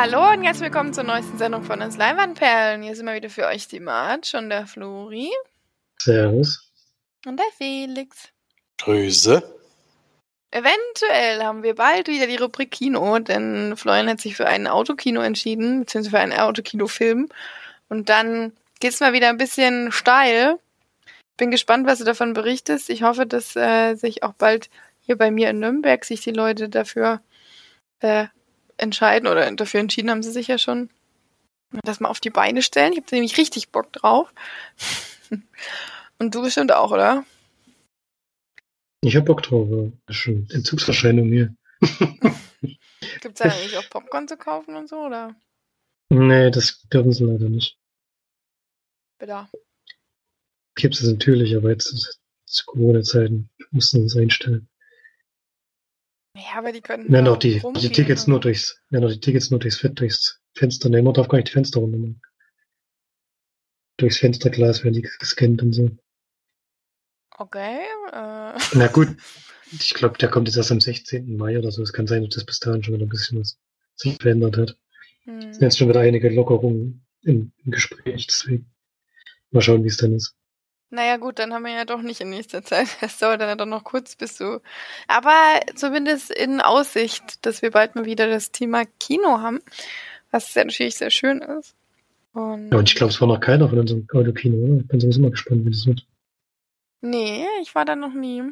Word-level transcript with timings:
Hallo 0.00 0.30
und 0.30 0.44
herzlich 0.44 0.66
willkommen 0.66 0.94
zur 0.94 1.02
neuesten 1.02 1.38
Sendung 1.38 1.64
von 1.64 1.82
uns 1.82 1.96
Leinwandperlen. 1.96 2.84
Hier 2.84 2.94
sind 2.94 3.06
wir 3.06 3.16
wieder 3.16 3.30
für 3.30 3.46
euch 3.46 3.66
die 3.66 3.80
March 3.80 4.32
und 4.36 4.48
der 4.48 4.68
Flori. 4.68 5.28
Servus. 5.98 6.70
Und 7.26 7.36
der 7.36 7.46
Felix. 7.56 8.28
Grüße. 8.80 9.42
Eventuell 10.52 11.42
haben 11.42 11.64
wir 11.64 11.74
bald 11.74 12.06
wieder 12.06 12.28
die 12.28 12.36
Rubrik 12.36 12.70
Kino, 12.70 13.18
denn 13.18 13.76
Florian 13.76 14.08
hat 14.08 14.20
sich 14.20 14.36
für 14.36 14.46
ein 14.46 14.68
Autokino 14.68 15.20
entschieden, 15.20 15.80
beziehungsweise 15.80 16.16
für 16.16 16.22
einen 16.22 16.38
Autokino-Film. 16.38 17.28
Und 17.88 18.08
dann 18.08 18.52
geht's 18.78 19.00
mal 19.00 19.12
wieder 19.12 19.30
ein 19.30 19.36
bisschen 19.36 19.90
steil. 19.90 20.60
Bin 21.36 21.50
gespannt, 21.50 21.88
was 21.88 21.98
du 21.98 22.04
davon 22.04 22.34
berichtest. 22.34 22.88
Ich 22.88 23.02
hoffe, 23.02 23.26
dass 23.26 23.56
äh, 23.56 23.96
sich 23.96 24.22
auch 24.22 24.34
bald 24.34 24.70
hier 25.00 25.18
bei 25.18 25.32
mir 25.32 25.50
in 25.50 25.58
Nürnberg 25.58 26.04
sich 26.04 26.20
die 26.20 26.30
Leute 26.30 26.68
dafür 26.68 27.20
äh, 27.98 28.28
entscheiden 28.78 29.28
oder 29.28 29.50
dafür 29.52 29.80
entschieden 29.80 30.10
haben 30.10 30.22
sie 30.22 30.30
sich 30.30 30.48
ja 30.48 30.58
schon, 30.58 30.90
das 31.84 32.00
mal 32.00 32.08
auf 32.08 32.20
die 32.20 32.30
Beine 32.30 32.62
stellen. 32.62 32.92
Ich 32.92 32.98
habe 32.98 33.08
nämlich 33.12 33.38
richtig 33.38 33.70
Bock 33.70 33.92
drauf. 33.92 34.32
Und 36.18 36.34
du 36.34 36.42
bestimmt 36.42 36.72
auch, 36.72 36.90
oder? 36.90 37.24
Ich 39.02 39.16
hab 39.16 39.26
Bock 39.26 39.42
drauf. 39.42 39.68
Das 40.06 40.16
ist 40.16 40.22
schon 40.22 40.48
Entzugserscheinung 40.50 41.28
hier. 41.28 41.54
Gibt 43.20 43.34
es 43.34 43.34
da 43.34 43.44
eigentlich 43.44 43.76
auch 43.76 43.88
Popcorn 43.90 44.26
zu 44.26 44.36
kaufen 44.36 44.74
und 44.74 44.88
so, 44.88 44.96
oder? 44.96 45.34
Nee, 46.10 46.50
das 46.50 46.82
dürfen 46.88 47.12
sie 47.12 47.24
leider 47.24 47.48
nicht. 47.48 47.78
Bitte. 49.18 49.48
Gibt 50.74 50.94
es 50.94 51.02
natürlich, 51.02 51.56
aber 51.56 51.70
jetzt 51.70 52.18
zu 52.46 52.64
Corona-Zeiten 52.66 53.50
mussten 53.70 54.00
sie 54.00 54.06
es 54.06 54.22
einstellen. 54.22 54.68
Ja, 56.38 56.58
aber 56.58 56.72
die 56.72 56.80
können. 56.80 57.10
Werden 57.10 57.26
auch 57.26 57.36
die, 57.36 57.60
die 57.80 57.90
Tickets 57.90 58.26
nur 58.26 58.40
durchs, 58.40 58.80
werden 58.90 59.04
auch 59.04 59.12
die 59.12 59.20
Tickets 59.20 59.50
nur 59.50 59.58
durchs 59.58 59.80
durchs 59.80 60.40
Fenster 60.54 60.88
nehmen. 60.88 61.04
Man 61.04 61.14
darf 61.14 61.28
gar 61.28 61.38
nicht 61.38 61.48
die 61.48 61.52
Fenster 61.52 61.80
runter 61.80 61.98
machen. 61.98 62.20
Durchs 63.96 64.18
Fensterglas 64.18 64.84
werden 64.84 64.94
die 64.94 65.02
gescannt 65.02 65.62
und 65.62 65.72
so. 65.72 65.90
Okay. 67.36 67.80
Äh. 68.12 68.58
Na 68.74 68.86
gut. 68.92 69.08
Ich 69.70 69.92
glaube, 69.92 70.16
der 70.16 70.30
kommt 70.30 70.48
jetzt 70.48 70.56
erst 70.56 70.72
am 70.72 70.80
16. 70.80 71.36
Mai 71.36 71.58
oder 71.58 71.70
so. 71.70 71.82
Es 71.82 71.92
kann 71.92 72.06
sein, 72.06 72.26
dass 72.26 72.42
bis 72.46 72.58
dahin 72.58 72.82
schon 72.82 72.94
wieder 72.94 73.04
ein 73.04 73.10
bisschen 73.10 73.38
was 73.38 73.58
sich 73.96 74.16
verändert 74.16 74.56
hat. 74.56 74.78
Hm. 75.24 75.40
Es 75.40 75.56
sind 75.56 75.60
jetzt 75.60 75.76
schon 75.76 75.90
wieder 75.90 76.00
einige 76.00 76.30
Lockerungen 76.30 77.04
im, 77.20 77.52
im 77.62 77.70
Gespräch, 77.70 78.26
deswegen. 78.26 78.72
Mal 79.50 79.60
schauen, 79.60 79.84
wie 79.84 79.88
es 79.88 79.98
dann 79.98 80.14
ist. 80.14 80.34
Naja, 80.90 81.18
gut, 81.18 81.38
dann 81.38 81.52
haben 81.52 81.64
wir 81.64 81.72
ja 81.72 81.84
doch 81.84 82.00
nicht 82.00 82.20
in 82.20 82.30
nächster 82.30 82.62
Zeit. 82.62 82.88
Es 83.02 83.18
dauert 83.18 83.40
dann 83.40 83.48
ja 83.48 83.56
doch 83.56 83.66
noch 83.66 83.84
kurz 83.84 84.16
bis 84.16 84.36
du. 84.38 84.60
Aber 85.06 85.60
zumindest 85.74 86.30
in 86.30 86.60
Aussicht, 86.60 87.44
dass 87.44 87.60
wir 87.62 87.70
bald 87.70 87.94
mal 87.94 88.06
wieder 88.06 88.26
das 88.26 88.52
Thema 88.52 88.84
Kino 88.98 89.40
haben, 89.40 89.60
was 90.30 90.54
ja 90.54 90.64
natürlich 90.64 90.96
sehr 90.96 91.10
schön 91.10 91.42
ist. 91.42 91.74
Und 92.32 92.70
Ja, 92.72 92.78
und 92.78 92.88
ich 92.88 92.94
glaube, 92.94 93.12
es 93.12 93.20
war 93.20 93.28
noch 93.28 93.40
keiner 93.40 93.68
von 93.68 93.78
unserem 93.78 94.06
Autokino, 94.12 94.56
oder? 94.56 94.80
Ich 94.80 94.88
bin 94.88 95.00
sowieso 95.00 95.20
mal 95.20 95.30
gespannt, 95.30 95.64
wie 95.66 95.70
das 95.70 95.86
wird. 95.86 96.06
nee, 97.00 97.44
ich 97.62 97.74
war 97.74 97.84
da 97.84 97.94
noch 97.96 98.14
nie. 98.14 98.42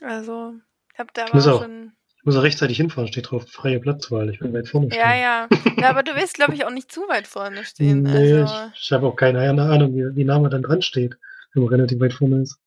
Also, 0.00 0.54
ich 0.92 0.98
habe 0.98 1.10
da 1.12 1.26
Ich 1.26 1.34
muss 1.34 1.46
auch. 1.48 1.62
schon. 1.62 1.92
Ich 2.18 2.24
muss 2.24 2.36
auch 2.36 2.42
rechtzeitig 2.42 2.76
hinfahren, 2.76 3.08
steht 3.08 3.30
drauf, 3.30 3.46
freie 3.48 3.80
Platzwahl. 3.80 4.28
Ich 4.30 4.38
bin 4.40 4.52
weit 4.52 4.68
vorne 4.68 4.88
stehen. 4.90 5.00
Ja, 5.00 5.14
ja. 5.14 5.48
ja 5.78 5.90
aber 5.90 6.02
du 6.02 6.14
willst, 6.14 6.34
glaube 6.34 6.54
ich, 6.54 6.64
auch 6.64 6.70
nicht 6.70 6.90
zu 6.92 7.02
weit 7.02 7.26
vorne 7.26 7.64
stehen. 7.64 8.02
Nee, 8.02 8.40
Also, 8.42 8.68
ich, 8.74 8.80
ich 8.82 8.92
habe 8.92 9.06
auch 9.06 9.16
keine 9.16 9.40
Ahnung, 9.40 9.94
wie, 9.94 10.16
wie 10.16 10.24
nah 10.24 10.38
man 10.38 10.50
dann 10.50 10.62
dran 10.62 10.82
steht, 10.82 11.16
man 11.60 11.68
relativ 11.68 12.00
weit 12.00 12.12
vorne 12.12 12.42
ist. 12.42 12.58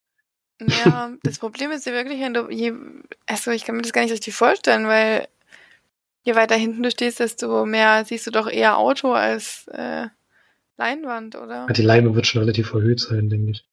ja, 0.59 1.13
das 1.24 1.40
Problem 1.40 1.72
ist 1.72 1.85
ja 1.85 1.94
wirklich, 1.94 2.19
wenn 2.19 2.34
du 2.34 2.50
je, 2.50 2.74
also 3.25 3.52
ich 3.52 3.66
kann 3.66 3.75
mir 3.75 3.81
das 3.81 3.94
gar 3.94 4.02
nicht 4.02 4.12
richtig 4.12 4.35
vorstellen, 4.35 4.88
weil 4.88 5.28
je 6.24 6.35
weiter 6.35 6.56
hinten 6.56 6.84
du 6.84 6.91
stehst, 6.91 7.19
desto 7.19 7.66
mehr 7.66 8.06
siehst 8.06 8.28
du 8.28 8.31
doch 8.31 8.47
eher 8.47 8.78
Auto 8.78 9.13
als 9.13 9.68
äh, 9.69 10.07
Leinwand, 10.78 11.35
oder? 11.35 11.68
Die 11.68 11.81
Leime 11.81 12.16
wird 12.16 12.28
schon 12.28 12.41
relativ 12.41 12.74
erhöht 12.74 13.00
sein, 13.00 13.29
denke 13.29 13.52
ich. 13.52 13.66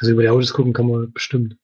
Also 0.00 0.12
über 0.12 0.22
die 0.22 0.28
Autos 0.28 0.52
gucken 0.52 0.72
kann 0.72 0.88
man 0.88 1.12
bestimmt. 1.12 1.56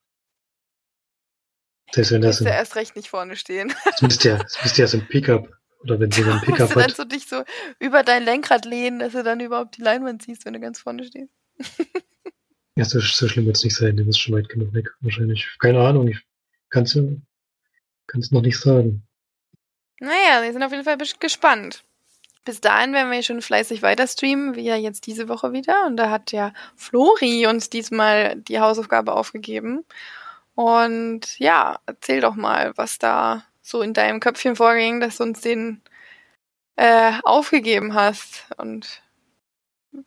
Selbst 1.93 2.13
wenn 2.13 2.23
Du 2.23 2.29
das 2.29 2.41
musst 2.41 2.51
ja 2.51 2.57
erst 2.57 2.77
recht 2.77 2.97
nicht 2.97 3.09
vorne 3.09 3.37
stehen. 3.37 3.73
das 3.85 4.03
müsste 4.03 4.29
ja, 4.31 4.39
das 4.39 4.63
müsste 4.63 4.83
ja 4.83 4.89
so 4.89 4.99
ein 4.99 5.07
Pickup, 5.09 5.49
oder 5.81 6.01
wenn 6.01 6.11
sie 6.11 6.23
so 6.23 6.31
ein 6.31 6.41
du 6.41 6.47
Pickup 6.47 6.75
hat, 6.75 6.97
so 6.97 7.05
dich 7.05 7.29
so 7.29 7.45
über 7.79 8.03
dein 8.03 8.25
Lenkrad 8.25 8.65
lehnen, 8.65 8.99
dass 8.99 9.13
du 9.13 9.23
dann 9.23 9.41
überhaupt 9.41 9.77
die 9.77 9.83
Leinwand 9.83 10.23
siehst, 10.23 10.47
wenn 10.47 10.55
du 10.55 10.61
ganz 10.61 10.79
vorne 10.81 11.05
stehst. 11.05 11.33
ja, 12.77 12.85
so, 12.85 13.01
so 13.01 13.29
schlimm 13.29 13.47
wird 13.47 13.57
es 13.57 13.65
nicht 13.65 13.77
sein, 13.77 13.97
der 13.97 14.07
ist 14.07 14.19
schon 14.19 14.35
weit 14.35 14.49
genug 14.49 14.73
weg, 14.73 14.89
wahrscheinlich. 15.01 15.49
Keine 15.59 15.81
Ahnung, 15.81 16.09
ich 16.09 16.21
kann 16.71 16.85
es 16.85 18.31
noch 18.31 18.43
nicht 18.43 18.59
sagen. 18.59 19.07
Naja, 20.01 20.43
wir 20.43 20.53
sind 20.53 20.63
auf 20.63 20.73
jeden 20.73 20.85
Fall 20.85 20.99
gespannt. 21.21 21.85
Bis 22.45 22.61
dahin 22.61 22.93
werden 22.93 23.13
wir 23.13 23.23
schon 23.23 23.41
fleißig 23.41 23.83
weiter 23.83 24.07
streamen, 24.09 24.57
wie 24.57 24.65
ja 24.65 24.75
jetzt 24.75 25.07
diese 25.07 25.29
Woche 25.29 25.53
wieder. 25.53 25.87
Und 25.87 25.97
da 25.97 26.11
hat 26.11 26.33
ja 26.33 26.53
Flori 26.75 27.47
uns 27.47 27.71
diesmal 27.71 28.35
die 28.37 28.59
Hausaufgabe 28.59 29.15
aufgegeben. 29.15 29.85
Und 30.55 31.39
ja, 31.39 31.79
erzähl 31.87 32.21
doch 32.21 32.35
mal, 32.35 32.73
was 32.77 32.99
da 32.99 33.45
so 33.63 33.81
in 33.81 33.95
deinem 33.95 34.19
Köpfchen 34.19 34.57
vorging, 34.57 35.01
dass 35.01 35.19
du 35.19 35.25
uns 35.25 35.41
den 35.41 35.83
äh, 36.77 37.13
aufgegeben 37.23 37.95
hast 37.95 38.47
und 38.57 39.03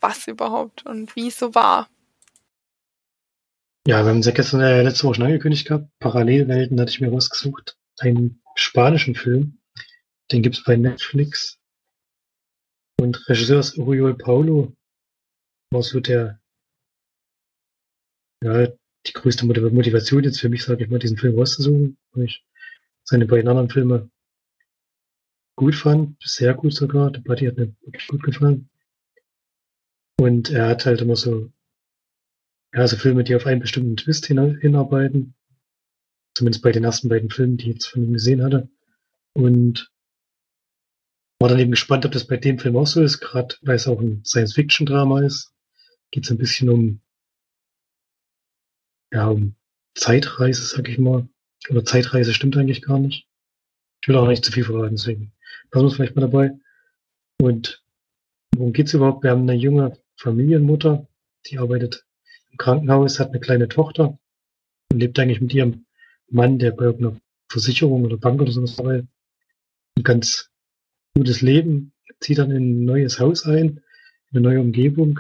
was 0.02 0.28
überhaupt 0.28 0.86
und 0.86 1.16
wie 1.16 1.28
es 1.30 1.40
so 1.40 1.56
war. 1.56 1.88
Ja, 3.88 4.03
wir 4.03 4.09
haben 4.09 4.19
es 4.19 4.25
ja 4.25 4.31
gestern 4.31 4.62
äh, 4.62 4.81
letzte 4.81 5.03
Woche 5.03 5.16
schon 5.16 5.25
angekündigt 5.25 5.68
gehabt. 5.68 5.91
Parallelwelten 6.00 6.79
hatte 6.79 6.90
ich 6.90 7.01
mir 7.01 7.12
rausgesucht. 7.12 7.78
Einen 8.00 8.41
spanischen 8.56 9.13
Film. 9.13 9.59
Den 10.31 10.41
gibt's 10.41 10.63
bei 10.63 10.75
Netflix. 10.75 11.59
Und 13.00 13.29
Regisseur 13.29 13.59
ist 13.59 13.78
Uriol 13.78 14.18
Paulo. 14.18 14.75
War 15.72 15.84
so 15.84 16.00
der, 16.00 16.40
ja, 18.44 18.68
die 19.06 19.13
größte 19.13 19.45
Motiv- 19.45 19.72
Motivation 19.72 20.24
jetzt 20.24 20.40
für 20.40 20.50
mich, 20.50 20.63
sage 20.63 20.84
ich 20.84 20.90
mal, 20.90 20.97
diesen 20.97 21.18
Film 21.18 21.38
rauszusuchen, 21.38 21.97
weil 22.13 22.25
ich 22.25 22.44
seine 23.03 23.28
beiden 23.28 23.47
anderen 23.47 23.69
Filme 23.69 24.09
gut 25.56 25.75
fand, 25.75 26.18
sehr 26.24 26.56
gut 26.56 26.74
sogar. 26.74 27.12
Der 27.12 27.22
Buddy 27.22 27.45
hat 27.45 27.57
mir 27.57 27.75
wirklich 27.81 28.07
gut 28.07 28.24
gefallen. 28.24 28.68
Und 30.19 30.50
er 30.50 30.69
hat 30.69 30.88
halt 30.88 31.01
immer 31.01 31.16
so 31.16 31.51
ja, 32.75 32.86
so 32.88 32.97
Filme, 32.97 33.24
die 33.24 33.36
auf 33.36 33.46
einen 33.46 33.62
bestimmten 33.62 33.96
Twist 33.96 34.25
hin 34.25 34.59
hinarbeiten. 34.59 35.34
Zumindest 36.34 36.62
bei 36.62 36.74
den 36.74 36.84
ersten 36.84 37.08
beiden 37.08 37.30
Filmen, 37.30 37.56
die 37.56 37.69
ich 37.69 37.74
jetzt 37.75 37.86
von 37.86 38.03
ihm 38.03 38.13
gesehen 38.13 38.44
hatte. 38.44 38.68
Und 39.34 39.90
war 41.40 41.47
dann 41.47 41.59
eben 41.59 41.72
gespannt, 41.72 42.06
ob 42.06 42.12
das 42.12 42.28
bei 42.28 42.36
dem 42.36 42.59
Film 42.59 42.75
auch 42.75 42.88
so 42.88 43.02
ist, 43.02 43.22
gerade 43.22 43.56
weil 43.62 43.78
es 43.78 43.88
auch 43.88 44.02
ein 44.02 44.25
Science-Fiction-Drama 44.25 45.22
ist. 45.22 45.53
Geht 46.12 46.25
es 46.25 46.31
ein 46.31 46.38
bisschen 46.38 46.69
um, 46.69 47.02
ja, 49.13 49.28
um 49.28 49.56
Zeitreise, 49.94 50.63
sag 50.63 50.90
ich 50.90 50.97
mal. 50.97 51.30
Oder 51.69 51.86
Zeitreise 51.86 52.34
stimmt 52.34 52.57
eigentlich 52.57 52.81
gar 52.81 53.00
nicht. 53.00 53.25
Ich 54.02 54.09
will 54.09 54.18
auch 54.18 54.28
nicht 54.28 54.44
zu 54.44 54.52
viel 54.52 54.66
verraten, 54.66 54.97
deswegen 54.97 55.31
passen 55.72 55.88
wir 55.88 55.92
vielleicht 55.92 56.16
mal 56.16 56.22
dabei. 56.22 56.52
Und 57.42 57.84
worum 58.53 58.74
geht's 58.74 58.94
überhaupt? 58.94 59.24
Wir 59.24 59.31
haben 59.31 59.44
eine 59.44 59.56
junge 59.56 59.97
Familienmutter, 60.18 61.07
die 61.47 61.57
arbeitet 61.57 62.06
im 62.56 62.58
Krankenhaus, 62.58 63.19
hat 63.19 63.30
eine 63.30 63.40
kleine 63.40 63.68
Tochter 63.68 64.18
und 64.92 65.00
lebt 65.00 65.19
eigentlich 65.19 65.42
mit 65.42 65.54
ihrem 65.54 65.86
Mann, 66.30 66.57
der 66.57 66.72
bei 66.72 66.86
irgendeiner 66.86 67.19
Versicherung 67.50 68.06
oder 68.06 68.18
Bank 68.18 68.42
oder 68.42 68.52
sowas 68.52 68.80
arbeitet. 68.80 69.07
Ein 69.98 70.04
ganz 70.04 70.50
gutes 71.16 71.42
Leben, 71.42 71.94
zieht 72.19 72.38
dann 72.38 72.52
in 72.52 72.81
ein 72.81 72.86
neues 72.86 73.19
Haus 73.19 73.46
ein, 73.46 73.81
in 74.31 74.38
eine 74.38 74.42
neue 74.42 74.62
Umgebung. 74.62 75.19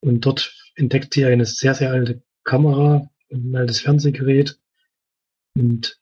Und 0.00 0.24
dort 0.24 0.54
entdeckt 0.76 1.14
sie 1.14 1.24
eine 1.24 1.44
sehr, 1.46 1.74
sehr 1.74 1.90
alte 1.90 2.22
Kamera 2.44 3.10
und 3.30 3.50
ein 3.50 3.56
altes 3.56 3.80
Fernsehgerät. 3.80 4.58
Und 5.54 5.98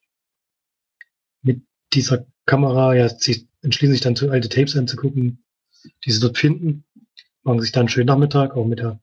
mit 1.43 1.63
dieser 1.93 2.27
Kamera, 2.47 2.95
ja, 2.95 3.09
sie 3.09 3.49
entschließen 3.63 3.95
sich 3.95 4.03
dann 4.03 4.17
zu 4.17 4.31
alte 4.31 4.49
Tapes 4.49 4.77
anzugucken, 4.77 5.45
die 6.05 6.11
sie 6.11 6.21
dort 6.21 6.39
finden, 6.39 6.85
machen 7.43 7.61
sich 7.61 7.73
dann 7.73 7.83
einen 7.83 7.89
schönen 7.89 8.07
Nachmittag, 8.07 8.57
auch 8.57 8.67
mit 8.67 8.81
der 8.81 9.01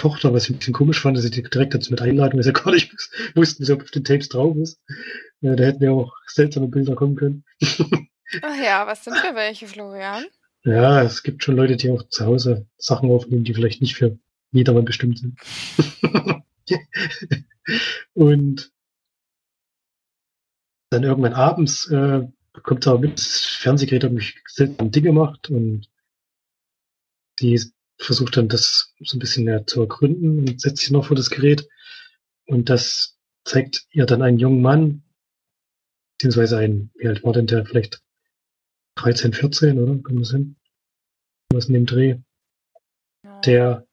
Tochter, 0.00 0.32
was 0.32 0.44
ich 0.44 0.50
ein 0.50 0.58
bisschen 0.58 0.72
komisch 0.72 1.00
fand, 1.00 1.16
dass 1.16 1.24
sie 1.24 1.30
die 1.30 1.42
direkt 1.42 1.74
dazu 1.74 1.90
mit 1.90 2.00
einladen, 2.00 2.36
weil 2.36 2.42
sie 2.42 2.52
gar 2.54 2.72
nicht 2.72 2.90
wussten, 3.34 3.62
was 3.62 3.70
auf 3.70 3.90
den 3.90 4.04
Tapes 4.04 4.30
drauf 4.30 4.56
ist. 4.56 4.80
Ja, 5.42 5.54
da 5.54 5.64
hätten 5.64 5.84
ja 5.84 5.90
auch 5.90 6.14
seltsame 6.26 6.68
Bilder 6.68 6.94
kommen 6.94 7.16
können. 7.16 7.44
Ach 8.42 8.56
ja, 8.62 8.86
was 8.86 9.04
sind 9.04 9.16
für 9.16 9.34
welche, 9.34 9.66
Florian? 9.66 10.24
Ja, 10.64 11.02
es 11.02 11.22
gibt 11.22 11.44
schon 11.44 11.56
Leute, 11.56 11.76
die 11.76 11.90
auch 11.90 12.08
zu 12.08 12.24
Hause 12.24 12.66
Sachen 12.78 13.10
aufnehmen, 13.10 13.44
die 13.44 13.52
vielleicht 13.52 13.82
nicht 13.82 13.96
für 13.96 14.18
jedermann 14.52 14.84
bestimmt 14.84 15.18
sind. 15.18 15.38
und 18.14 18.72
dann 20.90 21.04
irgendwann 21.04 21.34
abends 21.34 21.90
äh, 21.90 22.26
bekommt 22.52 22.86
er 22.86 22.98
mit, 22.98 23.18
das 23.18 23.44
Fernsehgerät 23.44 24.04
hat 24.04 24.12
mich 24.12 24.42
seltsam 24.46 24.90
Dinge 24.90 25.08
gemacht 25.08 25.50
und 25.50 25.88
die 27.40 27.60
versucht 28.00 28.36
dann 28.36 28.48
das 28.48 28.94
so 29.00 29.16
ein 29.16 29.20
bisschen 29.20 29.44
mehr 29.44 29.66
zu 29.66 29.80
ergründen 29.80 30.38
und 30.38 30.60
setzt 30.60 30.78
sich 30.78 30.90
noch 30.90 31.06
vor 31.06 31.16
das 31.16 31.30
Gerät 31.30 31.68
und 32.46 32.68
das 32.68 33.16
zeigt 33.44 33.86
ihr 33.92 34.06
dann 34.06 34.22
einen 34.22 34.38
jungen 34.38 34.62
Mann, 34.62 35.02
beziehungsweise 36.16 36.58
einen, 36.58 36.90
wie 36.96 37.08
alt 37.08 37.22
war 37.24 37.32
denn 37.32 37.46
der, 37.46 37.64
vielleicht 37.64 38.02
13, 38.96 39.32
14, 39.32 39.78
oder? 39.78 40.02
Kommt 40.02 40.20
das 40.20 40.32
hin? 40.32 40.56
Was 41.52 41.66
in 41.66 41.74
dem 41.74 41.86
Dreh? 41.86 42.16
Der, 43.44 43.86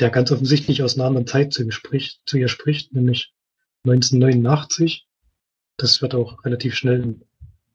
der 0.00 0.10
ganz 0.10 0.32
offensichtlich 0.32 0.82
aus 0.82 0.96
einer 0.96 1.06
anderen 1.06 1.26
Zeit 1.26 1.52
zu, 1.52 1.62
ihm 1.62 1.70
spricht, 1.70 2.20
zu 2.26 2.36
ihr 2.36 2.48
spricht, 2.48 2.92
nämlich 2.92 3.32
1989. 3.84 5.06
Das 5.76 6.02
wird 6.02 6.14
auch 6.14 6.44
relativ 6.44 6.74
schnell 6.74 7.02
im, 7.02 7.22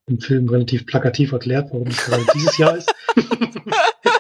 im 0.07 0.19
Film 0.19 0.49
relativ 0.49 0.85
plakativ 0.85 1.31
erklärt, 1.31 1.71
warum 1.71 1.87
es 1.87 2.05
gerade 2.05 2.25
dieses 2.33 2.57
Jahr 2.57 2.77
ist. 2.77 2.93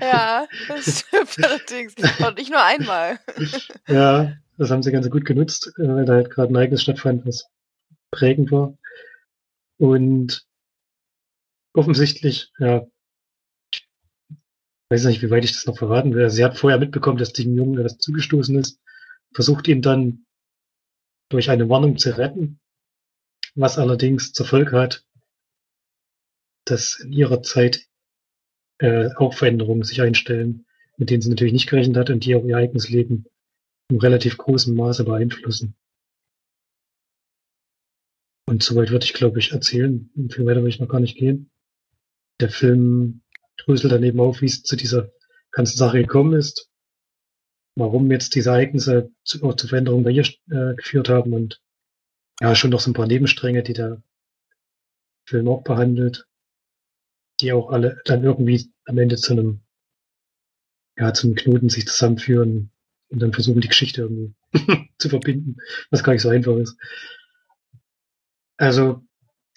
ja, 0.00 0.46
das 0.68 1.00
stimmt 1.00 1.44
allerdings. 1.44 1.94
Und 2.18 2.38
nicht 2.38 2.50
nur 2.50 2.62
einmal. 2.62 3.18
ja, 3.88 4.32
das 4.58 4.70
haben 4.70 4.82
sie 4.82 4.92
ganz 4.92 5.08
gut 5.10 5.24
genutzt, 5.24 5.72
äh, 5.78 5.88
weil 5.88 6.04
da 6.04 6.14
halt 6.14 6.30
gerade 6.30 6.52
ein 6.52 6.56
Ereignis 6.56 6.82
stattfand, 6.82 7.26
was 7.26 7.46
prägend 8.10 8.50
war. 8.50 8.76
Und 9.78 10.46
offensichtlich, 11.74 12.52
ja, 12.58 12.86
ich 13.70 13.88
weiß 14.90 15.04
nicht, 15.06 15.22
wie 15.22 15.30
weit 15.30 15.44
ich 15.44 15.52
das 15.52 15.66
noch 15.66 15.78
verraten 15.78 16.14
will. 16.14 16.28
Sie 16.30 16.44
hat 16.44 16.58
vorher 16.58 16.78
mitbekommen, 16.78 17.18
dass 17.18 17.32
dem 17.32 17.56
Jungen 17.56 17.78
etwas 17.78 17.98
zugestoßen 17.98 18.56
ist, 18.58 18.78
versucht 19.32 19.66
ihn 19.68 19.82
dann 19.82 20.26
durch 21.30 21.48
eine 21.48 21.68
Warnung 21.68 21.96
zu 21.96 22.16
retten, 22.16 22.60
was 23.54 23.78
allerdings 23.78 24.32
zur 24.32 24.46
Folge 24.46 24.78
hat, 24.78 25.06
dass 26.66 27.00
in 27.00 27.12
ihrer 27.12 27.42
Zeit 27.42 27.86
äh, 28.82 29.10
auch 29.16 29.34
Veränderungen 29.34 29.84
sich 29.84 30.02
einstellen, 30.02 30.66
mit 30.96 31.08
denen 31.08 31.22
sie 31.22 31.30
natürlich 31.30 31.52
nicht 31.52 31.68
gerechnet 31.68 31.96
hat 31.96 32.10
und 32.10 32.24
die 32.24 32.34
auch 32.34 32.44
ihr 32.44 32.56
eigenes 32.56 32.88
Leben 32.88 33.26
im 33.88 33.98
relativ 33.98 34.36
großen 34.36 34.74
Maße 34.74 35.04
beeinflussen. 35.04 35.76
Und 38.48 38.62
soweit 38.62 38.90
würde 38.90 39.04
ich, 39.04 39.14
glaube 39.14 39.38
ich, 39.38 39.52
erzählen. 39.52 40.10
Viel 40.30 40.46
weiter 40.46 40.62
will 40.62 40.68
ich 40.68 40.80
noch 40.80 40.88
gar 40.88 40.98
nicht 40.98 41.16
gehen. 41.16 41.50
Der 42.40 42.50
Film 42.50 43.22
dröselt 43.56 43.92
daneben 43.92 44.18
auf, 44.18 44.40
wie 44.40 44.46
es 44.46 44.64
zu 44.64 44.74
dieser 44.74 45.12
ganzen 45.52 45.78
Sache 45.78 45.98
gekommen 45.98 46.32
ist, 46.32 46.68
warum 47.76 48.10
jetzt 48.10 48.34
diese 48.34 48.50
Ereignisse 48.50 49.12
zu, 49.22 49.44
auch 49.44 49.54
zu 49.54 49.68
Veränderungen 49.68 50.02
bei 50.02 50.10
ihr 50.10 50.26
äh, 50.50 50.74
geführt 50.74 51.08
haben 51.08 51.34
und 51.34 51.62
ja, 52.40 52.56
schon 52.56 52.70
noch 52.70 52.80
so 52.80 52.90
ein 52.90 52.94
paar 52.94 53.06
Nebenstränge, 53.06 53.62
die 53.62 53.74
der 53.74 54.02
Film 55.24 55.46
auch 55.46 55.62
behandelt, 55.62 56.26
die 57.40 57.52
auch 57.52 57.70
alle 57.70 58.00
dann 58.04 58.24
irgendwie 58.24 58.71
am 58.86 58.98
Ende 58.98 59.16
zu 59.16 59.32
einem, 59.32 59.60
ja, 60.96 61.12
zum 61.14 61.34
Knoten 61.34 61.68
sich 61.68 61.86
zusammenführen 61.86 62.70
und 63.08 63.20
dann 63.20 63.32
versuchen, 63.32 63.60
die 63.60 63.68
Geschichte 63.68 64.02
irgendwie 64.02 64.34
zu 64.98 65.08
verbinden, 65.08 65.56
was 65.90 66.04
gar 66.04 66.12
nicht 66.12 66.22
so 66.22 66.28
einfach 66.28 66.56
ist. 66.56 66.76
Also, 68.56 69.02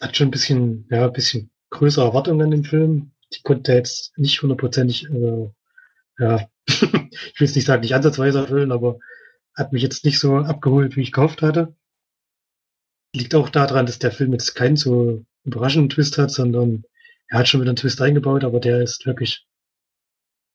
hat 0.02 0.16
schon 0.16 0.28
ein 0.28 0.32
bisschen, 0.32 0.88
ja, 0.90 1.06
ein 1.06 1.14
bisschen 1.14 1.52
größere 1.70 2.06
Erwartungen 2.06 2.42
an 2.42 2.52
den 2.52 2.64
Film. 2.64 3.12
Die 3.34 3.42
konnte 3.42 3.74
jetzt 3.74 4.18
nicht 4.18 4.42
hundertprozentig, 4.42 5.10
äh, 5.10 5.50
ja, 6.20 6.48
ich 6.68 7.40
will 7.40 7.48
es 7.48 7.56
nicht 7.56 7.66
sagen, 7.66 7.82
nicht 7.82 7.96
ansatzweise 7.96 8.40
erfüllen, 8.40 8.72
aber 8.72 9.00
hat 9.56 9.72
mich 9.74 9.84
jetzt 9.84 10.06
nicht 10.06 10.20
so 10.20 10.38
abgeholt, 10.38 10.96
wie 10.96 11.02
ich 11.02 11.12
gehofft 11.12 11.42
hatte. 11.42 11.76
Liegt 13.14 13.36
auch 13.36 13.50
daran, 13.50 13.86
dass 13.86 14.00
der 14.00 14.12
Film 14.12 14.34
jetzt 14.34 14.56
keinen 14.56 14.76
so 14.76 15.26
überraschenden 15.44 15.90
Twist 15.90 16.18
hat, 16.18 16.32
sondern 16.32 16.84
er 17.28 17.40
hat 17.40 17.48
schon 17.48 17.62
wieder 17.62 17.72
einen 17.72 17.78
Twist 17.78 18.02
eingebaut, 18.02 18.44
aber 18.44 18.60
der 18.60 18.82
ist 18.82 19.06
wirklich, 19.06 19.46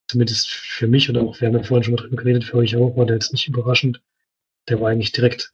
zumindest 0.08 0.50
für 0.50 0.86
mich 0.86 1.08
oder 1.10 1.22
auch, 1.22 1.40
wir 1.40 1.48
haben 1.48 1.56
ja 1.56 1.62
vorhin 1.62 1.84
schon 1.84 1.94
mal 1.94 2.02
drüber 2.02 2.16
geredet, 2.16 2.44
für 2.44 2.58
euch 2.58 2.76
auch, 2.76 2.96
war 2.96 3.06
der 3.06 3.16
jetzt 3.16 3.32
nicht 3.32 3.48
überraschend. 3.48 4.02
Der 4.68 4.80
war 4.80 4.90
eigentlich 4.90 5.12
direkt 5.12 5.52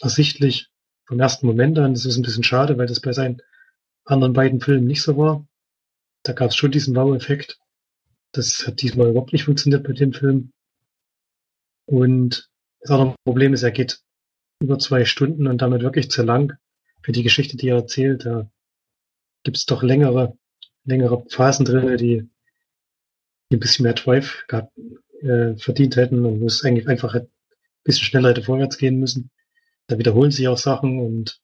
ersichtlich 0.00 0.70
vom 1.06 1.20
ersten 1.20 1.46
Moment 1.46 1.78
an. 1.78 1.94
Das 1.94 2.04
ist 2.04 2.16
ein 2.16 2.22
bisschen 2.22 2.44
schade, 2.44 2.76
weil 2.78 2.86
das 2.86 3.00
bei 3.00 3.12
seinen 3.12 3.40
anderen 4.04 4.32
beiden 4.32 4.60
Filmen 4.60 4.86
nicht 4.86 5.02
so 5.02 5.16
war. 5.16 5.46
Da 6.22 6.32
gab 6.32 6.50
es 6.50 6.56
schon 6.56 6.70
diesen 6.70 6.94
Wow-Effekt. 6.94 7.58
Das 8.32 8.66
hat 8.66 8.82
diesmal 8.82 9.08
überhaupt 9.08 9.32
nicht 9.32 9.44
funktioniert 9.44 9.84
bei 9.84 9.92
dem 9.92 10.12
Film. 10.12 10.52
Und 11.86 12.50
das 12.80 12.90
andere 12.90 13.14
Problem 13.24 13.54
ist, 13.54 13.62
er 13.62 13.70
geht 13.70 14.00
über 14.60 14.78
zwei 14.78 15.04
Stunden 15.04 15.46
und 15.46 15.62
damit 15.62 15.82
wirklich 15.82 16.10
zu 16.10 16.22
lang 16.22 16.58
für 17.02 17.12
die 17.12 17.22
Geschichte, 17.22 17.56
die 17.56 17.68
er 17.68 17.76
erzählt. 17.76 18.26
Da 18.26 18.50
gibt 19.44 19.56
es 19.56 19.64
doch 19.64 19.82
längere, 19.82 20.36
längere 20.84 21.24
Phasen 21.28 21.64
drin, 21.64 21.96
die, 21.96 22.28
die 23.50 23.56
ein 23.56 23.60
bisschen 23.60 23.84
mehr 23.84 23.94
Drive 23.94 24.44
gehabt, 24.48 24.72
äh, 25.20 25.56
verdient 25.56 25.96
hätten 25.96 26.24
und 26.24 26.40
wo 26.40 26.46
es 26.46 26.64
eigentlich 26.64 26.88
einfach 26.88 27.14
ein 27.14 27.28
bisschen 27.84 28.04
schneller 28.04 28.30
hätte 28.30 28.42
vorwärts 28.42 28.78
gehen 28.78 28.98
müssen. 28.98 29.30
Da 29.86 29.98
wiederholen 29.98 30.30
sich 30.30 30.48
auch 30.48 30.58
Sachen 30.58 31.00
und 31.00 31.40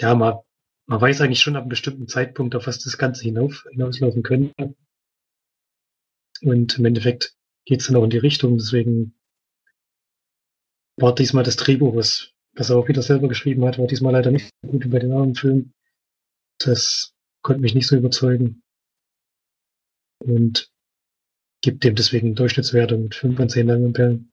ja, 0.00 0.14
man, 0.14 0.38
man 0.86 1.00
weiß 1.00 1.20
eigentlich 1.20 1.40
schon 1.40 1.56
ab 1.56 1.62
einem 1.62 1.68
bestimmten 1.68 2.08
Zeitpunkt, 2.08 2.54
auf 2.54 2.66
was 2.66 2.78
das 2.78 2.98
Ganze 2.98 3.22
hinauf, 3.24 3.64
hinauslaufen 3.70 4.22
könnte. 4.22 4.74
Und 6.42 6.78
im 6.78 6.84
Endeffekt 6.84 7.36
geht 7.64 7.80
es 7.80 7.86
dann 7.86 7.96
auch 7.96 8.04
in 8.04 8.10
die 8.10 8.18
Richtung. 8.18 8.58
Deswegen 8.58 9.14
war 10.96 11.14
diesmal 11.14 11.44
das 11.44 11.56
Drehbuch, 11.56 11.94
was, 11.94 12.32
was 12.54 12.70
er 12.70 12.76
auch 12.76 12.88
wieder 12.88 13.02
selber 13.02 13.28
geschrieben 13.28 13.64
hat, 13.64 13.78
war 13.78 13.86
diesmal 13.86 14.12
leider 14.12 14.30
nicht 14.30 14.50
so 14.62 14.70
gut 14.70 14.84
wie 14.84 14.88
bei 14.88 14.98
den 14.98 15.12
anderen 15.12 15.34
Filmen. 15.34 15.74
Das 16.58 17.11
konnte 17.42 17.60
mich 17.60 17.74
nicht 17.74 17.86
so 17.86 17.96
überzeugen. 17.96 18.62
Und 20.24 20.70
gibt 21.62 21.84
dem 21.84 21.94
deswegen 21.94 22.28
eine 22.28 22.34
Durchschnittswertung 22.34 23.04
mit 23.04 23.14
5 23.14 23.36
von 23.36 23.48
10 23.48 23.66
Langenperlen. 23.66 24.32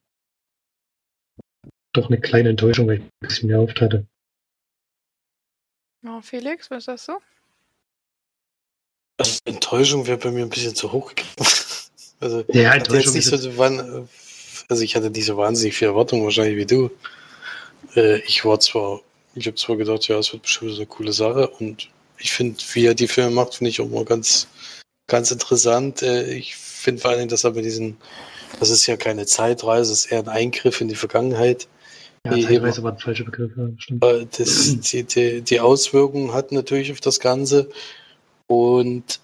Doch 1.94 2.08
eine 2.08 2.20
kleine 2.20 2.50
Enttäuschung, 2.50 2.88
weil 2.88 2.98
ich 2.98 3.04
ein 3.04 3.10
bisschen 3.22 3.48
mehr 3.48 3.58
erhofft 3.58 3.82
hatte. 3.82 4.08
Oh, 6.08 6.22
Felix, 6.22 6.70
was 6.70 6.86
sagst 6.86 7.10
du? 7.10 7.20
Also 9.18 9.40
Enttäuschung 9.46 10.08
wäre 10.08 10.18
bei 10.18 10.32
mir 10.32 10.44
ein 10.44 10.50
bisschen 10.50 10.76
zu 10.76 10.92
hoch 10.92 11.14
gegriffen. 11.16 11.46
Also, 12.22 12.44
Ja, 12.50 12.74
Enttäuschung 12.74 13.14
nicht 13.14 13.28
so, 13.28 13.58
wann, 13.58 14.10
also 14.68 14.84
ich 14.84 14.94
hatte 14.98 15.10
nicht 15.10 15.26
so 15.26 15.38
wahnsinnig 15.38 15.74
viel 15.74 15.88
Erwartung 15.88 16.22
wahrscheinlich 16.26 16.58
wie 16.58 16.66
du. 16.66 16.92
Äh, 17.96 18.18
ich 18.28 18.44
war 18.44 18.60
zwar, 18.60 19.00
ich 19.36 19.48
habe 19.48 19.56
zwar 19.56 19.78
gedacht, 19.78 20.06
ja, 20.10 20.18
es 20.20 20.34
wird 20.34 20.42
bestimmt 20.42 20.72
so 20.72 20.78
eine 20.80 20.86
coole 20.86 21.14
Sache 21.14 21.48
und 21.48 21.90
ich 22.20 22.32
finde, 22.32 22.58
wie 22.74 22.86
er 22.86 22.96
die 22.96 23.08
Filme 23.08 23.32
macht, 23.32 23.56
finde 23.56 23.70
ich 23.70 23.82
auch 23.82 23.90
mal 23.90 24.06
ganz, 24.06 24.48
ganz 25.08 25.32
interessant. 25.32 26.02
Äh, 26.02 26.34
ich 26.34 26.56
finde 26.56 27.02
vor 27.02 27.12
allen 27.12 27.20
Dingen, 27.20 27.30
dass 27.30 27.44
er 27.44 27.52
mit 27.52 27.66
diesen, 27.66 27.98
das 28.60 28.70
ist 28.70 28.86
ja 28.88 28.98
keine 28.98 29.26
Zeitreise, 29.26 29.94
es 29.94 30.06
ist 30.06 30.12
eher 30.12 30.20
ein 30.20 30.30
Eingriff 30.30 30.82
in 30.82 30.88
die 30.88 30.96
Vergangenheit. 30.96 31.68
Ja, 32.26 32.34
Die 32.34 32.46
Zeitreise 32.46 32.84
war 32.84 32.94
ein 32.94 33.00
falscher 33.00 33.24
Begriff, 33.24 33.52
ja, 33.58 33.70
stimmt. 33.78 34.04
Das, 34.38 34.80
die, 34.80 35.04
die, 35.04 35.42
die 35.42 35.60
Auswirkungen 35.60 36.34
hat 36.34 36.52
natürlich 36.52 36.92
auf 36.92 37.00
das 37.00 37.20
Ganze. 37.20 37.70
Und 38.48 39.20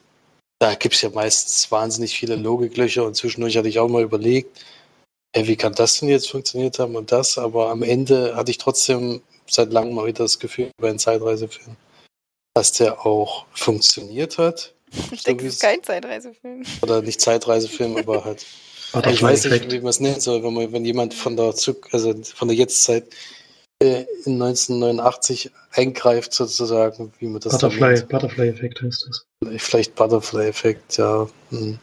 da 0.60 0.76
gibt 0.76 0.96
es 0.96 1.02
ja 1.02 1.10
meistens 1.10 1.70
wahnsinnig 1.72 2.18
viele 2.18 2.36
Logiklöcher 2.36 3.06
und 3.06 3.16
zwischendurch 3.16 3.58
hatte 3.58 3.68
ich 3.68 3.80
auch 3.80 3.90
mal 3.90 4.04
überlegt, 4.04 4.66
ey, 5.34 5.48
wie 5.48 5.58
kann 5.58 5.74
das 5.74 6.00
denn 6.00 6.10
jetzt 6.10 6.30
funktioniert 6.30 6.80
haben 6.80 6.96
und 6.96 7.12
das, 7.12 7.38
aber 7.38 7.70
am 7.70 7.84
Ende 7.84 8.36
hatte 8.36 8.52
ich 8.52 8.58
trotzdem 8.58 9.22
seit 9.48 9.74
langem 9.74 9.96
mal 9.96 10.06
wieder 10.06 10.24
das 10.24 10.40
Gefühl 10.40 10.72
bei 10.78 10.90
einem 10.90 11.00
Zeitreisefilm, 11.00 11.76
dass 12.56 12.72
der 12.72 13.06
auch 13.06 13.46
funktioniert 13.54 14.38
hat. 14.38 14.74
Ich 15.12 15.24
denke, 15.24 15.44
wie 15.44 15.48
das 15.48 15.56
ist 15.56 15.64
es- 15.64 15.70
kein 15.70 15.84
Zeitreisefilm. 15.84 16.64
Oder 16.82 17.02
nicht 17.02 17.22
Zeitreisefilm, 17.22 17.98
aber 17.98 18.26
halt 18.26 18.46
Butterfly 18.94 19.14
ich 19.14 19.22
weiß 19.22 19.46
nicht, 19.46 19.72
wie 19.72 19.80
man 19.80 19.90
es 19.90 20.00
nennen 20.00 20.22
soll, 20.22 20.42
wenn, 20.42 20.54
man, 20.54 20.72
wenn 20.72 20.86
jemand 20.86 21.14
von 21.14 21.36
der, 21.36 21.54
Zug, 21.54 21.94
also 21.94 22.16
von 22.24 22.48
der 22.48 22.56
Jetztzeit 22.56 23.04
äh, 23.84 24.06
in 24.24 24.42
1989 24.42 25.52
eingreift, 25.72 26.34
sozusagen, 26.34 27.12
wie 27.20 27.28
man 27.28 27.42
das 27.42 27.54
Butterfly, 27.54 27.94
nennt. 27.94 28.10
Butterfly 28.10 28.48
Effekt 28.48 28.82
heißt 28.82 29.06
das. 29.10 29.26
Vielleicht 29.62 29.96
Butterfly-Effekt, 29.96 30.98
ja. 30.98 31.28
Hm. 31.50 31.78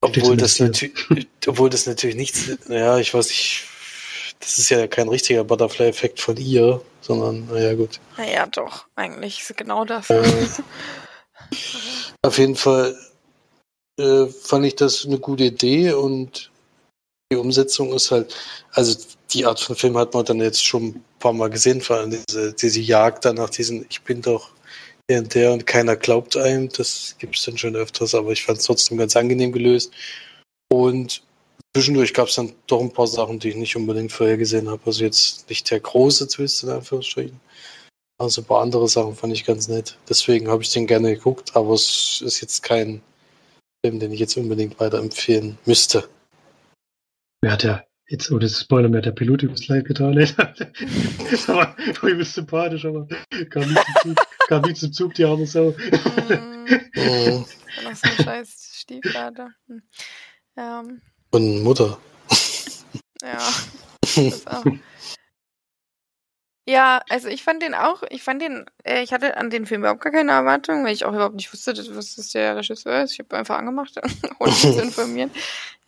Obwohl 0.00 0.36
das, 0.36 0.58
natürlich, 0.58 0.92
obwohl 1.46 1.70
das 1.70 1.86
natürlich 1.86 2.16
nichts, 2.16 2.50
ja, 2.68 2.98
ich 2.98 3.14
weiß 3.14 3.28
nicht, 3.28 3.68
das 4.42 4.58
ist 4.58 4.70
ja 4.70 4.88
kein 4.88 5.08
richtiger 5.08 5.44
Butterfly-Effekt 5.44 6.20
von 6.20 6.36
ihr, 6.36 6.80
sondern, 7.00 7.46
naja, 7.46 7.74
gut. 7.74 8.00
Naja, 8.16 8.46
doch. 8.46 8.86
Eigentlich 8.96 9.40
ist 9.40 9.56
genau 9.56 9.84
das. 9.84 10.10
Äh, 10.10 10.22
Auf 12.22 12.38
jeden 12.38 12.56
Fall 12.56 12.96
äh, 14.00 14.26
fand 14.26 14.66
ich 14.66 14.74
das 14.74 15.06
eine 15.06 15.18
gute 15.18 15.44
Idee 15.44 15.92
und 15.92 16.50
die 17.30 17.36
Umsetzung 17.36 17.92
ist 17.92 18.10
halt, 18.10 18.34
also 18.72 18.98
die 19.30 19.46
Art 19.46 19.60
von 19.60 19.76
Film 19.76 19.96
hat 19.96 20.12
man 20.12 20.24
dann 20.24 20.40
jetzt 20.40 20.64
schon 20.64 20.88
ein 20.88 21.04
paar 21.20 21.32
Mal 21.32 21.48
gesehen, 21.48 21.80
vor 21.80 21.96
allem 21.96 22.10
diese, 22.10 22.52
diese 22.52 22.80
Jagd 22.80 23.24
dann 23.24 23.36
nach 23.36 23.50
diesen, 23.50 23.86
ich 23.88 24.02
bin 24.02 24.22
doch 24.22 24.50
der 25.08 25.20
und 25.20 25.34
der 25.34 25.52
und 25.52 25.66
keiner 25.66 25.96
glaubt 25.96 26.36
einem, 26.36 26.68
das 26.68 27.16
gibt 27.18 27.36
es 27.36 27.44
dann 27.44 27.58
schon 27.58 27.76
öfters, 27.76 28.14
aber 28.14 28.32
ich 28.32 28.44
fand 28.44 28.58
es 28.58 28.64
trotzdem 28.64 28.98
ganz 28.98 29.16
angenehm 29.16 29.52
gelöst. 29.52 29.92
Und 30.68 31.22
zwischendurch 31.74 32.14
gab 32.14 32.28
es 32.28 32.34
dann 32.34 32.52
doch 32.66 32.80
ein 32.80 32.92
paar 32.92 33.06
Sachen, 33.06 33.38
die 33.38 33.50
ich 33.50 33.56
nicht 33.56 33.76
unbedingt 33.76 34.12
vorher 34.12 34.36
gesehen 34.36 34.68
habe. 34.68 34.82
Also 34.86 35.04
jetzt 35.04 35.48
nicht 35.48 35.70
der 35.70 35.80
große 35.80 36.28
Twist 36.28 36.62
in 36.62 36.70
Anführungsstrichen. 36.70 37.40
Also 38.18 38.42
ein 38.42 38.46
paar 38.46 38.62
andere 38.62 38.88
Sachen 38.88 39.16
fand 39.16 39.32
ich 39.32 39.44
ganz 39.44 39.68
nett. 39.68 39.98
Deswegen 40.08 40.48
habe 40.48 40.62
ich 40.62 40.70
den 40.70 40.86
gerne 40.86 41.14
geguckt, 41.14 41.56
aber 41.56 41.74
es 41.74 42.22
ist 42.24 42.40
jetzt 42.40 42.62
kein 42.62 43.02
Film, 43.84 43.98
den 43.98 44.12
ich 44.12 44.20
jetzt 44.20 44.36
unbedingt 44.36 44.78
weiterempfehlen 44.78 45.58
müsste. 45.64 46.08
Ja, 47.44 47.56
der, 47.56 47.84
Jetzt 48.12 48.30
ohne 48.30 48.46
Spoiler 48.46 48.90
mehr, 48.90 49.00
der 49.00 49.12
Pilot 49.12 49.42
übrigens 49.42 49.68
leid 49.68 49.86
getan 49.86 50.18
hat. 50.36 50.70
aber 51.48 51.74
übelst 52.02 52.34
sympathisch, 52.34 52.84
aber 52.84 53.08
kam 53.48 53.72
nicht 53.72 53.86
zum 54.02 54.14
Zug, 54.16 54.26
kam 54.48 54.62
nicht 54.62 54.76
zum 54.76 54.92
Zug 54.92 55.14
die 55.14 55.24
arme 55.24 55.46
Sau. 55.46 55.70
Mm, 55.70 56.62
Mhm. 56.94 57.44
noch 57.84 57.94
so 57.96 58.06
ein 58.06 58.22
scheiß 58.22 58.70
Stiefvater. 58.74 59.54
Hm. 59.66 59.82
Ähm, 60.58 61.00
Und 61.32 61.62
Mutter. 61.62 61.98
ja. 63.22 63.38
Ja, 66.68 67.02
also 67.08 67.26
ich 67.26 67.42
fand 67.42 67.60
den 67.60 67.74
auch, 67.74 68.04
ich 68.10 68.22
fand 68.22 68.40
den, 68.40 68.66
äh, 68.84 69.02
ich 69.02 69.12
hatte 69.12 69.36
an 69.36 69.50
den 69.50 69.66
Film 69.66 69.80
überhaupt 69.80 70.00
gar 70.00 70.12
keine 70.12 70.30
Erwartung, 70.30 70.84
weil 70.84 70.92
ich 70.92 71.04
auch 71.04 71.12
überhaupt 71.12 71.34
nicht 71.34 71.52
wusste, 71.52 71.74
was 71.96 72.14
das 72.14 72.28
der 72.28 72.56
Regisseur 72.56 73.02
ist. 73.02 73.14
Ich 73.14 73.18
habe 73.18 73.36
einfach 73.36 73.58
angemacht, 73.58 73.98
ohne 74.38 74.50
mich 74.50 74.60
zu 74.60 74.68
informieren. 74.82 75.32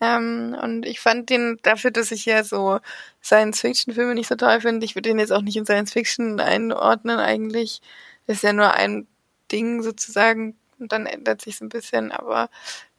Ähm, 0.00 0.56
und 0.60 0.84
ich 0.84 0.98
fand 0.98 1.30
den 1.30 1.58
dafür, 1.62 1.92
dass 1.92 2.10
ich 2.10 2.24
ja 2.24 2.42
so 2.42 2.80
Science-Fiction-Filme 3.22 4.14
nicht 4.14 4.28
so 4.28 4.34
toll 4.34 4.60
finde, 4.62 4.84
ich 4.84 4.96
würde 4.96 5.10
den 5.10 5.20
jetzt 5.20 5.32
auch 5.32 5.42
nicht 5.42 5.56
in 5.56 5.64
Science-Fiction 5.64 6.40
einordnen 6.40 7.20
eigentlich. 7.20 7.80
Das 8.26 8.38
ist 8.38 8.42
ja 8.42 8.52
nur 8.52 8.72
ein 8.74 9.06
Ding 9.52 9.82
sozusagen 9.82 10.56
und 10.80 10.90
dann 10.90 11.06
ändert 11.06 11.40
sich 11.40 11.60
ein 11.60 11.68
bisschen, 11.68 12.10
aber 12.10 12.48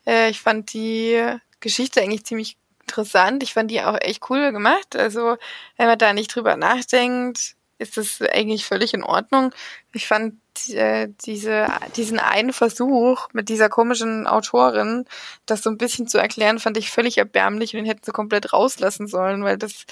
äh, 0.06 0.30
ich 0.30 0.40
fand 0.40 0.74
die 0.74 1.22
Geschichte 1.60 2.02
eigentlich 2.02 2.26
ziemlich 2.26 2.58
interessant. 2.82 3.44
Ich 3.44 3.54
fand 3.54 3.72
die 3.72 3.82
auch 3.82 3.98
echt 4.00 4.30
cool 4.30 4.52
gemacht. 4.52 4.96
Also, 4.96 5.38
wenn 5.78 5.88
man 5.88 5.98
da 5.98 6.14
nicht 6.14 6.34
drüber 6.34 6.56
nachdenkt, 6.56 7.56
ist 7.78 7.98
das 7.98 8.22
eigentlich 8.22 8.66
völlig 8.66 8.94
in 8.94 9.04
Ordnung. 9.04 9.52
Ich 9.94 10.08
fand 10.08 10.36
äh, 10.70 11.10
diese, 11.26 11.68
diesen 11.96 12.20
einen 12.20 12.54
Versuch 12.54 13.28
mit 13.34 13.50
dieser 13.50 13.70
komischen 13.70 14.28
Autorin, 14.28 15.06
das 15.46 15.64
so 15.64 15.70
ein 15.70 15.78
bisschen 15.78 16.08
zu 16.08 16.18
erklären, 16.18 16.60
fand 16.60 16.78
ich 16.78 16.90
völlig 16.92 17.18
erbärmlich 17.18 17.74
und 17.74 17.80
den 17.80 17.86
hätten 17.86 18.04
sie 18.06 18.12
komplett 18.12 18.54
rauslassen 18.54 19.08
sollen, 19.08 19.44
weil 19.44 19.58
das 19.58 19.86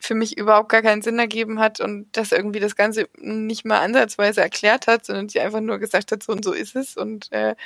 für 0.00 0.14
mich 0.14 0.38
überhaupt 0.38 0.68
gar 0.70 0.82
keinen 0.82 1.02
Sinn 1.02 1.18
ergeben 1.18 1.58
hat 1.58 1.80
und 1.80 2.08
das 2.12 2.32
irgendwie 2.32 2.60
das 2.60 2.76
Ganze 2.76 3.08
nicht 3.18 3.64
mal 3.64 3.80
ansatzweise 3.80 4.40
erklärt 4.40 4.86
hat, 4.86 5.04
sondern 5.04 5.26
die 5.26 5.40
einfach 5.40 5.60
nur 5.60 5.78
gesagt 5.78 6.12
hat, 6.12 6.22
so 6.22 6.32
und 6.32 6.44
so 6.44 6.52
ist 6.52 6.76
es 6.76 6.96
und 6.96 7.30
äh, 7.32 7.56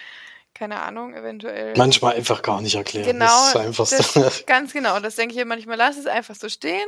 keine 0.54 0.80
Ahnung, 0.82 1.14
eventuell. 1.14 1.75
Manchmal 1.76 2.14
einfach 2.16 2.42
gar 2.42 2.61
nicht 2.61 2.75
erklären. 2.75 3.06
Genau, 3.06 3.52
Das 3.54 3.92
ist 3.92 4.16
das, 4.16 4.44
ganz 4.47 4.73
genau. 4.73 5.00
Das 5.00 5.16
denke 5.16 5.32
ich 5.35 5.38
mir 5.38 5.44
manchmal, 5.47 5.76
lass 5.76 5.97
es 5.97 6.06
einfach 6.06 6.35
so 6.35 6.49
stehen. 6.49 6.87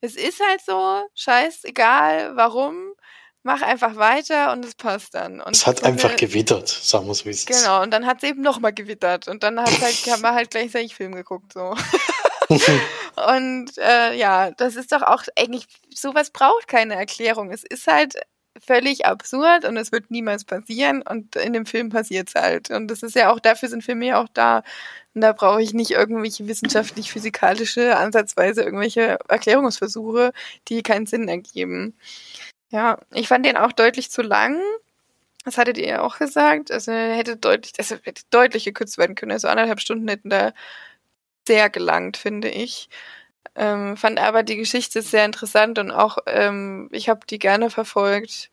Es 0.00 0.14
ist 0.14 0.40
halt 0.46 0.60
so, 0.64 1.02
scheißegal, 1.14 2.36
warum. 2.36 2.92
Mach 3.44 3.62
einfach 3.62 3.96
weiter 3.96 4.52
und 4.52 4.64
es 4.64 4.74
passt 4.74 5.14
dann. 5.14 5.40
Und 5.40 5.54
Es 5.56 5.66
hat 5.66 5.82
einfach 5.84 6.10
wir- 6.10 6.16
gewittert, 6.16 6.68
sagen 6.68 7.06
wir 7.06 7.14
so 7.14 7.24
wie 7.24 7.30
es 7.30 7.44
ist. 7.44 7.46
Genau, 7.46 7.82
und 7.82 7.90
dann 7.92 8.04
hat 8.04 8.22
es 8.22 8.28
eben 8.28 8.42
nochmal 8.42 8.72
gewittert. 8.72 9.26
Und 9.28 9.42
dann 9.42 9.58
hat 9.60 9.80
halt, 9.80 9.94
haben 10.10 10.22
wir 10.22 10.34
halt 10.34 10.50
gleichzeitig 10.50 10.94
Film 10.94 11.14
geguckt. 11.14 11.52
so. 11.52 11.74
Und 13.28 13.76
äh, 13.78 14.14
ja, 14.14 14.50
das 14.52 14.76
ist 14.76 14.92
doch 14.92 15.02
auch 15.02 15.22
eigentlich, 15.38 15.66
sowas 15.94 16.30
braucht 16.30 16.68
keine 16.68 16.94
Erklärung. 16.94 17.50
Es 17.50 17.64
ist 17.64 17.86
halt 17.86 18.14
völlig 18.64 19.06
absurd 19.06 19.64
und 19.64 19.76
es 19.76 19.92
wird 19.92 20.10
niemals 20.10 20.44
passieren 20.44 21.02
und 21.02 21.36
in 21.36 21.52
dem 21.52 21.66
Film 21.66 21.90
passiert 21.90 22.28
es 22.28 22.34
halt. 22.34 22.70
Und 22.70 22.88
das 22.88 23.02
ist 23.02 23.14
ja 23.14 23.30
auch, 23.32 23.40
dafür 23.40 23.68
sind 23.68 23.84
Filme 23.84 24.06
ja 24.06 24.22
auch 24.22 24.28
da. 24.32 24.62
Und 25.14 25.22
da 25.22 25.32
brauche 25.32 25.62
ich 25.62 25.74
nicht 25.74 25.90
irgendwelche 25.90 26.46
wissenschaftlich-physikalische, 26.46 27.96
ansatzweise 27.96 28.62
irgendwelche 28.62 29.18
Erklärungsversuche, 29.28 30.32
die 30.68 30.82
keinen 30.82 31.06
Sinn 31.06 31.28
ergeben. 31.28 31.94
Ja, 32.70 32.98
ich 33.14 33.28
fand 33.28 33.46
den 33.46 33.56
auch 33.56 33.72
deutlich 33.72 34.10
zu 34.10 34.22
lang. 34.22 34.60
Das 35.44 35.58
hattet 35.58 35.78
ihr 35.78 35.88
ja 35.88 36.02
auch 36.02 36.18
gesagt. 36.18 36.70
Also 36.70 36.92
hätte 36.92 37.36
deutlich, 37.36 37.72
also 37.78 37.96
hätte 38.02 38.22
deutlich 38.30 38.64
gekürzt 38.64 38.98
werden 38.98 39.14
können. 39.16 39.32
Also 39.32 39.48
anderthalb 39.48 39.80
Stunden 39.80 40.08
hätten 40.08 40.30
da 40.30 40.52
sehr 41.46 41.70
gelangt, 41.70 42.16
finde 42.18 42.48
ich. 42.50 42.88
Ähm, 43.54 43.96
fand 43.96 44.18
aber 44.20 44.42
die 44.42 44.56
Geschichte 44.56 45.02
sehr 45.02 45.24
interessant 45.24 45.78
und 45.78 45.90
auch 45.90 46.18
ähm, 46.26 46.88
ich 46.92 47.08
habe 47.08 47.20
die 47.28 47.38
gerne 47.38 47.70
verfolgt. 47.70 48.50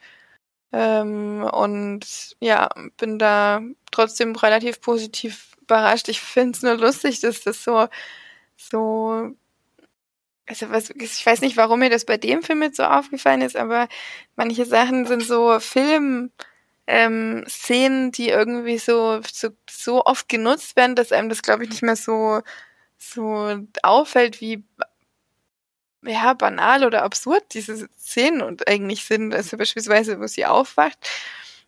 Ähm, 0.72 1.44
und 1.44 2.36
ja, 2.42 2.70
bin 2.98 3.20
da 3.20 3.62
trotzdem 3.92 4.36
relativ 4.36 4.82
positiv 4.82 5.56
überrascht. 5.62 6.10
Ich 6.10 6.22
finde 6.22 6.58
es 6.58 6.64
nur 6.64 6.76
lustig, 6.78 7.22
dass 7.22 7.42
das 7.42 7.64
so, 7.64 7.88
so, 8.58 9.32
also 10.48 10.70
was, 10.70 10.90
ich 10.92 11.26
weiß 11.26 11.42
nicht, 11.42 11.58
warum 11.58 11.80
mir 11.80 11.90
das 11.90 12.06
bei 12.06 12.18
dem 12.18 12.44
Film 12.44 12.62
jetzt 12.64 12.78
so 12.78 12.84
aufgefallen 12.84 13.42
ist, 13.42 13.56
aber 13.56 13.88
manche 14.36 14.66
Sachen 14.66 15.06
sind 15.08 15.24
so 15.24 15.60
Film, 15.60 16.32
ähm, 16.88 17.46
Szenen, 17.48 18.12
die 18.12 18.30
irgendwie 18.30 18.78
so, 18.78 19.22
so, 19.32 19.50
so 19.70 20.06
oft 20.06 20.30
genutzt 20.30 20.76
werden, 20.76 20.96
dass 20.96 21.12
einem 21.12 21.30
das, 21.30 21.42
glaube 21.42 21.64
ich, 21.64 21.70
nicht 21.72 21.82
mehr 21.84 21.96
so, 21.96 22.42
so 22.98 23.58
auffällt, 23.84 24.42
wie 24.42 24.64
ja, 26.04 26.34
banal 26.34 26.86
oder 26.86 27.04
absurd 27.04 27.44
diese 27.54 27.88
Szenen 27.98 28.42
und 28.42 28.68
eigentlich 28.68 29.06
sind. 29.06 29.34
Also 29.34 29.58
beispielsweise, 29.58 30.20
wo 30.20 30.28
sie 30.28 30.46
aufwacht 30.46 30.98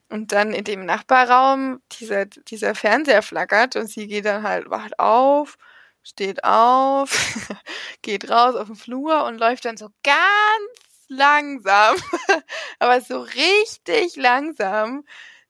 und 0.09 0.31
dann 0.31 0.53
in 0.53 0.63
dem 0.63 0.85
Nachbarraum 0.85 1.81
dieser, 1.99 2.25
dieser 2.25 2.75
Fernseher 2.75 3.21
flackert 3.21 3.75
und 3.75 3.87
sie 3.89 4.07
geht 4.07 4.25
dann 4.25 4.43
halt, 4.43 4.69
wacht 4.69 4.99
auf, 4.99 5.57
steht 6.03 6.43
auf, 6.43 7.09
geht 8.01 8.29
raus 8.29 8.55
auf 8.55 8.67
den 8.67 8.75
Flur 8.75 9.25
und 9.25 9.39
läuft 9.39 9.65
dann 9.65 9.77
so 9.77 9.89
ganz 10.03 11.07
langsam, 11.09 11.95
aber 12.79 13.01
so 13.01 13.21
richtig 13.21 14.15
langsam 14.15 15.03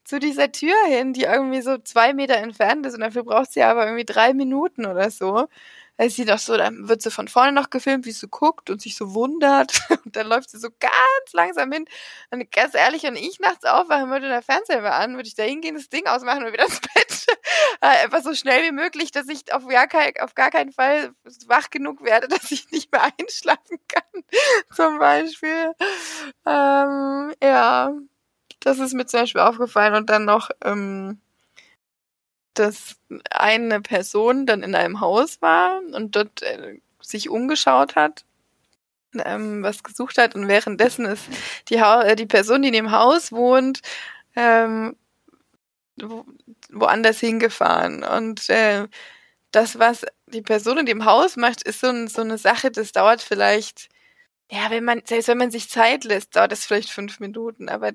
zu 0.08 0.20
dieser 0.20 0.52
Tür 0.52 0.76
hin, 0.88 1.14
die 1.14 1.24
irgendwie 1.24 1.62
so 1.62 1.78
zwei 1.80 2.14
Meter 2.14 2.38
entfernt 2.38 2.86
ist 2.86 2.94
und 2.94 3.02
dafür 3.02 3.24
braucht 3.24 3.52
sie 3.52 3.62
aber 3.62 3.86
irgendwie 3.86 4.06
drei 4.06 4.34
Minuten 4.34 4.86
oder 4.86 5.12
so. 5.12 5.48
Da 5.98 6.06
ist 6.06 6.16
sie 6.16 6.26
doch 6.26 6.38
so, 6.38 6.56
dann 6.58 6.88
wird 6.88 7.02
sie 7.02 7.10
von 7.10 7.28
vorne 7.28 7.52
noch 7.52 7.72
gefilmt, 7.72 8.06
wie 8.06 8.12
sie 8.12 8.28
guckt 8.28 8.70
und 8.70 8.82
sich 8.82 8.96
so 8.96 9.16
wundert. 9.16 9.82
Und 10.06 10.16
dann 10.16 10.28
läuft 10.28 10.52
sie 10.52 10.60
so 10.60 10.70
ganz 10.80 11.34
langsam 11.34 11.72
hin. 11.72 11.86
Und 12.30 12.52
ganz 12.52 12.76
ehrlich, 12.76 13.04
wenn 13.04 13.16
ich 13.16 13.40
nachts 13.40 13.66
aufwachen 13.66 14.10
würde, 14.12 14.28
der 14.30 14.44
Fernseher 14.44 14.84
war 14.84 14.94
an, 14.94 15.16
würde 15.16 15.28
ich 15.28 15.34
da 15.36 15.44
hingehen, 15.44 15.76
das 15.76 15.90
Ding 15.90 16.06
ausmachen 16.06 16.46
und 16.46 16.54
wieder 16.54 16.66
ins 16.66 16.82
Bett. 16.82 17.26
Äh, 17.82 18.06
Einfach 18.06 18.24
so 18.24 18.34
schnell 18.34 18.64
wie 18.64 18.72
möglich, 18.72 19.12
dass 19.12 19.28
ich 19.28 19.54
auf 19.54 19.68
gar, 19.68 19.88
kein, 19.88 20.14
auf 20.20 20.34
gar 20.36 20.50
keinen 20.50 20.72
Fall 20.72 21.12
wach 21.48 21.70
genug 21.70 22.04
werde, 22.04 22.28
dass 22.30 22.52
ich 22.52 22.72
nicht 22.72 22.92
mehr 22.92 23.04
einschlafen 23.20 23.78
kann. 23.88 24.24
Zum 24.74 24.98
Beispiel. 25.00 25.74
Ähm, 26.46 27.34
ja, 27.44 27.92
das 28.68 28.80
ist 28.80 28.94
mir 28.94 29.06
zum 29.06 29.22
Beispiel 29.22 29.42
aufgefallen. 29.42 29.96
Und 29.96 30.10
dann 30.10 30.26
noch, 30.26 30.50
ähm, 30.64 31.20
dass 32.54 32.98
eine 33.30 33.82
Person 33.82 34.46
dann 34.46 34.64
in 34.64 34.76
einem 34.76 35.00
Haus 35.00 35.42
war 35.42 35.80
und 35.94 36.16
dort 36.16 36.42
äh, 36.42 36.80
sich 37.02 37.30
umgeschaut 37.30 37.96
hat, 37.96 38.26
ähm, 39.26 39.64
was 39.64 39.84
gesucht 39.84 40.18
hat 40.18 40.36
und 40.36 40.48
währenddessen 40.48 41.06
ist 41.06 41.24
die, 41.70 41.82
ha 41.82 42.04
äh, 42.04 42.16
die 42.16 42.26
Person, 42.26 42.62
die 42.62 42.70
in 42.70 42.74
dem 42.74 42.92
Haus 42.92 43.32
wohnt, 43.32 43.82
ähm, 44.36 44.96
wo 45.98 46.26
woanders 46.70 47.20
hingefahren 47.20 48.04
und 48.04 48.50
äh, 48.50 48.88
das, 49.52 49.80
was 49.80 50.06
die 50.28 50.42
Person 50.42 50.80
in 50.80 50.86
dem 50.86 51.06
Haus 51.06 51.38
macht, 51.38 51.64
ist 51.64 51.80
so, 51.82 51.88
ein, 51.88 52.08
so 52.08 52.22
eine 52.22 52.38
Sache, 52.38 52.72
das 52.72 52.92
dauert 52.92 53.22
vielleicht, 53.22 53.90
ja, 54.52 54.70
wenn 54.70 54.84
man, 54.84 55.02
selbst 55.06 55.28
wenn 55.30 55.38
man 55.38 55.52
sich 55.52 55.70
Zeit 55.70 56.04
lässt, 56.04 56.36
dauert 56.36 56.52
das 56.52 56.66
vielleicht 56.66 56.90
fünf 56.92 57.20
Minuten, 57.20 57.70
aber 57.70 57.94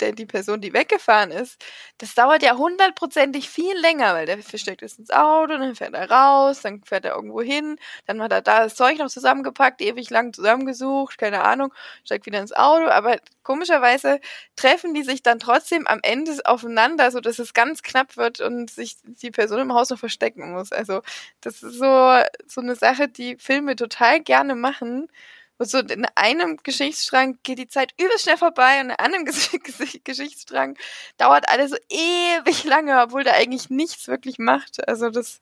der, 0.00 0.12
die 0.12 0.26
Person, 0.26 0.60
die 0.60 0.72
weggefahren 0.72 1.30
ist, 1.30 1.62
das 1.98 2.14
dauert 2.14 2.42
ja 2.42 2.56
hundertprozentig 2.56 3.48
viel 3.50 3.76
länger, 3.80 4.14
weil 4.14 4.26
der 4.26 4.38
versteckt 4.42 4.82
ist 4.82 4.98
ins 4.98 5.10
Auto, 5.10 5.56
dann 5.56 5.74
fährt 5.74 5.94
er 5.94 6.10
raus, 6.10 6.62
dann 6.62 6.82
fährt 6.84 7.04
er 7.04 7.14
irgendwo 7.16 7.42
hin, 7.42 7.76
dann 8.06 8.22
hat 8.22 8.32
er 8.32 8.42
da 8.42 8.64
das 8.64 8.74
Zeug 8.76 8.98
noch 8.98 9.08
zusammengepackt, 9.08 9.80
ewig 9.82 10.10
lang 10.10 10.32
zusammengesucht, 10.32 11.18
keine 11.18 11.42
Ahnung, 11.44 11.72
steigt 12.04 12.26
wieder 12.26 12.40
ins 12.40 12.52
Auto, 12.52 12.86
aber 12.88 13.18
komischerweise 13.42 14.20
treffen 14.56 14.94
die 14.94 15.02
sich 15.02 15.22
dann 15.22 15.38
trotzdem 15.38 15.86
am 15.86 16.00
Ende 16.02 16.32
aufeinander, 16.44 17.10
so 17.10 17.20
dass 17.20 17.38
es 17.38 17.54
ganz 17.54 17.82
knapp 17.82 18.16
wird 18.16 18.40
und 18.40 18.70
sich 18.70 18.96
die 19.04 19.30
Person 19.30 19.60
im 19.60 19.72
Haus 19.72 19.90
noch 19.90 19.98
verstecken 19.98 20.52
muss. 20.52 20.72
Also 20.72 21.02
das 21.40 21.62
ist 21.62 21.74
so, 21.78 22.18
so 22.46 22.60
eine 22.60 22.74
Sache, 22.76 23.08
die 23.08 23.36
Filme 23.38 23.76
total 23.76 24.20
gerne 24.20 24.54
machen, 24.54 25.08
und 25.58 25.68
so 25.68 25.78
in 25.78 26.06
einem 26.14 26.56
Geschichtsstrang 26.62 27.38
geht 27.42 27.58
die 27.58 27.68
Zeit 27.68 27.92
übelst 28.00 28.22
schnell 28.22 28.36
vorbei 28.36 28.80
und 28.80 28.90
in 28.90 28.92
einem 28.92 29.24
Geschichtsstrang 30.04 30.76
dauert 31.16 31.48
alles 31.48 31.70
so 31.70 31.76
ewig 31.90 32.64
lange, 32.64 33.00
obwohl 33.02 33.24
der 33.24 33.34
eigentlich 33.34 33.68
nichts 33.68 34.06
wirklich 34.06 34.38
macht. 34.38 34.86
Also 34.88 35.10
das 35.10 35.40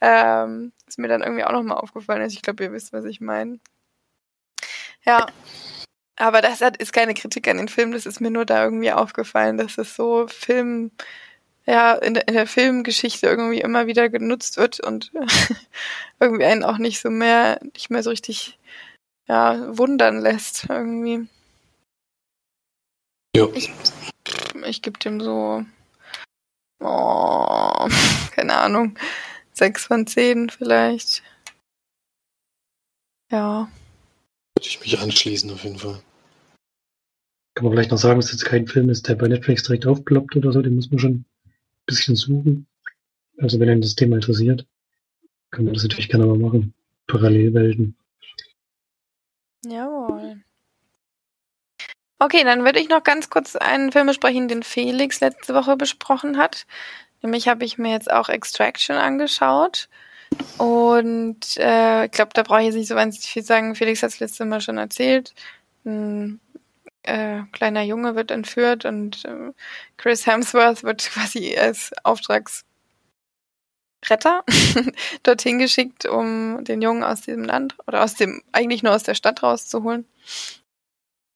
ähm, 0.00 0.72
ist 0.86 0.98
mir 0.98 1.08
dann 1.08 1.22
irgendwie 1.22 1.44
auch 1.44 1.52
nochmal 1.52 1.76
aufgefallen. 1.76 2.22
Also 2.22 2.34
ich 2.34 2.42
glaube, 2.42 2.64
ihr 2.64 2.72
wisst, 2.72 2.94
was 2.94 3.04
ich 3.04 3.20
meine. 3.20 3.58
Ja. 5.04 5.26
Aber 6.16 6.40
das 6.42 6.60
hat, 6.62 6.78
ist 6.78 6.92
keine 6.92 7.14
Kritik 7.14 7.46
an 7.46 7.58
den 7.58 7.68
Film, 7.68 7.92
das 7.92 8.04
ist 8.04 8.20
mir 8.20 8.30
nur 8.30 8.44
da 8.44 8.64
irgendwie 8.64 8.90
aufgefallen, 8.90 9.56
dass 9.56 9.78
es 9.78 9.94
so 9.94 10.26
Film, 10.26 10.90
ja, 11.64 11.94
in 11.94 12.14
der, 12.14 12.26
in 12.26 12.34
der 12.34 12.48
Filmgeschichte 12.48 13.28
irgendwie 13.28 13.60
immer 13.60 13.86
wieder 13.86 14.08
genutzt 14.08 14.56
wird 14.56 14.80
und 14.80 15.12
irgendwie 16.20 16.44
einen 16.44 16.64
auch 16.64 16.78
nicht 16.78 17.00
so 17.00 17.10
mehr, 17.10 17.60
nicht 17.74 17.90
mehr 17.90 18.02
so 18.02 18.10
richtig 18.10 18.58
ja, 19.28 19.76
wundern 19.76 20.20
lässt 20.20 20.66
irgendwie. 20.68 21.28
Ja. 23.36 23.46
Ich, 23.54 23.72
ich 24.66 24.82
gebe 24.82 24.98
dem 24.98 25.20
so, 25.20 25.64
oh, 26.80 27.88
keine 28.34 28.58
Ahnung, 28.58 28.98
sechs 29.52 29.86
von 29.86 30.06
zehn 30.06 30.48
vielleicht. 30.50 31.22
Ja. 33.30 33.70
Würde 34.56 34.68
ich 34.68 34.80
mich 34.80 34.98
anschließen, 34.98 35.50
auf 35.50 35.62
jeden 35.62 35.78
Fall. 35.78 36.00
Kann 37.54 37.64
man 37.64 37.72
vielleicht 37.72 37.90
noch 37.90 37.98
sagen, 37.98 38.18
dass 38.18 38.26
es 38.26 38.40
jetzt 38.40 38.44
kein 38.44 38.66
Film 38.66 38.88
ist, 38.88 39.08
der 39.08 39.16
bei 39.16 39.28
Netflix 39.28 39.64
direkt 39.64 39.86
aufploppt 39.86 40.36
oder 40.36 40.52
so, 40.52 40.62
den 40.62 40.76
muss 40.76 40.90
man 40.90 40.98
schon 40.98 41.12
ein 41.12 41.24
bisschen 41.86 42.16
suchen. 42.16 42.66
Also 43.38 43.60
wenn 43.60 43.68
einen 43.68 43.82
das 43.82 43.94
Thema 43.94 44.16
interessiert, 44.16 44.66
kann 45.50 45.64
man 45.64 45.74
das 45.74 45.82
natürlich 45.82 46.08
gerne 46.08 46.26
mal 46.26 46.38
machen. 46.38 46.74
Parallelwelten. 47.06 47.96
Jawohl. 49.64 50.42
Okay, 52.20 52.42
dann 52.44 52.64
würde 52.64 52.80
ich 52.80 52.88
noch 52.88 53.04
ganz 53.04 53.30
kurz 53.30 53.54
einen 53.54 53.92
Film 53.92 54.08
besprechen, 54.08 54.48
den 54.48 54.62
Felix 54.62 55.20
letzte 55.20 55.54
Woche 55.54 55.76
besprochen 55.76 56.36
hat. 56.36 56.66
Nämlich 57.22 57.48
habe 57.48 57.64
ich 57.64 57.78
mir 57.78 57.92
jetzt 57.92 58.10
auch 58.10 58.28
Extraction 58.28 58.96
angeschaut. 58.96 59.88
Und 60.58 61.56
äh, 61.56 62.06
ich 62.06 62.10
glaube, 62.10 62.30
da 62.34 62.42
brauche 62.42 62.60
ich 62.60 62.66
jetzt 62.66 62.74
nicht 62.74 62.88
so 62.88 62.96
wahnsinnig 62.96 63.30
viel 63.30 63.42
sagen. 63.42 63.74
Felix 63.74 64.02
hat 64.02 64.10
es 64.10 64.20
letzte 64.20 64.44
Mal 64.44 64.60
schon 64.60 64.78
erzählt. 64.78 65.34
Ein 65.84 66.40
äh, 67.04 67.42
kleiner 67.52 67.82
Junge 67.82 68.16
wird 68.16 68.30
entführt 68.30 68.84
und 68.84 69.24
äh, 69.24 69.52
Chris 69.96 70.26
Hemsworth 70.26 70.84
wird 70.84 71.08
quasi 71.10 71.56
als 71.56 71.92
Auftragsretter 74.02 74.44
dorthin 75.22 75.58
geschickt, 75.58 76.06
um 76.06 76.64
den 76.64 76.82
Jungen 76.82 77.02
aus 77.02 77.22
diesem 77.22 77.44
Land 77.44 77.76
oder 77.86 78.02
aus 78.02 78.14
dem, 78.14 78.42
eigentlich 78.52 78.82
nur 78.82 78.94
aus 78.94 79.02
der 79.02 79.14
Stadt 79.14 79.42
rauszuholen. 79.42 80.06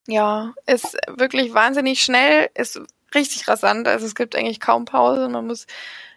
Ja, 0.09 0.55
ist 0.67 0.97
wirklich 1.07 1.55
wahnsinnig 1.55 2.03
schnell, 2.03 2.51
ist 2.55 2.81
richtig 3.15 3.47
rasant, 3.47 3.87
also 3.87 4.07
es 4.07 4.15
gibt 4.15 4.35
eigentlich 4.35 4.61
kaum 4.61 4.85
Pause. 4.85 5.29
Man 5.29 5.47
muss, 5.47 5.67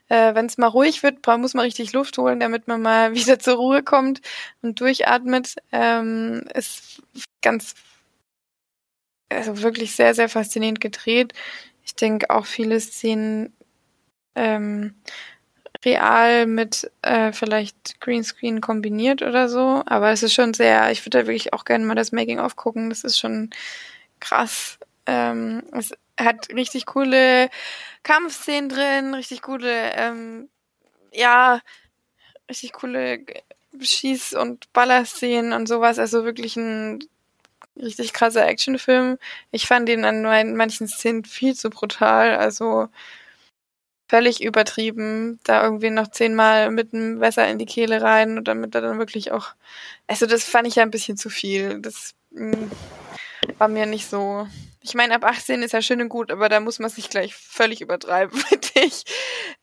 äh, 0.09 0.33
wenn 0.33 0.47
es 0.47 0.57
mal 0.57 0.67
ruhig 0.67 1.03
wird, 1.03 1.25
muss 1.37 1.53
man 1.53 1.65
richtig 1.65 1.93
Luft 1.93 2.17
holen, 2.17 2.39
damit 2.39 2.67
man 2.67 2.81
mal 2.81 3.13
wieder 3.15 3.39
zur 3.39 3.55
Ruhe 3.55 3.83
kommt 3.83 4.21
und 4.61 4.79
durchatmet. 4.79 5.55
Ähm, 5.71 6.45
ist 6.53 7.01
ganz, 7.41 7.75
also 9.29 9.61
wirklich 9.61 9.95
sehr, 9.95 10.15
sehr 10.15 10.29
faszinierend 10.29 10.81
gedreht. 10.81 11.33
Ich 11.83 11.95
denke 11.95 12.31
auch 12.31 12.47
viele 12.47 12.79
Szenen 12.79 13.53
ähm, 14.35 14.95
real 15.83 16.45
mit 16.45 16.89
äh, 17.01 17.31
vielleicht 17.31 17.99
Greenscreen 18.01 18.61
kombiniert 18.61 19.21
oder 19.21 19.49
so. 19.49 19.83
Aber 19.85 20.11
es 20.11 20.23
ist 20.23 20.33
schon 20.33 20.53
sehr, 20.53 20.91
ich 20.91 21.05
würde 21.05 21.19
da 21.19 21.27
wirklich 21.27 21.53
auch 21.53 21.65
gerne 21.65 21.85
mal 21.85 21.95
das 21.95 22.11
Making-of 22.11 22.55
gucken. 22.55 22.89
Das 22.89 23.03
ist 23.03 23.19
schon 23.19 23.49
krass. 24.19 24.79
Ähm, 25.05 25.63
es 25.71 25.93
hat 26.19 26.49
richtig 26.53 26.85
coole 26.85 27.49
Kampfszenen 28.03 28.69
drin, 28.69 29.13
richtig 29.13 29.41
coole, 29.41 29.93
ähm, 29.95 30.49
ja, 31.13 31.61
richtig 32.49 32.73
coole 32.73 33.25
Schieß- 33.79 34.35
und 34.35 34.71
Ballerszenen 34.73 35.53
und 35.53 35.67
sowas. 35.67 35.99
Also 35.99 36.25
wirklich 36.25 36.55
ein 36.57 36.99
richtig 37.77 38.13
krasser 38.13 38.47
Actionfilm. 38.47 39.17
Ich 39.51 39.67
fand 39.67 39.89
ihn 39.89 40.05
an 40.05 40.21
manchen 40.55 40.87
Szenen 40.87 41.25
viel 41.25 41.55
zu 41.55 41.69
brutal. 41.69 42.37
Also 42.37 42.87
völlig 44.07 44.43
übertrieben, 44.43 45.39
da 45.43 45.63
irgendwie 45.63 45.89
noch 45.89 46.09
zehnmal 46.09 46.71
mit 46.71 46.93
einem 46.93 47.17
Messer 47.17 47.47
in 47.47 47.57
die 47.57 47.65
Kehle 47.65 48.01
rein 48.01 48.37
und 48.37 48.47
damit 48.47 48.75
er 48.75 48.81
dann 48.81 48.99
wirklich 48.99 49.31
auch, 49.31 49.53
also 50.07 50.25
das 50.25 50.43
fand 50.43 50.67
ich 50.67 50.75
ja 50.75 50.83
ein 50.83 50.91
bisschen 50.91 51.17
zu 51.17 51.29
viel. 51.29 51.79
Das 51.81 52.13
mh, 52.31 52.55
mm, 52.55 52.71
war 53.57 53.67
mir 53.67 53.85
nicht 53.85 54.09
so. 54.09 54.47
Ich 54.81 54.93
meine, 54.93 55.15
ab 55.15 55.23
18 55.23 55.63
ist 55.63 55.71
ja 55.71 55.81
schön 55.81 56.01
und 56.01 56.09
gut, 56.09 56.31
aber 56.31 56.47
da 56.47 56.59
muss 56.59 56.77
man 56.77 56.91
sich 56.91 57.09
gleich 57.09 57.33
völlig 57.35 57.81
übertreiben, 57.81 58.37
finde 58.39 58.67
ich. 58.75 59.03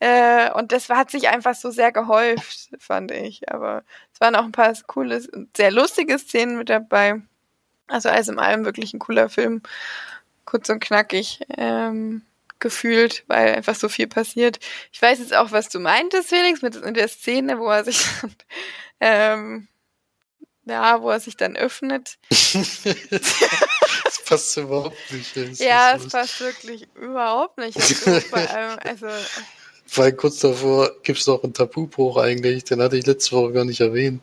Äh, 0.01 0.51
und 0.53 0.73
das 0.73 0.89
hat 0.89 1.11
sich 1.11 1.29
einfach 1.29 1.55
so 1.55 1.71
sehr 1.71 1.93
gehäuft, 1.93 2.71
fand 2.79 3.13
ich. 3.13 3.49
Aber 3.53 3.85
es 4.13 4.21
waren 4.21 4.35
auch 4.35 4.45
ein 4.45 4.53
paar 4.53 4.75
coole, 4.87 5.23
sehr 5.57 5.71
lustige 5.71 6.19
Szenen 6.19 6.59
mit 6.59 6.69
dabei. 6.69 7.23
Also 7.87 8.09
alles 8.09 8.29
in 8.29 8.39
allem 8.39 8.65
wirklich 8.65 8.95
ein 8.95 8.99
cooler 8.99 9.29
Film. 9.29 9.63
Kurz 10.45 10.69
und 10.71 10.81
knackig. 10.81 11.41
Ähm, 11.57 12.23
gefühlt, 12.63 13.25
weil 13.27 13.55
einfach 13.55 13.75
so 13.75 13.91
viel 13.91 14.07
passiert. 14.07 14.59
Ich 14.91 15.03
weiß 15.03 15.19
jetzt 15.19 15.37
auch, 15.37 15.53
was 15.53 15.69
du 15.69 15.81
meintest, 15.81 16.31
Felix, 16.31 16.63
mit 16.63 16.75
der 16.97 17.09
Szene, 17.09 17.59
wo 17.59 17.69
er 17.69 17.85
sich 17.85 18.01
ähm, 19.01 19.69
ja, 20.65 21.03
wo 21.03 21.11
er 21.11 21.21
sich 21.21 21.37
dann 21.37 21.57
öffnet. 21.57 22.19
das 22.31 24.23
passt 24.25 24.57
überhaupt 24.57 24.97
nicht. 25.11 25.61
ja, 25.61 25.97
es 25.97 26.09
passt 26.09 26.41
wirklich 26.41 26.87
überhaupt 26.95 27.59
nicht. 27.59 27.77
Also, 27.77 28.11
allem, 28.33 28.79
also, 28.85 29.07
weil 29.95 30.13
kurz 30.13 30.39
davor 30.39 30.93
gibt 31.03 31.19
es 31.19 31.27
noch 31.27 31.43
einen 31.43 31.53
Tabubruch 31.53 32.17
eigentlich, 32.17 32.65
den 32.65 32.81
hatte 32.81 32.97
ich 32.97 33.07
letzte 33.07 33.33
Woche 33.33 33.53
gar 33.53 33.65
nicht 33.65 33.81
erwähnt. 33.81 34.23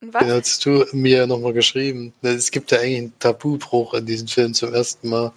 Was? 0.00 0.22
Den 0.22 0.32
hast 0.32 0.66
du 0.66 0.84
mir 0.92 1.26
nochmal 1.26 1.54
geschrieben. 1.54 2.12
Es 2.22 2.50
gibt 2.50 2.70
ja 2.70 2.78
eigentlich 2.78 2.98
einen 2.98 3.18
Tabubruch 3.18 3.94
in 3.94 4.04
diesem 4.04 4.28
Film 4.28 4.52
zum 4.52 4.74
ersten 4.74 5.08
Mal 5.08 5.32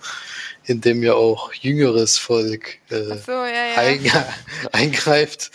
in 0.66 0.82
dem 0.82 1.02
ja 1.02 1.14
auch 1.14 1.54
jüngeres 1.54 2.18
Volk 2.18 2.78
äh, 2.90 3.18
so, 3.18 3.32
ja, 3.32 3.48
ja. 3.48 3.78
Ein, 3.78 4.12
eingreift. 4.74 5.52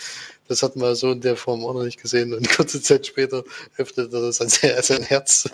Das 0.47 0.61
hat 0.61 0.75
man 0.75 0.93
so 0.95 1.11
in 1.11 1.21
der 1.21 1.37
Form 1.37 1.65
auch 1.65 1.73
noch 1.73 1.83
nicht 1.83 2.01
gesehen. 2.01 2.33
Und 2.33 2.49
kurze 2.49 2.81
Zeit 2.81 3.07
später 3.07 3.43
öffnet 3.77 4.13
er 4.13 4.21
das 4.21 4.37
sein, 4.37 4.49
sein 4.81 5.03
Herz. 5.03 5.49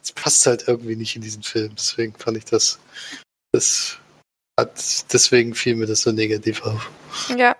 Das 0.00 0.12
passt 0.14 0.46
halt 0.46 0.64
irgendwie 0.66 0.96
nicht 0.96 1.16
in 1.16 1.22
diesen 1.22 1.42
Film. 1.42 1.74
Deswegen 1.76 2.14
fand 2.14 2.36
ich 2.38 2.44
das, 2.44 2.78
das 3.52 3.98
hat, 4.58 5.12
deswegen 5.12 5.54
fiel 5.54 5.76
mir 5.76 5.86
das 5.86 6.02
so 6.02 6.12
negativ 6.12 6.62
auf. 6.62 6.90
Ja, 7.36 7.56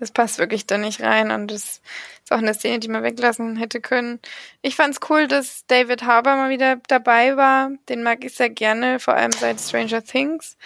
das 0.00 0.10
passt 0.10 0.38
wirklich 0.38 0.66
da 0.66 0.78
nicht 0.78 1.02
rein 1.02 1.30
und 1.30 1.48
das 1.50 1.80
ist 2.24 2.32
auch 2.32 2.38
eine 2.38 2.54
Szene, 2.54 2.80
die 2.80 2.88
man 2.88 3.02
weglassen 3.02 3.56
hätte 3.56 3.80
können. 3.80 4.18
Ich 4.62 4.74
fand's 4.74 4.98
cool, 5.08 5.28
dass 5.28 5.66
David 5.66 6.02
Harbour 6.02 6.36
mal 6.36 6.50
wieder 6.50 6.76
dabei 6.88 7.36
war. 7.36 7.70
Den 7.88 8.02
mag 8.02 8.24
ich 8.24 8.34
sehr 8.34 8.50
gerne, 8.50 8.98
vor 8.98 9.14
allem 9.14 9.32
seit 9.32 9.60
Stranger 9.60 10.02
Things. 10.02 10.56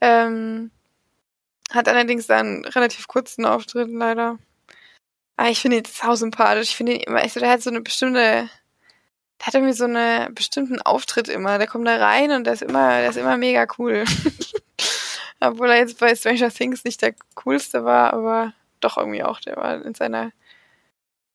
Ähm, 0.00 0.70
hat 1.70 1.88
allerdings 1.88 2.26
dann 2.26 2.64
relativ 2.64 3.06
kurzen 3.06 3.44
Auftritt 3.44 3.90
leider. 3.90 4.38
Aber 5.36 5.50
ich 5.50 5.60
finde 5.60 5.78
ihn 5.78 5.84
sau 5.84 6.14
sympathisch. 6.16 6.70
Ich 6.70 6.76
finde 6.76 6.94
ihn 6.94 7.00
immer, 7.00 7.20
also 7.20 7.38
der 7.38 7.50
hat 7.50 7.62
so 7.62 7.70
eine 7.70 7.80
bestimmte, 7.82 8.18
der 8.18 9.46
hat 9.46 9.54
irgendwie 9.54 9.74
so 9.74 9.84
einen 9.84 10.34
bestimmten 10.34 10.80
Auftritt 10.82 11.28
immer. 11.28 11.58
Der 11.58 11.66
kommt 11.66 11.86
da 11.86 11.96
rein 11.96 12.30
und 12.30 12.44
der 12.44 12.54
ist 12.54 12.62
immer, 12.62 12.98
der 13.00 13.10
ist 13.10 13.16
immer 13.16 13.36
mega 13.36 13.66
cool. 13.78 14.04
Obwohl 15.40 15.70
er 15.70 15.78
jetzt 15.78 15.98
bei 15.98 16.14
Stranger 16.14 16.50
Things 16.50 16.84
nicht 16.84 17.02
der 17.02 17.14
coolste 17.34 17.84
war, 17.84 18.12
aber 18.12 18.52
doch 18.80 18.96
irgendwie 18.96 19.22
auch, 19.22 19.40
der 19.40 19.56
war 19.56 19.84
in 19.84 19.94
seiner 19.94 20.32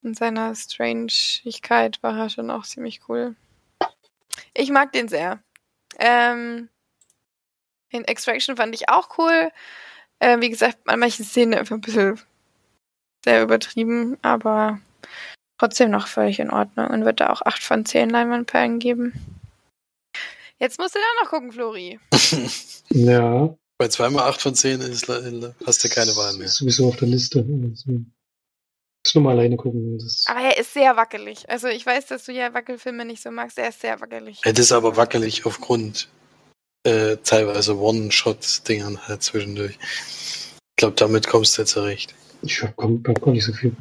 in 0.05 0.13
seiner 0.13 0.53
Strangigkeit 0.53 2.01
war 2.03 2.15
er 2.17 2.29
schon 2.29 2.51
auch 2.51 2.63
ziemlich 2.63 3.01
cool. 3.09 3.35
Ich 4.53 4.69
mag 4.69 4.91
den 4.91 5.07
sehr. 5.07 5.39
Ähm, 5.97 6.69
in 7.89 8.05
Extraction 8.05 8.55
fand 8.55 8.75
ich 8.75 8.87
auch 8.89 9.17
cool. 9.17 9.51
Äh, 10.19 10.39
wie 10.41 10.49
gesagt, 10.49 10.77
an 10.85 10.99
manchen 10.99 11.25
Szenen 11.25 11.55
einfach 11.55 11.75
ein 11.75 11.81
bisschen 11.81 12.21
sehr 13.23 13.41
übertrieben, 13.41 14.17
aber 14.21 14.79
trotzdem 15.57 15.89
noch 15.89 16.07
völlig 16.07 16.39
in 16.39 16.51
Ordnung 16.51 16.87
und 16.87 17.05
wird 17.05 17.19
da 17.19 17.31
auch 17.31 17.41
8 17.41 17.63
von 17.63 17.85
10 17.85 18.09
Leinwandperlen 18.09 18.77
geben. 18.79 19.13
Jetzt 20.59 20.79
musst 20.79 20.95
du 20.95 20.99
da 20.99 21.23
noch 21.23 21.31
gucken, 21.31 21.51
Flori. 21.51 21.99
ja. 22.89 23.55
Bei 23.77 23.89
zweimal 23.89 24.29
8 24.29 24.41
von 24.41 24.55
10 24.55 24.81
ist, 24.81 25.09
hast 25.65 25.83
du 25.83 25.89
keine 25.89 26.15
Wahl 26.15 26.33
mehr. 26.37 26.45
Ist 26.45 26.55
sowieso 26.55 26.87
auf 26.87 26.95
der 26.97 27.09
Liste. 27.09 27.43
Muss 27.43 27.85
nur 29.13 29.23
mal 29.23 29.31
alleine 29.31 29.57
gucken. 29.57 29.99
aber 30.25 30.39
er 30.39 30.57
ist 30.57 30.73
sehr 30.73 30.95
wackelig. 30.95 31.47
Also 31.49 31.67
ich 31.67 31.85
weiß, 31.85 32.07
dass 32.07 32.25
du 32.25 32.31
ja 32.31 32.53
Wackelfilme 32.53 33.05
nicht 33.05 33.21
so 33.21 33.31
magst. 33.31 33.57
Er 33.57 33.69
ist 33.69 33.81
sehr 33.81 33.99
wackelig. 33.99 34.41
Er 34.43 34.57
ist 34.57 34.71
aber 34.71 34.97
wackelig 34.97 35.45
aufgrund 35.45 36.07
äh, 36.83 37.17
teilweise 37.17 37.77
One-Shot-Dingern 37.77 39.07
halt 39.07 39.23
zwischendurch. 39.23 39.77
Ich 39.79 40.77
glaube, 40.77 40.95
damit 40.95 41.27
kommst 41.27 41.57
du 41.57 41.61
jetzt 41.61 41.71
zurecht. 41.71 42.15
Ich 42.41 42.61
habe 42.63 42.73
hab 43.07 43.21
gar 43.21 43.31
nicht 43.31 43.45
so 43.45 43.53
viel 43.53 43.75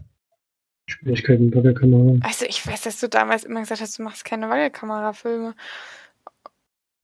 Schwierigkeiten 0.89 1.47
mit 1.47 1.57
Wackelkamera. 1.57 2.19
Also 2.23 2.45
ich 2.45 2.67
weiß, 2.67 2.83
dass 2.83 3.01
du 3.01 3.09
damals 3.09 3.45
immer 3.45 3.61
gesagt 3.61 3.81
hast, 3.81 3.99
du 3.99 4.03
machst 4.03 4.25
keine 4.25 4.49
Wackelkamera-Filme. 4.49 5.55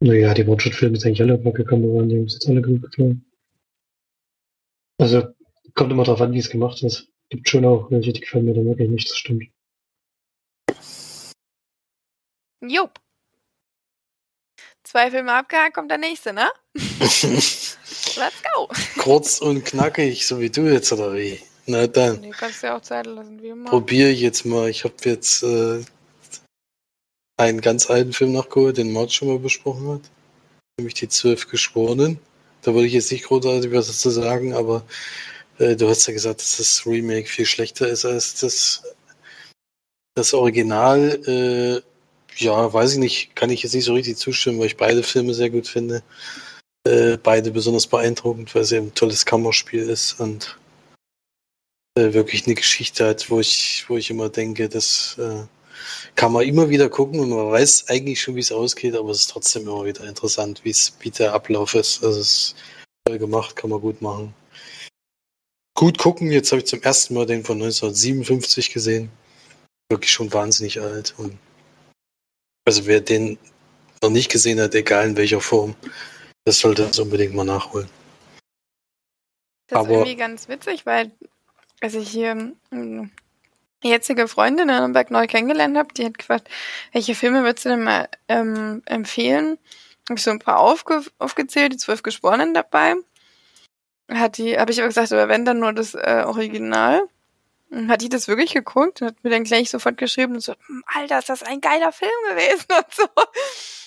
Naja, 0.00 0.32
die 0.32 0.46
One-Shot-Filme 0.46 0.96
sind 0.96 1.08
eigentlich 1.08 1.22
alle 1.22 1.44
Wackelkamera, 1.44 2.02
die 2.04 2.16
haben 2.16 2.24
es 2.24 2.34
jetzt 2.34 2.48
alle 2.48 2.62
gut 2.62 2.82
gefallen. 2.82 3.24
Also, 4.98 5.28
kommt 5.74 5.92
immer 5.92 6.04
drauf 6.04 6.20
an, 6.20 6.32
wie 6.32 6.38
es 6.38 6.48
gemacht 6.48 6.82
ist. 6.82 7.08
Gibt 7.28 7.48
schon 7.48 7.64
auch 7.64 7.90
welche, 7.90 8.12
die 8.12 8.20
gefallen 8.20 8.46
mir 8.46 8.54
dann 8.54 8.64
wirklich 8.64 8.90
nicht, 8.90 9.10
das 9.10 9.18
stimmt. 9.18 9.44
Jupp. 12.62 12.98
Zwei 14.82 15.10
Filme 15.10 15.32
abgehakt, 15.32 15.74
kommt 15.74 15.90
der 15.90 15.98
nächste, 15.98 16.32
ne? 16.32 16.48
Let's 16.74 18.42
go. 18.54 18.68
Kurz 18.98 19.38
und 19.40 19.64
knackig, 19.64 20.26
so 20.26 20.40
wie 20.40 20.50
du 20.50 20.62
jetzt, 20.62 20.92
oder 20.92 21.14
wie? 21.14 21.38
Na 21.66 21.86
dann. 21.86 22.20
Nee, 22.20 22.30
kannst 22.30 22.62
du 22.62 22.68
ja 22.68 22.76
auch 22.76 22.82
Zeit 22.82 23.06
lassen, 23.06 23.40
wie 23.42 23.48
immer. 23.48 23.70
Probier 23.70 24.12
jetzt 24.12 24.44
mal. 24.44 24.68
Ich 24.68 24.84
habe 24.84 24.94
jetzt 25.04 25.42
äh, 25.42 25.84
einen 27.40 27.60
ganz 27.60 27.88
alten 27.88 28.12
Film 28.12 28.32
nachgeholt, 28.32 28.76
den 28.76 28.92
Mord 28.92 29.12
schon 29.12 29.28
mal 29.28 29.38
besprochen 29.38 29.88
hat. 29.88 30.02
Nämlich 30.78 30.94
die 30.94 31.08
Zwölf 31.08 31.48
Geschworenen. 31.48 32.18
Da 32.62 32.74
würde 32.74 32.86
ich 32.86 32.92
jetzt 32.92 33.10
nicht 33.10 33.24
großartig 33.24 33.72
was 33.72 33.86
dazu 33.86 34.10
sagen, 34.10 34.52
aber 34.52 34.84
äh, 35.58 35.74
du 35.74 35.88
hast 35.88 36.06
ja 36.06 36.12
gesagt, 36.12 36.40
dass 36.40 36.58
das 36.58 36.86
Remake 36.86 37.28
viel 37.28 37.46
schlechter 37.46 37.88
ist 37.88 38.04
als 38.04 38.38
das, 38.40 38.82
das 40.14 40.34
Original. 40.34 41.18
Äh, 41.26 41.80
ja, 42.36 42.72
weiß 42.72 42.92
ich 42.92 42.98
nicht, 42.98 43.36
kann 43.36 43.50
ich 43.50 43.62
jetzt 43.62 43.74
nicht 43.74 43.84
so 43.84 43.94
richtig 43.94 44.18
zustimmen, 44.18 44.58
weil 44.58 44.66
ich 44.66 44.76
beide 44.76 45.02
Filme 45.02 45.32
sehr 45.32 45.50
gut 45.50 45.66
finde. 45.66 46.02
Äh, 46.86 47.16
beide 47.16 47.50
besonders 47.50 47.86
beeindruckend, 47.86 48.54
weil 48.54 48.62
es 48.62 48.72
eben 48.72 48.88
ein 48.88 48.94
tolles 48.94 49.24
Kammerspiel 49.24 49.88
ist 49.88 50.20
und 50.20 50.58
äh, 51.96 52.12
wirklich 52.12 52.46
eine 52.46 52.54
Geschichte 52.54 53.06
hat, 53.06 53.30
wo 53.30 53.40
ich, 53.40 53.84
wo 53.88 53.96
ich 53.96 54.10
immer 54.10 54.28
denke, 54.28 54.68
das 54.68 55.16
äh, 55.18 55.44
kann 56.16 56.32
man 56.32 56.44
immer 56.46 56.68
wieder 56.68 56.88
gucken 56.88 57.20
und 57.20 57.30
man 57.30 57.50
weiß 57.50 57.88
eigentlich 57.88 58.20
schon, 58.20 58.36
wie 58.36 58.40
es 58.40 58.52
ausgeht, 58.52 58.94
aber 58.94 59.10
es 59.10 59.20
ist 59.20 59.30
trotzdem 59.30 59.62
immer 59.62 59.84
wieder 59.84 60.04
interessant, 60.04 60.64
wie 60.64 60.70
es, 60.70 60.92
wie 61.00 61.10
der 61.10 61.32
Ablauf 61.34 61.74
ist. 61.74 62.02
Also 62.04 62.20
es 62.20 62.28
ist 62.28 62.56
toll 63.04 63.18
gemacht, 63.18 63.56
kann 63.56 63.70
man 63.70 63.80
gut 63.80 64.02
machen. 64.02 64.34
Gut 65.76 65.98
gucken, 65.98 66.30
jetzt 66.30 66.52
habe 66.52 66.60
ich 66.60 66.66
zum 66.66 66.82
ersten 66.82 67.14
Mal 67.14 67.26
den 67.26 67.44
von 67.44 67.56
1957 67.56 68.72
gesehen. 68.72 69.10
Wirklich 69.88 70.12
schon 70.12 70.32
wahnsinnig 70.32 70.80
alt. 70.80 71.14
Und 71.16 71.38
also 72.66 72.86
wer 72.86 73.00
den 73.00 73.38
noch 74.02 74.10
nicht 74.10 74.30
gesehen 74.30 74.60
hat, 74.60 74.74
egal 74.74 75.08
in 75.08 75.16
welcher 75.16 75.40
Form, 75.40 75.74
das 76.44 76.58
sollte 76.58 76.86
das 76.86 76.98
unbedingt 76.98 77.34
mal 77.34 77.44
nachholen. 77.44 77.88
Das 79.68 79.78
Aber- 79.80 79.88
ist 79.88 79.94
irgendwie 79.94 80.16
ganz 80.16 80.48
witzig, 80.48 80.84
weil 80.84 81.10
als 81.80 81.94
ich 81.94 82.10
hier 82.10 82.52
jetzige 83.82 84.28
Freundin 84.28 84.68
in 84.68 84.76
Nürnberg 84.76 85.10
neu 85.10 85.26
kennengelernt 85.26 85.76
habe, 85.76 85.94
die 85.94 86.04
hat 86.04 86.18
gefragt, 86.18 86.48
welche 86.92 87.14
Filme 87.14 87.42
würdest 87.42 87.64
du 87.64 87.70
denn 87.70 87.84
mal 87.84 88.08
ähm, 88.28 88.82
empfehlen? 88.86 89.58
Habe 90.08 90.18
ich 90.18 90.24
so 90.24 90.30
ein 90.30 90.38
paar 90.38 90.58
aufge 90.58 91.02
aufgezählt, 91.18 91.72
die 91.72 91.76
zwölf 91.76 92.02
Geschworenen 92.02 92.52
dabei. 92.54 92.94
Hat 94.10 94.38
die, 94.38 94.58
habe 94.58 94.72
ich 94.72 94.80
aber 94.80 94.88
gesagt, 94.88 95.12
aber 95.12 95.28
wenn 95.28 95.44
dann 95.44 95.60
nur 95.60 95.72
das 95.72 95.94
äh, 95.94 96.24
Original. 96.26 97.02
Und 97.70 97.88
hat 97.88 98.02
die 98.02 98.08
das 98.08 98.26
wirklich 98.26 98.52
geguckt 98.52 99.00
und 99.00 99.08
hat 99.08 99.22
mir 99.22 99.30
dann 99.30 99.44
gleich 99.44 99.70
sofort 99.70 99.96
geschrieben 99.96 100.34
und 100.34 100.40
so, 100.40 100.54
"Hm, 100.66 100.82
Alter, 100.86 101.20
ist 101.20 101.28
das 101.28 101.44
ein 101.44 101.60
geiler 101.60 101.92
Film 101.92 102.10
gewesen 102.28 102.66
und 102.76 102.92
so. 102.92 103.04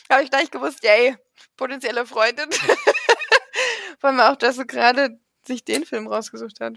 habe 0.10 0.24
ich 0.24 0.30
gleich 0.32 0.50
gewusst, 0.52 0.82
yay, 0.84 1.18
potenzielle 1.58 2.06
Freundin. 2.06 2.50
Vor 4.00 4.10
allem 4.10 4.22
auch, 4.22 4.38
dass 4.38 4.56
sie 4.56 4.66
gerade 4.66 5.20
sich 5.46 5.66
den 5.66 5.86
Film 5.86 6.08
rausgesucht 6.08 6.62
hat. 6.62 6.76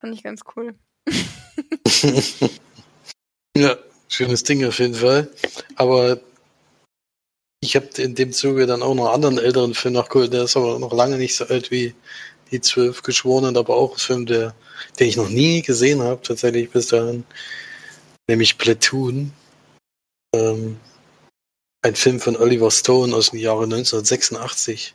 Fand 0.00 0.14
ich 0.14 0.22
ganz 0.22 0.42
cool. 0.54 0.74
ja, 3.56 3.76
schönes 4.08 4.42
Ding 4.42 4.64
auf 4.64 4.78
jeden 4.78 4.94
Fall. 4.94 5.30
Aber 5.76 6.20
ich 7.62 7.76
habe 7.76 7.88
in 7.98 8.14
dem 8.14 8.32
Zuge 8.32 8.66
dann 8.66 8.82
auch 8.82 8.94
noch 8.94 9.06
einen 9.06 9.14
anderen 9.14 9.38
älteren 9.38 9.74
Film 9.74 9.94
nachgeholt, 9.94 10.32
der 10.32 10.44
ist 10.44 10.56
aber 10.56 10.78
noch 10.78 10.92
lange 10.92 11.18
nicht 11.18 11.36
so 11.36 11.44
alt 11.46 11.70
wie 11.70 11.94
die 12.50 12.60
zwölf 12.60 13.02
Geschworenen, 13.02 13.56
aber 13.56 13.76
auch 13.76 13.92
ein 13.92 13.98
Film, 13.98 14.26
der, 14.26 14.54
den 14.98 15.08
ich 15.08 15.16
noch 15.16 15.28
nie 15.28 15.62
gesehen 15.62 16.02
habe, 16.02 16.22
tatsächlich 16.22 16.70
bis 16.70 16.88
dahin, 16.88 17.24
nämlich 18.28 18.58
Platoon. 18.58 19.32
Ähm, 20.34 20.78
ein 21.82 21.94
Film 21.94 22.20
von 22.20 22.36
Oliver 22.36 22.70
Stone 22.70 23.14
aus 23.14 23.30
dem 23.30 23.38
Jahre 23.38 23.64
1986. 23.64 24.94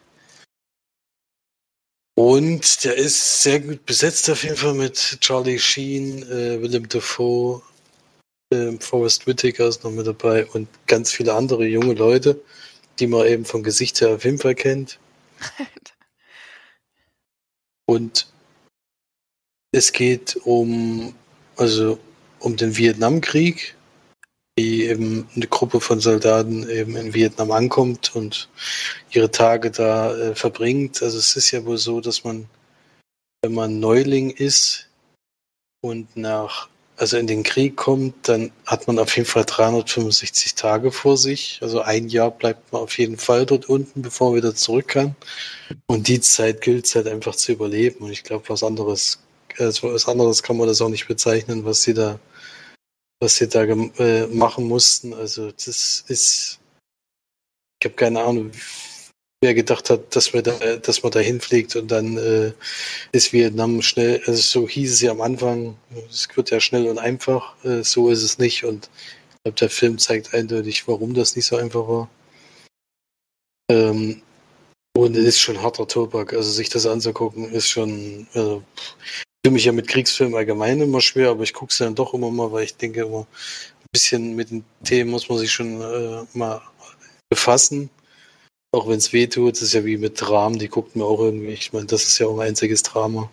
Und 2.18 2.86
der 2.86 2.96
ist 2.96 3.44
sehr 3.44 3.60
gut 3.60 3.86
besetzt 3.86 4.30
auf 4.30 4.44
jeden 4.44 4.56
Fall 4.56 4.74
mit 4.74 5.18
Charlie 5.20 5.60
Sheen, 5.60 6.24
äh, 6.24 6.62
Willem 6.62 6.88
Dafoe, 6.88 7.62
ähm, 8.54 8.80
Forrest 8.80 9.28
Whitaker 9.28 9.68
ist 9.68 9.84
noch 9.84 9.92
mit 9.92 10.08
dabei 10.08 10.46
und 10.48 10.70
ganz 10.88 11.12
viele 11.12 11.34
andere 11.34 11.66
junge 11.66 11.94
Leute, 11.94 12.42
die 13.00 13.08
man 13.08 13.28
eben 13.28 13.44
vom 13.44 13.64
Gesicht 13.64 14.00
her 14.00 14.16
auf 14.16 14.24
jeden 14.24 14.38
Fall 14.38 14.56
kennt. 14.56 15.00
Und 17.88 18.28
es 19.72 19.92
geht 19.92 20.38
um, 20.38 21.14
also 21.56 22.00
um 22.40 22.56
den 22.56 22.78
Vietnamkrieg, 22.78 23.75
die 24.58 24.86
eben 24.86 25.28
eine 25.36 25.48
Gruppe 25.48 25.82
von 25.82 26.00
Soldaten 26.00 26.70
eben 26.70 26.96
in 26.96 27.14
Vietnam 27.14 27.52
ankommt 27.52 28.16
und 28.16 28.48
ihre 29.12 29.30
Tage 29.30 29.70
da 29.70 30.16
äh, 30.16 30.36
verbringt. 30.36 31.04
Also 31.04 31.18
es 31.18 31.36
ist 31.36 31.52
ja 31.52 31.66
wohl 31.66 31.78
so, 31.78 32.00
dass 32.00 32.24
man, 32.24 32.48
wenn 33.42 33.54
man 33.54 33.82
Neuling 33.82 34.30
ist 34.30 34.88
und 35.82 36.16
nach, 36.16 36.70
also 36.96 37.18
in 37.18 37.28
den 37.28 37.44
Krieg 37.44 37.76
kommt, 37.76 38.30
dann 38.30 38.54
hat 38.66 38.88
man 38.88 38.98
auf 38.98 39.18
jeden 39.18 39.28
Fall 39.28 39.44
365 39.44 40.56
Tage 40.56 40.94
vor 40.94 41.18
sich. 41.18 41.60
Also 41.62 41.82
ein 41.82 42.08
Jahr 42.08 42.32
bleibt 42.32 42.72
man 42.72 42.82
auf 42.82 42.98
jeden 42.98 43.18
Fall 43.18 43.46
dort 43.46 43.68
unten, 43.68 44.02
bevor 44.02 44.30
man 44.30 44.38
wieder 44.38 44.56
zurück 44.56 44.88
kann. 44.88 45.18
Und 45.88 46.08
die 46.08 46.22
Zeit 46.22 46.62
gilt 46.62 46.86
es 46.86 46.96
halt 46.96 47.08
einfach 47.08 47.36
zu 47.36 47.52
überleben. 47.52 48.06
Und 48.06 48.12
ich 48.12 48.24
glaube, 48.24 48.48
was 48.48 48.64
anderes, 48.64 49.20
also 49.58 49.92
was 49.92 50.08
anderes 50.08 50.44
kann 50.44 50.56
man 50.56 50.68
das 50.68 50.82
auch 50.82 50.88
nicht 50.88 51.10
bezeichnen, 51.10 51.66
was 51.66 51.84
sie 51.84 51.94
da, 51.94 52.20
was 53.26 53.38
sie 53.38 53.48
da 53.48 53.64
äh, 53.64 54.28
machen 54.28 54.68
mussten. 54.68 55.14
Also 55.16 55.52
das 55.52 56.06
ist, 56.08 56.60
ich 57.80 57.86
habe 57.86 57.96
keine 57.96 58.22
Ahnung, 58.22 58.52
wer 59.42 59.56
gedacht 59.56 59.90
hat, 59.90 60.16
dass 60.16 60.32
man 60.34 60.44
da, 60.44 60.78
dass 60.78 61.02
man 61.02 61.12
da 61.12 61.20
hinfliegt 61.20 61.76
und 61.76 61.90
dann 61.90 62.18
äh, 62.18 62.54
ist 63.12 63.34
Vietnam 63.34 63.82
schnell, 63.82 64.22
also 64.28 64.42
so 64.42 64.70
hieß 64.70 64.94
es 64.94 65.02
ja 65.02 65.12
am 65.12 65.22
Anfang, 65.22 65.76
es 66.10 66.28
wird 66.36 66.52
ja 66.52 66.60
schnell 66.60 66.88
und 66.88 67.00
einfach, 67.00 67.56
äh, 67.66 67.84
so 67.84 68.10
ist 68.10 68.22
es 68.22 68.38
nicht 68.38 68.64
und 68.64 68.90
ich 69.32 69.44
glaube, 69.44 69.60
der 69.60 69.70
Film 69.72 69.98
zeigt 69.98 70.34
eindeutig, 70.36 70.88
warum 70.88 71.16
das 71.16 71.36
nicht 71.36 71.48
so 71.48 71.56
einfach 71.58 71.88
war. 71.88 72.10
Ähm, 73.72 74.22
und 74.96 75.18
es 75.18 75.26
ist 75.26 75.40
schon 75.40 75.62
harter 75.62 75.88
Tobak, 75.88 76.34
also 76.34 76.52
sich 76.52 76.70
das 76.70 76.86
anzugucken, 76.86 77.52
ist 77.52 77.70
schon, 77.70 78.28
also, 78.34 78.64
tue 79.46 79.52
mich 79.52 79.66
ja 79.66 79.72
mit 79.74 79.88
Kriegsfilmen 79.88 80.36
allgemein 80.36 80.82
immer 80.82 81.02
schwer, 81.02 81.30
aber 81.30 81.44
ich 81.44 81.54
gucke 81.54 81.72
es 81.72 81.78
dann 81.78 81.94
doch 81.94 82.16
immer 82.16 82.32
mal, 82.32 82.52
weil 82.52 82.64
ich 82.64 82.78
denke 82.78 83.02
immer, 83.02 83.28
ein 83.28 83.88
bisschen 83.92 84.36
mit 84.36 84.50
den 84.50 84.66
Themen 84.84 85.12
muss 85.12 85.30
man 85.30 85.38
sich 85.38 85.52
schon 85.52 85.82
äh, 85.82 86.26
mal 86.34 86.64
befassen. 87.30 87.92
Auch 88.72 88.88
wenn 88.88 88.98
es 88.98 89.14
weh 89.14 89.28
tut, 89.28 89.62
ist 89.62 89.74
ja 89.74 89.86
wie 89.86 89.98
mit 89.98 90.20
Dramen, 90.20 90.58
die 90.58 90.68
guckt 90.68 90.96
mir 90.96 91.06
auch 91.06 91.20
irgendwie, 91.20 91.54
ich 91.54 91.74
meine, 91.74 91.86
das 91.86 92.06
ist 92.06 92.18
ja 92.18 92.26
auch 92.26 92.40
ein 92.40 92.48
einziges 92.48 92.82
Drama, 92.82 93.30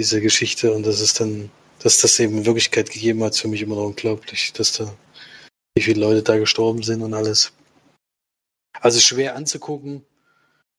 diese 0.00 0.22
Geschichte, 0.22 0.72
und 0.72 0.86
das 0.86 0.98
ist 1.00 1.20
dann, 1.20 1.50
dass 1.80 2.00
das 2.00 2.18
eben 2.18 2.38
in 2.38 2.46
Wirklichkeit 2.46 2.88
gegeben 2.90 3.22
hat, 3.22 3.34
ist 3.34 3.40
für 3.40 3.48
mich 3.48 3.60
immer 3.60 3.76
noch 3.76 3.88
unglaublich, 3.88 4.54
dass 4.54 4.72
da, 4.72 4.96
wie 5.74 5.82
viele 5.82 6.00
Leute 6.00 6.22
da 6.22 6.38
gestorben 6.38 6.82
sind 6.82 7.02
und 7.02 7.12
alles. 7.12 7.52
Also 8.80 8.98
schwer 8.98 9.36
anzugucken, 9.36 10.06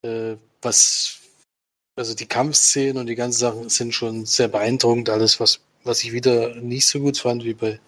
äh, 0.02 0.38
was, 0.64 1.20
also 1.96 2.14
die 2.16 2.26
Kampfszenen 2.26 2.98
und 2.98 3.08
die 3.08 3.16
ganzen 3.16 3.40
Sachen 3.40 3.70
sind 3.70 3.94
schon 3.94 4.26
sehr 4.26 4.48
beeindruckend, 4.48 5.10
alles, 5.10 5.40
was, 5.40 5.60
was 5.84 6.04
ich 6.04 6.12
wieder 6.12 6.56
nicht 6.56 6.88
so 6.88 7.00
gut 7.00 7.18
fand, 7.18 7.44
wie 7.44 7.54
bei 7.54 7.80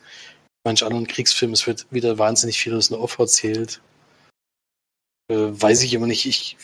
manch 0.64 0.84
anderen 0.84 1.08
Kriegsfilmen, 1.08 1.54
es 1.54 1.68
wird 1.68 1.88
wieder 1.92 2.18
wahnsinnig 2.18 2.60
viel 2.60 2.76
aus 2.76 2.90
dem 2.90 3.00
Off 3.00 3.20
erzählt 3.20 3.82
äh, 5.30 5.36
weiß 5.36 5.84
ich 5.84 5.94
immer 5.94 6.08
nicht. 6.08 6.26
Ich, 6.26 6.58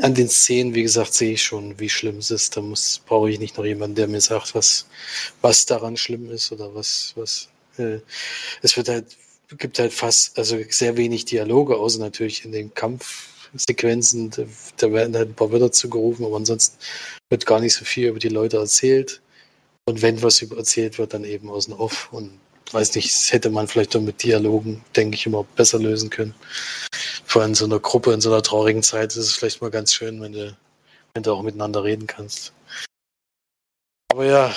an 0.00 0.14
den 0.14 0.28
Szenen, 0.28 0.74
wie 0.74 0.82
gesagt, 0.82 1.14
sehe 1.14 1.32
ich 1.34 1.42
schon, 1.42 1.78
wie 1.78 1.88
schlimm 1.88 2.18
es 2.18 2.30
ist. 2.30 2.56
Da 2.56 2.60
muss, 2.60 3.02
brauche 3.06 3.30
ich 3.30 3.38
nicht 3.38 3.56
noch 3.56 3.64
jemanden, 3.64 3.96
der 3.96 4.08
mir 4.08 4.20
sagt, 4.20 4.54
was, 4.54 4.86
was 5.40 5.66
daran 5.66 5.96
schlimm 5.96 6.30
ist 6.30 6.52
oder 6.52 6.74
was, 6.74 7.12
was. 7.16 7.48
Äh, 7.78 7.98
es 8.62 8.76
wird 8.76 8.88
halt, 8.88 9.16
gibt 9.58 9.78
halt 9.78 9.92
fast, 9.92 10.38
also 10.38 10.58
sehr 10.70 10.96
wenig 10.96 11.24
Dialoge, 11.24 11.76
außer 11.76 11.98
natürlich 11.98 12.44
in 12.44 12.52
den 12.52 12.72
Kampfsequenzen. 13.52 14.30
Da, 14.30 14.42
da 14.78 14.92
werden 14.92 15.16
halt 15.16 15.30
ein 15.30 15.34
paar 15.34 15.52
Wörter 15.52 15.72
zugerufen, 15.72 16.26
aber 16.26 16.36
ansonsten 16.36 16.76
wird 17.30 17.46
gar 17.46 17.60
nicht 17.60 17.74
so 17.74 17.84
viel 17.84 18.08
über 18.08 18.18
die 18.18 18.28
Leute 18.28 18.56
erzählt. 18.56 19.22
Und 19.84 20.02
wenn 20.02 20.22
was 20.22 20.42
über 20.42 20.56
erzählt 20.56 20.98
wird, 20.98 21.14
dann 21.14 21.24
eben 21.24 21.48
aus 21.50 21.66
dem 21.66 21.74
Off. 21.74 22.08
Und 22.12 22.38
weiß 22.72 22.94
nicht, 22.94 23.12
das 23.12 23.32
hätte 23.32 23.50
man 23.50 23.68
vielleicht 23.68 23.94
doch 23.94 24.00
mit 24.00 24.22
Dialogen, 24.22 24.84
denke 24.96 25.16
ich, 25.16 25.26
immer 25.26 25.44
besser 25.56 25.78
lösen 25.78 26.10
können 26.10 26.34
vor 27.32 27.40
allem 27.40 27.52
in 27.52 27.54
so 27.54 27.64
einer 27.64 27.80
Gruppe, 27.80 28.12
in 28.12 28.20
so 28.20 28.30
einer 28.30 28.42
traurigen 28.42 28.82
Zeit 28.82 29.12
ist 29.12 29.16
es 29.16 29.36
vielleicht 29.36 29.62
mal 29.62 29.70
ganz 29.70 29.94
schön, 29.94 30.20
wenn 30.20 30.32
du, 30.32 30.54
wenn 31.14 31.22
du 31.22 31.32
auch 31.32 31.42
miteinander 31.42 31.82
reden 31.82 32.06
kannst. 32.06 32.52
Aber 34.12 34.26
ja, 34.26 34.54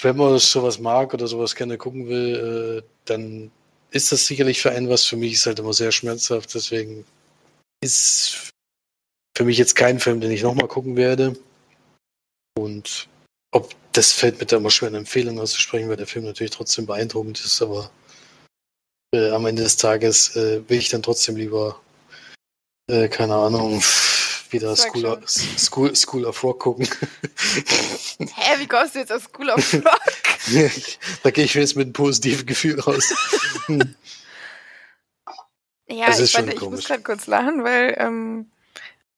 wenn 0.00 0.16
man 0.16 0.36
sowas 0.40 0.80
mag 0.80 1.14
oder 1.14 1.28
sowas 1.28 1.54
gerne 1.54 1.78
gucken 1.78 2.08
will, 2.08 2.82
äh, 2.82 2.88
dann 3.04 3.52
ist 3.92 4.10
das 4.10 4.26
sicherlich 4.26 4.60
für 4.60 4.72
einen 4.72 4.88
was. 4.88 5.04
Für 5.04 5.16
mich 5.16 5.34
ist 5.34 5.46
halt 5.46 5.60
immer 5.60 5.72
sehr 5.72 5.92
schmerzhaft, 5.92 6.52
deswegen 6.54 7.04
ist 7.82 8.52
für 9.36 9.44
mich 9.44 9.58
jetzt 9.58 9.76
kein 9.76 10.00
Film, 10.00 10.20
den 10.20 10.30
ich 10.30 10.42
nochmal 10.42 10.68
gucken 10.68 10.96
werde. 10.96 11.36
Und 12.58 13.08
ob 13.52 13.74
das 13.92 14.12
fällt 14.12 14.40
mir 14.40 14.46
da 14.46 14.56
immer 14.56 14.70
schwer, 14.70 14.88
eine 14.88 14.98
Empfehlung 14.98 15.38
auszusprechen, 15.38 15.88
weil 15.88 15.96
der 15.96 16.06
Film 16.06 16.24
natürlich 16.24 16.50
trotzdem 16.50 16.86
beeindruckend 16.86 17.40
ist, 17.44 17.62
aber 17.62 17.90
äh, 19.14 19.30
am 19.30 19.46
Ende 19.46 19.62
des 19.62 19.76
Tages 19.76 20.36
äh, 20.36 20.68
will 20.68 20.78
ich 20.78 20.88
dann 20.88 21.02
trotzdem 21.02 21.36
lieber 21.36 21.80
äh, 22.90 23.08
keine 23.08 23.34
Ahnung, 23.34 23.82
wieder 24.50 24.74
School 24.74 25.04
of, 25.04 25.28
School, 25.28 25.94
School 25.94 26.24
of 26.24 26.42
Rock 26.42 26.60
gucken. 26.60 26.88
Hä, 28.18 28.58
wie 28.58 28.66
kommst 28.66 28.94
du 28.94 29.00
jetzt 29.00 29.12
auf 29.12 29.24
School 29.24 29.50
of 29.50 29.74
Rock? 29.74 30.00
da 31.22 31.30
gehe 31.30 31.44
ich 31.44 31.54
jetzt 31.54 31.76
mit 31.76 31.86
einem 31.86 31.92
positiven 31.92 32.46
Gefühl 32.46 32.80
raus. 32.80 33.12
Ja, 35.90 36.06
Das 36.06 36.20
ich, 36.20 36.34
warte, 36.34 36.52
ich 36.52 36.60
muss 36.60 36.86
gerade 36.86 37.02
kurz 37.02 37.26
lachen, 37.26 37.64
weil 37.64 37.94
ähm, 37.98 38.50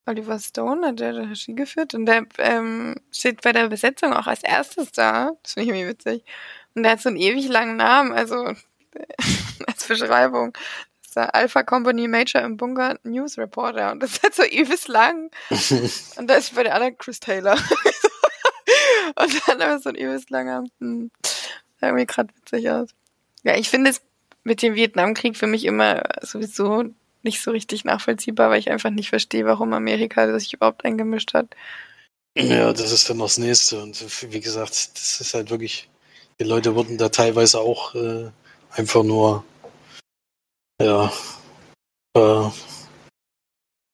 Oliver 0.06 0.38
Stone 0.38 0.86
hat 0.86 1.00
ja 1.00 1.10
Regie 1.10 1.54
geführt 1.54 1.94
und 1.94 2.06
der 2.06 2.26
ähm, 2.38 2.96
steht 3.12 3.42
bei 3.42 3.52
der 3.52 3.68
Besetzung 3.68 4.12
auch 4.12 4.26
als 4.26 4.42
erstes 4.42 4.92
da. 4.92 5.32
Das 5.42 5.54
finde 5.54 5.64
ich 5.64 5.76
irgendwie 5.76 5.88
witzig. 5.88 6.24
Und 6.74 6.82
der 6.84 6.92
hat 6.92 7.00
so 7.00 7.08
einen 7.08 7.18
ewig 7.18 7.48
langen 7.48 7.76
Namen, 7.76 8.12
also 8.12 8.36
als 9.66 9.84
Beschreibung. 9.86 10.52
ist 11.04 11.16
der 11.16 11.34
Alpha 11.34 11.62
Company 11.62 12.08
Major 12.08 12.42
im 12.42 12.56
Bunker 12.56 12.98
News 13.02 13.38
Reporter 13.38 13.92
und 13.92 14.02
das 14.02 14.12
ist 14.12 14.22
halt 14.22 14.34
so 14.34 14.44
übelst 14.44 14.88
lang. 14.88 15.30
und 16.16 16.28
da 16.28 16.34
ist 16.34 16.54
bei 16.54 16.62
der 16.62 16.74
anderen 16.74 16.96
Chris 16.98 17.20
Taylor. 17.20 17.54
und 19.16 19.48
dann 19.48 19.62
aber 19.62 19.78
so 19.80 19.88
ein 19.90 19.96
übelst 19.96 20.30
langer, 20.30 20.64
hm, 20.78 21.10
sah 21.80 21.92
mir 21.92 22.06
gerade 22.06 22.34
witzig 22.36 22.70
aus. 22.70 22.90
Ja, 23.42 23.56
ich 23.56 23.68
finde 23.70 23.90
es 23.90 24.02
mit 24.44 24.62
dem 24.62 24.74
Vietnamkrieg 24.74 25.36
für 25.36 25.46
mich 25.46 25.64
immer 25.64 26.02
sowieso 26.22 26.84
nicht 27.22 27.42
so 27.42 27.50
richtig 27.50 27.84
nachvollziehbar, 27.84 28.50
weil 28.50 28.60
ich 28.60 28.70
einfach 28.70 28.90
nicht 28.90 29.10
verstehe, 29.10 29.44
warum 29.44 29.72
Amerika 29.72 30.38
sich 30.38 30.54
überhaupt 30.54 30.84
eingemischt 30.84 31.34
hat. 31.34 31.54
Ja, 32.36 32.72
das 32.72 32.92
ist 32.92 33.10
dann 33.10 33.18
noch 33.18 33.26
das 33.26 33.38
nächste. 33.38 33.82
Und 33.82 34.32
wie 34.32 34.40
gesagt, 34.40 34.70
das 34.70 35.20
ist 35.20 35.34
halt 35.34 35.50
wirklich, 35.50 35.88
die 36.38 36.44
Leute 36.44 36.74
wurden 36.74 36.96
da 36.96 37.08
teilweise 37.08 37.60
auch 37.60 37.94
äh, 37.94 38.30
einfach 38.70 39.02
nur, 39.02 39.44
ja, 40.80 41.12
äh, 42.16 42.50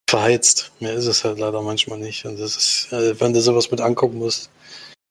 verheizt. 0.09 0.71
Mehr 0.79 0.95
ist 0.95 1.07
es 1.07 1.25
halt 1.25 1.39
leider 1.39 1.63
manchmal 1.63 1.99
nicht. 1.99 2.25
Und 2.25 2.39
das 2.39 2.57
ist, 2.57 2.93
äh, 2.93 3.19
wenn 3.21 3.33
du 3.33 3.41
sowas 3.41 3.71
mit 3.71 3.81
angucken 3.81 4.19
musst, 4.19 4.51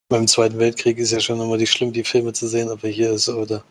beim 0.08 0.26
Zweiten 0.28 0.58
Weltkrieg 0.58 0.98
ist 0.98 1.10
ja 1.10 1.20
schon 1.20 1.40
immer 1.40 1.58
die 1.58 1.66
schlimm, 1.66 1.92
die 1.92 2.04
Filme 2.04 2.32
zu 2.32 2.46
sehen, 2.46 2.70
aber 2.70 2.88
hier 2.88 3.10
ist 3.10 3.28
oder 3.28 3.64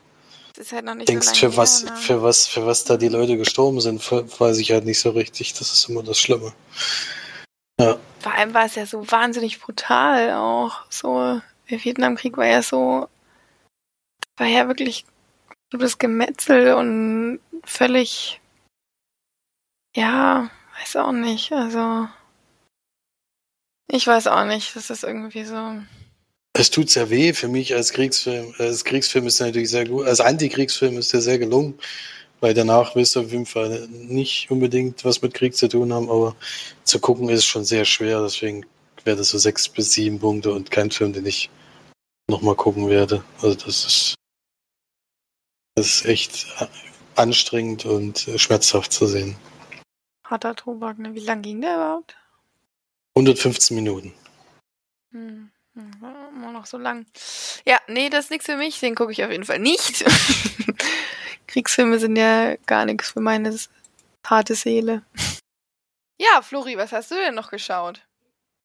Das 0.55 0.67
ist 0.67 0.71
halt 0.71 0.85
noch 0.85 0.95
nicht 0.95 1.09
denkst, 1.09 1.27
so 1.27 1.35
für 1.35 1.57
was, 1.57 1.83
her, 1.83 1.91
ne? 1.91 1.97
für 1.97 2.21
was, 2.21 2.47
für 2.47 2.65
was 2.65 2.85
da 2.85 2.95
die 2.95 3.09
Leute 3.09 3.35
gestorben 3.37 3.81
sind, 3.81 3.99
weiß 4.09 4.57
ich 4.59 4.71
halt 4.71 4.85
nicht 4.85 4.99
so 4.99 5.09
richtig. 5.09 5.53
Das 5.53 5.73
ist 5.73 5.89
immer 5.89 6.01
das 6.01 6.17
Schlimme. 6.17 6.53
Ja, 7.77 7.99
Vor 8.21 8.33
allem 8.33 8.53
war 8.53 8.65
es 8.65 8.75
ja 8.75 8.85
so 8.85 9.11
wahnsinnig 9.11 9.59
brutal 9.59 10.33
auch. 10.33 10.89
So, 10.89 11.41
der 11.69 11.83
Vietnamkrieg 11.83 12.37
war 12.37 12.45
ja 12.45 12.61
so, 12.61 13.09
war 14.37 14.47
ja 14.47 14.69
wirklich 14.69 15.05
das 15.71 15.97
Gemetzel 15.97 16.73
und 16.75 17.41
völlig, 17.65 18.39
ja, 19.93 20.49
weiß 20.79 20.95
auch 20.95 21.11
nicht. 21.11 21.51
Also, 21.51 22.07
ich 23.87 24.07
weiß 24.07 24.27
auch 24.27 24.45
nicht. 24.45 24.73
Das 24.77 24.89
ist 24.89 25.03
irgendwie 25.03 25.43
so. 25.43 25.81
Es 26.57 26.69
tut 26.69 26.89
sehr 26.89 27.09
weh 27.09 27.33
für 27.33 27.49
mich 27.49 27.75
als 27.75 27.91
Kriegsfilm. 27.91 28.53
Als 28.57 28.85
Kriegsfilm 28.85 29.27
ist 29.27 29.41
er 29.41 29.47
natürlich 29.47 29.69
sehr 29.69 29.85
gut. 29.85 30.07
Als 30.07 30.21
Antikriegsfilm 30.21 30.97
ist 30.97 31.13
er 31.13 31.19
sehr 31.21 31.37
gelungen, 31.37 31.77
weil 32.39 32.53
danach 32.53 32.95
wirst 32.95 33.15
du 33.15 33.21
auf 33.21 33.31
jeden 33.31 33.45
Fall 33.45 33.87
nicht 33.89 34.49
unbedingt 34.49 35.03
was 35.03 35.21
mit 35.21 35.33
Krieg 35.33 35.55
zu 35.55 35.67
tun 35.67 35.91
haben, 35.91 36.09
aber 36.09 36.33
zu 36.85 36.99
gucken 36.99 37.27
ist 37.27 37.45
schon 37.45 37.65
sehr 37.65 37.83
schwer. 37.83 38.21
Deswegen 38.21 38.65
wäre 39.03 39.17
das 39.17 39.29
so 39.29 39.37
sechs 39.37 39.67
bis 39.67 39.91
sieben 39.91 40.19
Punkte 40.19 40.53
und 40.53 40.71
kein 40.71 40.91
Film, 40.91 41.11
den 41.11 41.25
ich 41.25 41.49
nochmal 42.29 42.55
gucken 42.55 42.89
werde. 42.89 43.21
Also 43.41 43.55
das 43.55 43.85
ist, 43.85 44.15
das 45.75 45.87
ist 45.87 46.05
echt 46.05 46.47
anstrengend 47.17 47.85
und 47.85 48.29
schmerzhaft 48.37 48.93
zu 48.93 49.07
sehen. 49.07 49.35
Harter 50.23 50.55
Tobak, 50.55 50.99
ne? 50.99 51.13
Wie 51.13 51.19
lang 51.19 51.41
ging 51.41 51.59
der 51.59 51.75
überhaupt? 51.75 52.15
115 53.15 53.75
Minuten. 53.75 54.13
Hm, 55.11 55.51
immer 55.75 56.51
noch 56.51 56.65
so 56.65 56.77
lang. 56.77 57.05
Ja, 57.65 57.77
nee, 57.87 58.09
das 58.09 58.25
ist 58.25 58.31
nichts 58.31 58.45
für 58.45 58.57
mich. 58.57 58.79
Den 58.79 58.95
gucke 58.95 59.11
ich 59.11 59.23
auf 59.23 59.31
jeden 59.31 59.45
Fall 59.45 59.59
nicht. 59.59 60.05
Kriegsfilme 61.47 61.99
sind 61.99 62.15
ja 62.15 62.55
gar 62.65 62.85
nichts 62.85 63.11
für 63.11 63.21
meine 63.21 63.55
harte 64.25 64.55
Seele. 64.55 65.03
Ja, 66.17 66.41
Flori, 66.41 66.77
was 66.77 66.91
hast 66.91 67.11
du 67.11 67.15
denn 67.15 67.35
noch 67.35 67.51
geschaut? 67.51 68.01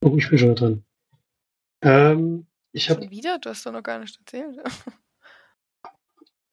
Oh, 0.02 0.16
ich 0.16 0.28
bin 0.28 0.38
schon 0.38 0.54
dran. 0.54 0.84
Ähm, 1.82 2.46
ich 2.72 2.90
habe 2.90 3.10
wieder? 3.10 3.38
Du 3.38 3.50
hast 3.50 3.66
doch 3.66 3.72
noch 3.72 3.82
gar 3.82 3.98
nicht 3.98 4.18
erzählt. 4.18 4.58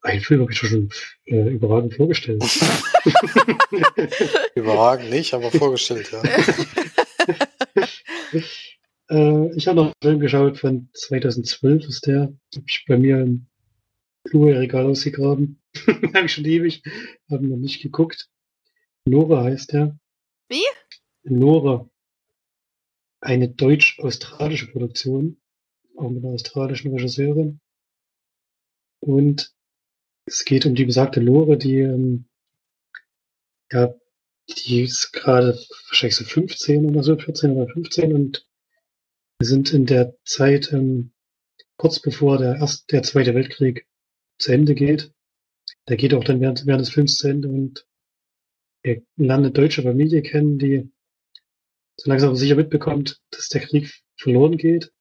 einen 0.01 0.21
Film 0.21 0.41
habe 0.41 0.51
ich 0.51 0.57
schon 0.57 0.89
äh, 1.25 1.49
überragend 1.49 1.93
vorgestellt. 1.93 2.43
Überragend 4.55 5.09
nicht, 5.09 5.33
aber 5.33 5.51
vorgestellt, 5.51 6.11
ja. 6.11 6.21
äh, 9.09 9.55
ich 9.55 9.67
habe 9.67 9.77
noch 9.77 9.85
einen 9.85 9.93
Film 10.01 10.19
geschaut 10.19 10.57
von 10.57 10.89
2012, 10.93 11.87
ist 11.87 12.07
der. 12.07 12.33
Hab 12.55 12.63
ich 12.67 12.85
bei 12.87 12.97
mir 12.97 13.21
im 13.21 13.47
Blu-ray-Regal 14.23 14.85
ausgegraben. 14.85 15.61
habe 16.13 16.25
ich 16.25 16.33
schon 16.33 16.45
ewig, 16.45 16.83
habe 17.29 17.47
noch 17.47 17.57
nicht 17.57 17.81
geguckt. 17.81 18.29
Nora 19.05 19.43
heißt 19.43 19.73
der. 19.73 19.97
Wie? 20.49 20.65
Nora. 21.23 21.89
Eine 23.19 23.49
deutsch-australische 23.49 24.71
Produktion, 24.71 25.39
auch 25.95 26.09
mit 26.09 26.23
einer 26.23 26.33
australischen 26.33 26.91
Regisseurin. 26.91 27.59
Und 28.99 29.53
es 30.25 30.43
geht 30.43 30.65
um 30.65 30.75
die 30.75 30.85
besagte 30.85 31.19
Lore, 31.19 31.57
die, 31.57 31.79
ähm, 31.79 32.25
ja, 33.71 33.93
die 34.49 34.83
ist 34.83 35.11
gerade 35.13 35.57
wahrscheinlich 35.87 36.15
so 36.15 36.25
15 36.25 36.85
oder 36.85 37.03
so, 37.03 37.17
14 37.17 37.51
oder 37.51 37.71
15 37.71 38.13
und 38.13 38.47
wir 39.39 39.47
sind 39.47 39.73
in 39.73 39.85
der 39.85 40.15
Zeit 40.23 40.71
ähm, 40.73 41.11
kurz 41.77 41.99
bevor 41.99 42.37
der 42.37 42.55
erste, 42.55 42.85
der 42.91 43.03
Zweite 43.03 43.35
Weltkrieg 43.35 43.87
zu 44.39 44.51
Ende 44.51 44.73
geht. 44.75 45.11
Der 45.87 45.97
geht 45.97 46.13
auch 46.13 46.23
dann 46.23 46.41
während, 46.41 46.65
während 46.65 46.81
des 46.81 46.89
Films 46.89 47.17
zu 47.17 47.27
Ende 47.27 47.47
und 47.49 47.85
wir 48.83 49.03
lernen 49.15 49.45
eine 49.45 49.51
deutsche 49.51 49.83
Familie 49.83 50.21
kennen, 50.21 50.57
die 50.57 50.89
so 51.97 52.09
langsam 52.09 52.35
sicher 52.35 52.55
mitbekommt, 52.55 53.21
dass 53.31 53.49
der 53.49 53.61
Krieg 53.61 53.91
verloren 54.15 54.57
geht 54.57 54.91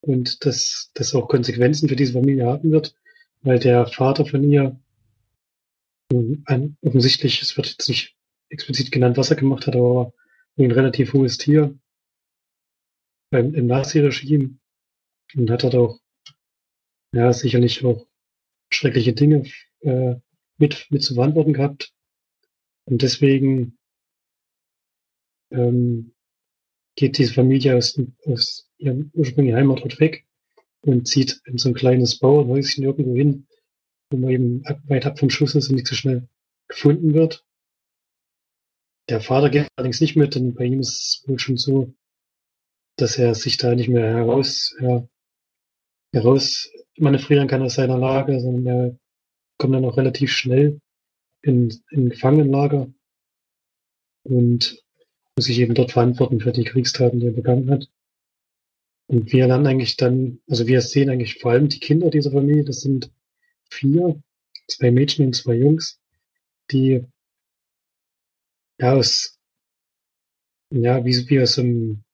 und 0.00 0.44
dass 0.44 0.90
das 0.94 1.14
auch 1.14 1.28
Konsequenzen 1.28 1.88
für 1.88 1.96
diese 1.96 2.12
Familie 2.12 2.46
haben 2.46 2.70
wird, 2.70 2.94
weil 3.42 3.58
der 3.58 3.86
Vater 3.86 4.26
von 4.26 4.44
ihr 4.44 4.78
ein, 6.44 6.76
offensichtlich, 6.82 7.40
es 7.40 7.56
wird 7.56 7.68
jetzt 7.68 7.88
nicht 7.88 8.14
explizit 8.50 8.92
genannt, 8.92 9.16
was 9.16 9.30
er 9.30 9.36
gemacht 9.36 9.66
hat, 9.66 9.76
aber 9.76 10.12
ein 10.58 10.70
relativ 10.70 11.14
hohes 11.14 11.38
Tier 11.38 11.78
beim, 13.32 13.54
im 13.54 13.66
Nazi-Regime 13.66 14.56
und 15.34 15.50
hat 15.50 15.64
dort 15.64 15.74
auch 15.74 15.98
ja 17.14 17.32
sicherlich 17.32 17.84
auch 17.84 18.06
schreckliche 18.72 19.14
Dinge 19.14 19.44
äh, 19.80 20.14
mit, 20.58 20.86
mit 20.90 21.02
zu 21.02 21.14
verantworten 21.14 21.54
gehabt. 21.54 21.92
Und 22.84 23.02
deswegen 23.02 23.78
ähm, 25.50 26.14
geht 26.96 27.18
diese 27.18 27.34
Familie 27.34 27.76
aus, 27.76 27.98
aus 28.26 28.70
ihrem 28.78 29.10
ursprünglichen 29.14 29.56
Heimatort 29.56 29.98
weg 29.98 30.26
und 30.82 31.08
zieht 31.08 31.40
in 31.46 31.58
so 31.58 31.68
ein 31.68 31.74
kleines 31.74 32.18
Bauernhäuschen 32.18 32.84
irgendwo 32.84 33.14
hin, 33.16 33.46
wo 34.10 34.18
man 34.18 34.30
eben 34.30 34.66
ab- 34.66 34.82
weit 34.88 35.06
ab 35.06 35.18
vom 35.18 35.30
Schuss 35.30 35.54
ist 35.54 35.68
und 35.68 35.76
nicht 35.76 35.86
so 35.86 35.94
schnell 35.94 36.28
gefunden 36.68 37.14
wird. 37.14 37.46
Der 39.08 39.20
Vater 39.20 39.50
geht 39.50 39.68
allerdings 39.76 40.00
nicht 40.00 40.16
mit, 40.16 40.34
denn 40.34 40.54
bei 40.54 40.64
ihm 40.64 40.80
ist 40.80 41.22
es 41.22 41.28
wohl 41.28 41.38
schon 41.38 41.56
so, 41.56 41.94
dass 42.96 43.18
er 43.18 43.34
sich 43.34 43.56
da 43.56 43.74
nicht 43.74 43.88
mehr 43.88 44.14
heraus, 44.14 44.76
ja, 44.80 45.06
heraus 46.12 46.70
manövrieren 46.98 47.48
kann 47.48 47.62
aus 47.62 47.74
seiner 47.74 47.98
Lage, 47.98 48.40
sondern 48.40 48.66
er 48.66 48.98
kommt 49.58 49.74
dann 49.74 49.84
auch 49.84 49.96
relativ 49.96 50.30
schnell 50.30 50.80
in, 51.42 51.72
in 51.90 52.10
Gefangenenlager 52.10 52.92
und 54.24 54.82
muss 55.36 55.46
sich 55.46 55.58
eben 55.58 55.74
dort 55.74 55.92
verantworten 55.92 56.40
für 56.40 56.52
die 56.52 56.64
Kriegstaten, 56.64 57.20
die 57.20 57.26
er 57.26 57.32
begangen 57.32 57.70
hat. 57.70 57.88
Und 59.06 59.32
wir 59.32 59.46
lernen 59.46 59.66
eigentlich 59.66 59.96
dann, 59.96 60.40
also 60.48 60.66
wir 60.66 60.80
sehen 60.80 61.10
eigentlich 61.10 61.38
vor 61.38 61.52
allem 61.52 61.68
die 61.68 61.80
Kinder 61.80 62.10
dieser 62.10 62.30
Familie, 62.30 62.64
das 62.64 62.80
sind 62.80 63.10
vier, 63.70 64.22
zwei 64.68 64.90
Mädchen 64.90 65.26
und 65.26 65.34
zwei 65.34 65.54
Jungs, 65.54 66.00
die 66.70 67.04
ja 68.78 68.94
aus, 68.94 69.38
ja, 70.70 71.04
wie, 71.04 71.28
wie 71.28 71.40
aus 71.40 71.58
einem, 71.58 72.04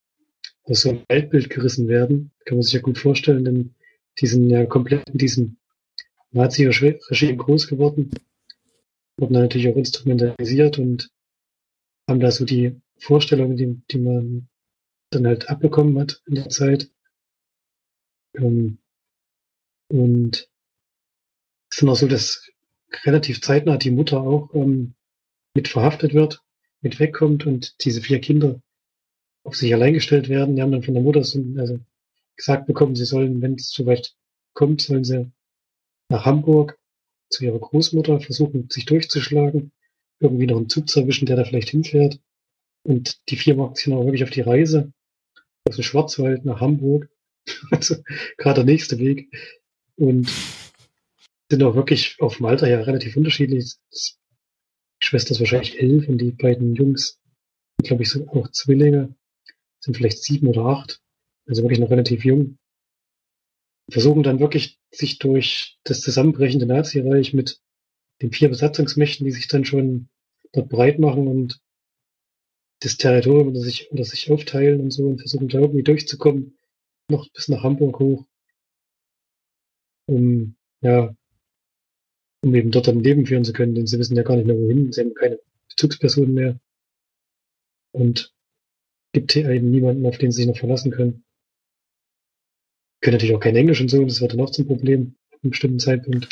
aus 0.68 0.82
so 0.82 0.90
einem 0.90 1.02
Weltbild 1.08 1.50
gerissen 1.50 1.88
werden, 1.88 2.30
kann 2.44 2.58
man 2.58 2.62
sich 2.62 2.74
ja 2.74 2.80
gut 2.80 2.98
vorstellen, 2.98 3.44
denn 3.44 3.74
die 4.20 4.26
sind 4.26 4.50
ja 4.50 4.66
komplett 4.66 5.08
in 5.08 5.18
diesem 5.18 5.56
Nazi-Regime 6.30 7.36
groß 7.36 7.68
geworden, 7.68 8.10
wurden 9.16 9.34
dann 9.34 9.42
natürlich 9.44 9.68
auch 9.68 9.76
instrumentalisiert 9.76 10.78
und 10.78 11.10
haben 12.08 12.20
da 12.20 12.30
so 12.30 12.44
die 12.44 12.80
Vorstellungen, 12.98 13.56
die, 13.56 13.80
die 13.90 13.98
man 13.98 14.48
dann 15.10 15.26
halt 15.26 15.48
abbekommen 15.48 15.98
hat 15.98 16.22
in 16.26 16.34
der 16.34 16.48
Zeit. 16.48 16.90
Ähm, 18.34 18.78
und 19.88 20.48
es 21.70 21.76
ist 21.76 21.82
dann 21.82 21.88
auch 21.88 21.96
so, 21.96 22.08
dass 22.08 22.46
relativ 23.04 23.40
zeitnah 23.40 23.76
die 23.76 23.90
Mutter 23.90 24.20
auch 24.20 24.52
ähm, 24.54 24.94
mit 25.54 25.68
verhaftet 25.68 26.14
wird, 26.14 26.42
mit 26.80 27.00
wegkommt 27.00 27.46
und 27.46 27.84
diese 27.84 28.02
vier 28.02 28.20
Kinder 28.20 28.60
auf 29.48 29.56
sich 29.56 29.72
allein 29.72 29.94
gestellt 29.94 30.28
werden. 30.28 30.56
Die 30.56 30.62
haben 30.62 30.72
dann 30.72 30.82
von 30.82 30.94
der 30.94 31.02
Mutter 31.02 31.24
so, 31.24 31.42
also 31.56 31.80
gesagt 32.36 32.66
bekommen, 32.66 32.94
sie 32.94 33.06
sollen, 33.06 33.40
wenn 33.40 33.54
es 33.54 33.70
soweit 33.70 34.14
kommt, 34.52 34.82
sollen 34.82 35.04
sie 35.04 35.30
nach 36.10 36.26
Hamburg 36.26 36.78
zu 37.30 37.44
ihrer 37.44 37.58
Großmutter 37.58 38.20
versuchen, 38.20 38.68
sich 38.70 38.84
durchzuschlagen, 38.84 39.72
irgendwie 40.20 40.46
noch 40.46 40.58
einen 40.58 40.68
Zug 40.68 40.88
zu 40.88 41.00
erwischen, 41.00 41.26
der 41.26 41.36
da 41.36 41.44
vielleicht 41.44 41.70
hinfährt. 41.70 42.20
Und 42.82 43.20
die 43.30 43.36
vier 43.36 43.56
machen 43.56 43.74
sich 43.74 43.86
dann 43.86 43.94
auch 43.94 44.04
wirklich 44.04 44.24
auf 44.24 44.30
die 44.30 44.42
Reise 44.42 44.92
aus 45.68 45.76
dem 45.76 45.84
Schwarzwald 45.84 46.44
nach 46.44 46.60
Hamburg. 46.60 47.10
Also 47.70 47.96
gerade 48.36 48.56
der 48.56 48.64
nächste 48.64 48.98
Weg. 48.98 49.34
Und 49.96 50.30
sind 51.50 51.62
auch 51.62 51.74
wirklich 51.74 52.16
auf 52.20 52.36
dem 52.36 52.46
Alter 52.46 52.68
ja 52.68 52.80
relativ 52.80 53.16
unterschiedlich. 53.16 53.76
Das 53.90 54.18
Schwester 55.02 55.30
ist 55.30 55.40
wahrscheinlich 55.40 55.80
elf 55.80 56.06
und 56.08 56.18
die 56.18 56.32
beiden 56.32 56.74
Jungs, 56.74 57.18
glaube 57.82 58.02
ich, 58.02 58.10
sind 58.10 58.28
auch 58.28 58.50
Zwillinge, 58.50 59.14
sind 59.80 59.96
vielleicht 59.96 60.22
sieben 60.22 60.48
oder 60.48 60.64
acht, 60.66 61.00
also 61.46 61.62
wirklich 61.62 61.78
noch 61.78 61.90
relativ 61.90 62.24
jung. 62.24 62.58
Versuchen 63.90 64.22
dann 64.22 64.40
wirklich 64.40 64.78
sich 64.90 65.18
durch 65.18 65.78
das 65.84 66.00
zusammenbrechende 66.00 66.66
Nazireich 66.66 67.32
mit 67.32 67.60
den 68.20 68.32
vier 68.32 68.48
Besatzungsmächten, 68.48 69.24
die 69.24 69.32
sich 69.32 69.48
dann 69.48 69.64
schon 69.64 70.08
dort 70.52 70.68
breit 70.68 70.98
machen 70.98 71.28
und 71.28 71.60
das 72.80 72.96
Territorium 72.96 73.48
oder 73.48 73.60
sich, 73.60 73.90
oder 73.90 74.04
sich 74.04 74.30
aufteilen 74.30 74.80
und 74.80 74.90
so 74.90 75.06
und 75.06 75.18
versuchen 75.18 75.48
da 75.48 75.58
irgendwie 75.58 75.82
durchzukommen, 75.82 76.56
noch 77.10 77.28
bis 77.32 77.48
nach 77.48 77.62
Hamburg 77.62 77.98
hoch, 77.98 78.26
um, 80.06 80.56
ja, 80.80 81.14
um 82.42 82.54
eben 82.54 82.70
dort 82.70 82.88
ein 82.88 83.02
Leben 83.02 83.26
führen 83.26 83.44
zu 83.44 83.52
können, 83.52 83.74
denn 83.74 83.86
sie 83.86 83.98
wissen 83.98 84.16
ja 84.16 84.22
gar 84.22 84.36
nicht 84.36 84.46
mehr 84.46 84.56
wohin, 84.56 84.92
sie 84.92 85.00
haben 85.00 85.14
keine 85.14 85.40
Bezugspersonen 85.68 86.34
mehr 86.34 86.60
und 87.92 88.32
gibt 89.12 89.32
hier 89.32 89.48
eben 89.48 89.70
niemanden, 89.70 90.06
auf 90.06 90.18
den 90.18 90.32
sie 90.32 90.42
sich 90.42 90.46
noch 90.46 90.58
verlassen 90.58 90.90
können. 90.90 91.24
Können 93.00 93.14
natürlich 93.14 93.34
auch 93.34 93.40
kein 93.40 93.56
Englisch 93.56 93.80
und 93.80 93.88
so, 93.88 94.04
das 94.04 94.20
wird 94.20 94.32
dann 94.32 94.40
auch 94.40 94.50
zum 94.50 94.66
Problem, 94.66 95.16
auf 95.32 95.42
einem 95.42 95.50
bestimmten 95.50 95.78
Zeitpunkt. 95.78 96.28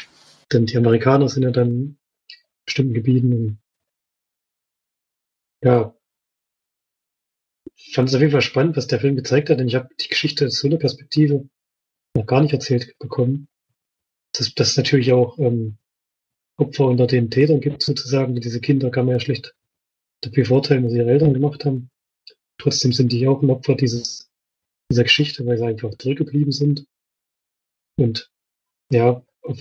Denn 0.53 0.67
die 0.67 0.77
Amerikaner 0.77 1.29
sind 1.29 1.43
ja 1.43 1.51
dann 1.51 1.71
in 1.71 1.99
bestimmten 2.65 2.95
Gebieten 2.95 3.33
und 3.33 3.59
ja, 5.63 5.97
ich 7.75 7.95
fand 7.95 8.09
es 8.09 8.15
auf 8.15 8.21
jeden 8.21 8.33
Fall 8.33 8.43
spannend, 8.43 8.77
was 8.77 8.87
der 8.87 9.01
Film 9.01 9.17
gezeigt 9.17 9.51
hat, 9.51 9.61
denn 9.61 9.69
ich 9.69 9.75
habe 9.75 9.89
die 10.01 10.09
Geschichte 10.09 10.47
aus 10.47 10.59
so 10.59 10.69
einer 10.69 10.79
Perspektive 10.79 11.49
noch 12.15 12.27
gar 12.27 12.41
nicht 12.41 12.53
erzählt 12.53 12.99
bekommen. 12.99 13.49
Dass, 14.33 14.53
es 14.57 14.77
natürlich 14.77 15.13
auch 15.13 15.39
ähm, 15.39 15.79
Opfer 16.59 16.87
unter 16.87 17.07
den 17.07 17.31
Tätern 17.31 17.61
gibt, 17.61 17.83
sozusagen. 17.83 18.35
Diese 18.41 18.61
Kinder 18.61 18.91
kann 18.91 19.07
man 19.07 19.15
ja 19.15 19.21
schlecht 19.21 19.55
dafür 20.21 20.45
vorteilen, 20.45 20.85
was 20.85 20.93
ihre 20.93 21.11
Eltern 21.11 21.35
gemacht 21.35 21.65
haben. 21.65 21.91
Trotzdem 22.59 22.93
sind 22.93 23.13
die 23.13 23.27
auch 23.27 23.43
ein 23.43 23.51
Opfer 23.51 23.75
dieses, 23.75 24.31
dieser 24.91 25.05
Geschichte, 25.05 25.45
weil 25.47 25.59
sie 25.59 25.67
einfach 25.67 25.95
zurückgeblieben 25.97 26.53
sind. 26.53 26.87
Und 27.99 28.31
ja, 28.91 29.25
auf, 29.43 29.59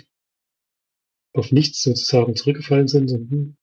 auf 1.34 1.51
nichts 1.51 1.81
sozusagen 1.81 2.36
zurückgefallen 2.36 2.88
sind. 2.88 3.12
Und 3.12 3.31
hm, 3.31 3.58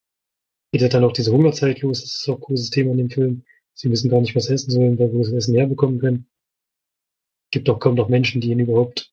geht 0.73 0.83
ja 0.83 0.89
dann 0.89 1.05
auch 1.05 1.13
diese 1.13 1.33
Hungerzeit 1.33 1.81
los, 1.81 2.01
das 2.03 2.15
ist 2.15 2.29
auch 2.29 2.37
ein 2.37 2.41
großes 2.41 2.71
Thema 2.71 2.93
in 2.93 2.99
dem 2.99 3.11
Film. 3.11 3.45
Sie 3.75 3.91
wissen 3.91 4.11
gar 4.11 4.21
nicht, 4.21 4.35
was 4.37 4.49
essen 4.49 4.71
sollen, 4.71 4.99
weil 4.99 5.13
wo 5.13 5.23
sie 5.23 5.37
Essen 5.37 5.55
herbekommen 5.55 5.99
können. 5.99 6.27
Gibt 7.51 7.69
auch 7.69 7.79
kaum 7.79 7.95
noch 7.95 8.09
Menschen, 8.09 8.41
die 8.41 8.51
ihnen 8.51 8.61
überhaupt 8.61 9.13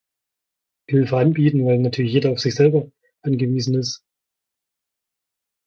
Hilfe 0.87 1.17
anbieten, 1.17 1.65
weil 1.65 1.79
natürlich 1.79 2.13
jeder 2.13 2.31
auf 2.31 2.39
sich 2.39 2.55
selber 2.55 2.91
angewiesen 3.21 3.75
ist. 3.75 4.03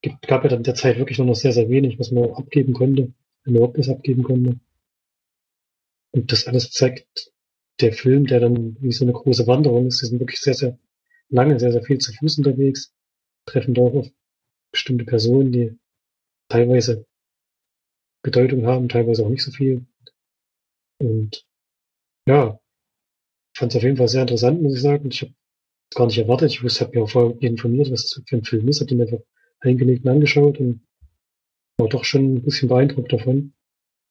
Gibt, 0.03 0.27
gab 0.27 0.43
ja 0.43 0.51
dann 0.51 0.65
der 0.65 0.75
Zeit 0.75 0.99
wirklich 0.99 1.19
nur 1.19 1.29
noch 1.29 1.37
sehr, 1.37 1.53
sehr 1.53 1.69
wenig, 1.69 1.99
was 1.99 2.11
man 2.11 2.25
auch 2.25 2.39
abgeben 2.39 2.73
konnte, 2.73 3.13
was 3.45 3.89
abgeben 3.89 4.23
konnte. 4.23 4.61
Und 6.13 6.31
das 6.31 6.47
alles 6.47 6.71
zeigt 6.71 7.33
der 7.81 7.93
Film, 7.93 8.27
der 8.27 8.41
dann 8.41 8.77
wie 8.81 8.93
so 8.93 9.05
eine 9.05 9.13
große 9.13 9.47
Wanderung 9.47 9.87
ist. 9.87 9.99
Sie 9.99 10.07
sind 10.07 10.21
wirklich 10.21 10.41
sehr, 10.41 10.55
sehr 10.55 10.79
lange, 11.29 11.59
sehr, 11.59 11.73
sehr 11.73 11.83
viel 11.83 11.99
zu 11.99 12.13
Fuß 12.13 12.39
unterwegs, 12.39 12.95
treffen 13.47 13.75
dort 13.75 13.97
auf 13.97 14.09
bestimmte 14.71 15.05
Personen, 15.05 15.53
die 15.53 15.79
teilweise 16.49 17.07
Bedeutung 18.23 18.67
haben, 18.67 18.89
teilweise 18.89 19.25
auch 19.25 19.31
nicht 19.31 19.43
so 19.43 19.51
viel. 19.51 19.85
Und 20.99 21.47
ja, 22.27 22.61
fand 23.57 23.73
es 23.73 23.77
auf 23.77 23.83
jeden 23.83 23.97
Fall 23.97 24.09
sehr 24.09 24.23
interessant, 24.23 24.63
muss 24.63 24.75
ich 24.75 24.83
sagen. 24.83 25.11
Ich 25.11 25.23
habe 25.23 25.35
gar 25.95 26.07
nicht 26.07 26.19
erwartet. 26.19 26.53
Ich 26.53 26.81
habe 26.81 26.97
mir 26.97 27.05
auch 27.05 27.11
vorher 27.11 27.41
informiert, 27.43 27.91
was 27.91 28.03
das 28.03 28.23
für 28.27 28.37
ein 28.37 28.45
Film 28.45 28.69
ist. 28.69 28.81
Habe 28.81 28.89
den 28.89 29.01
einfach 29.01 29.19
eingelegt 29.61 30.05
und 30.05 30.11
angeschaut 30.11 30.61
und 30.61 30.83
war 31.83 31.89
doch 31.89 32.05
schon 32.05 32.37
ein 32.37 32.43
bisschen 32.43 32.69
beeindruckt 32.69 33.13
davon. 33.13 33.55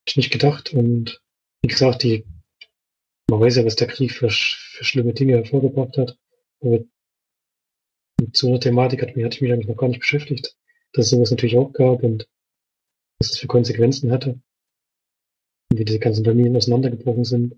Hätte 0.02 0.10
ich 0.10 0.18
nicht 0.18 0.32
gedacht. 0.32 0.74
Und 0.74 1.22
wie 1.62 1.70
gesagt, 1.70 2.04
die, 2.04 2.26
man 3.30 3.40
weiß 3.40 3.56
ja, 3.56 3.66
was 3.66 3.76
der 3.76 3.88
Krieg 3.88 4.12
für, 4.12 4.30
für 4.30 4.84
schlimme 4.84 5.14
Dinge 5.14 5.38
hervorgebracht 5.38 5.98
hat. 5.98 6.18
Aber 6.60 6.84
mit 8.20 8.36
so 8.36 8.50
einer 8.50 8.60
Thematik 8.60 9.02
hat 9.02 9.10
hatte 9.10 9.18
ich 9.18 9.42
mich 9.42 9.52
eigentlich 9.52 9.68
noch 9.68 9.78
gar 9.78 9.88
nicht 9.88 10.02
beschäftigt. 10.02 10.56
Dass 10.94 11.06
es 11.06 11.12
sowas 11.12 11.32
natürlich 11.32 11.58
auch 11.58 11.72
gab 11.72 12.04
und 12.04 12.28
was 13.20 13.32
es 13.32 13.40
für 13.40 13.48
Konsequenzen 13.48 14.12
hatte. 14.12 14.42
Und 15.72 15.80
wie 15.80 15.86
diese 15.86 16.00
ganzen 16.00 16.26
Familien 16.26 16.56
auseinandergebrochen 16.56 17.24
sind. 17.24 17.56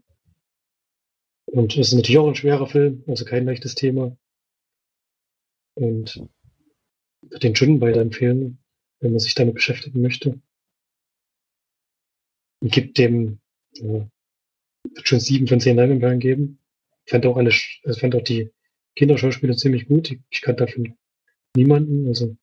Und 1.47 1.75
es 1.77 1.87
ist 1.87 1.93
natürlich 1.93 2.19
auch 2.19 2.27
ein 2.27 2.35
schwerer 2.35 2.67
Film, 2.67 3.03
also 3.07 3.25
kein 3.25 3.45
leichtes 3.45 3.75
Thema. 3.75 4.15
Und 5.75 6.15
ich 7.21 7.31
würde 7.31 7.39
den 7.39 7.55
schon 7.55 7.81
weiterempfehlen, 7.81 8.62
wenn 9.03 9.11
man 9.11 9.19
sich 9.19 9.35
damit 9.35 9.55
beschäftigen 9.55 10.01
möchte. 10.01 10.39
Und 12.61 12.71
gibt 12.71 12.97
dem, 12.97 13.39
ja, 13.73 14.09
wird 14.95 15.07
schon 15.07 15.19
sieben 15.19 15.47
von 15.47 15.59
zehn 15.59 15.75
Leinwandperlen 15.75 16.19
geben. 16.19 16.59
Ich 17.05 17.11
fand 17.11 17.25
auch 17.25 17.35
alle, 17.35 17.51
also 17.83 17.99
fand 17.99 18.15
auch 18.15 18.23
die 18.23 18.49
Kinderschauspieler 18.95 19.57
ziemlich 19.57 19.87
gut. 19.87 20.17
Ich 20.29 20.41
kannte 20.41 20.65
davon 20.65 20.97
niemanden, 21.55 22.07
also 22.07 22.37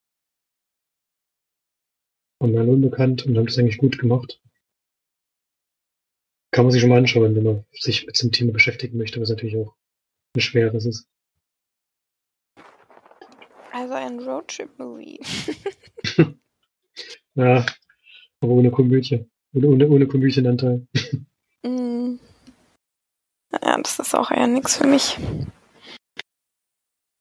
und 2.39 2.55
dann 2.55 2.69
unbekannt 2.69 3.27
und 3.27 3.37
haben 3.37 3.47
das 3.47 3.59
eigentlich 3.59 3.79
gut 3.79 3.99
gemacht. 3.99 4.41
Kann 6.53 6.65
man 6.65 6.73
sich 6.73 6.81
schon 6.81 6.91
mal 6.91 6.99
anschauen, 6.99 7.37
wenn 7.37 7.43
man 7.43 7.65
sich 7.73 8.07
mit 8.07 8.21
dem 8.21 8.33
Thema 8.33 8.53
beschäftigen 8.53 8.99
möchte, 8.99 9.21
was 9.21 9.31
natürlich 9.31 9.57
auch 9.57 9.77
ein 10.37 10.41
schweres 10.41 10.85
ist. 10.85 11.09
Also 13.73 13.95
ein 13.95 14.19
Roadtrip-Movie. 14.19 15.21
ja, 17.35 17.65
aber 18.41 18.53
ohne 18.53 18.71
Komödie. 18.71 19.27
Ohne, 19.53 19.69
ohne, 19.69 19.89
ohne 19.89 20.07
Komödienanteil. 20.07 20.87
mm. 21.63 22.19
Ja, 23.53 23.79
das 23.83 23.99
ist 23.99 24.15
auch 24.15 24.31
eher 24.31 24.47
nichts 24.47 24.77
für 24.77 24.87
mich. 24.87 25.19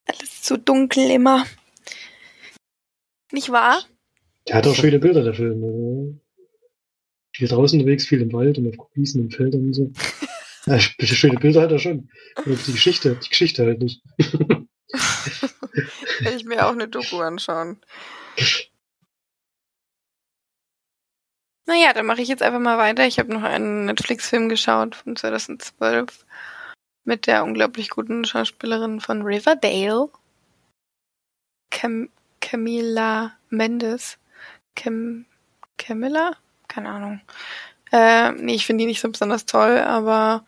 Alles 0.06 0.42
zu 0.42 0.58
dunkel 0.58 1.10
immer. 1.10 1.46
Nicht 3.32 3.52
wahr? 3.52 3.84
Der 4.48 4.56
hat 4.56 4.68
auch 4.68 4.76
schöne 4.76 5.00
Bilder, 5.00 5.24
der 5.24 5.34
Film. 5.34 5.64
Also, 5.64 6.20
viel 7.36 7.48
draußen 7.48 7.80
unterwegs, 7.80 8.08
viel 8.08 8.22
im 8.22 8.34
Wald 8.34 8.58
und 8.58 8.68
auf 8.68 8.90
Wiesen 8.96 9.24
und 9.24 9.34
Feldern 9.34 9.66
und 9.66 9.74
so. 9.74 9.92
Ja, 10.66 10.78
schöne 10.78 11.40
Bilder 11.40 11.62
hat 11.62 11.72
er 11.72 11.80
schon. 11.80 12.10
Aber 12.36 12.54
die 12.54 12.74
Geschichte, 12.74 13.16
die 13.16 13.30
Geschichte 13.30 13.66
halt 13.66 13.80
nicht. 13.80 14.04
Will 14.18 14.68
ich 16.36 16.46
mir 16.46 16.68
auch 16.68 16.74
eine 16.74 16.88
Doku 16.88 17.20
anschauen. 17.20 17.80
Naja, 21.70 21.94
dann 21.94 22.08
mache 22.08 22.24
ich 22.24 22.28
jetzt 22.28 22.42
einfach 22.42 22.60
mal 22.60 22.80
weiter. 22.80 23.06
Ich 23.06 23.20
habe 23.20 23.32
noch 23.32 23.44
einen 23.44 23.86
Netflix-Film 23.86 24.50
geschaut 24.50 24.96
von 24.96 25.16
2012 25.16 26.26
mit 27.04 27.28
der 27.28 27.44
unglaublich 27.44 27.92
guten 27.92 28.26
Schauspielerin 28.26 29.00
von 29.00 29.22
Riverdale, 29.22 30.10
Cam 31.70 32.10
Camila 32.42 33.34
Mendes. 33.50 34.18
Cam 34.76 35.28
Camilla? 35.78 36.38
Keine 36.68 36.90
Ahnung. 36.90 37.22
Äh, 37.92 38.32
nee, 38.32 38.56
ich 38.56 38.66
finde 38.66 38.82
die 38.82 38.88
nicht 38.88 39.02
so 39.02 39.12
besonders 39.12 39.46
toll, 39.46 39.78
aber 39.78 40.46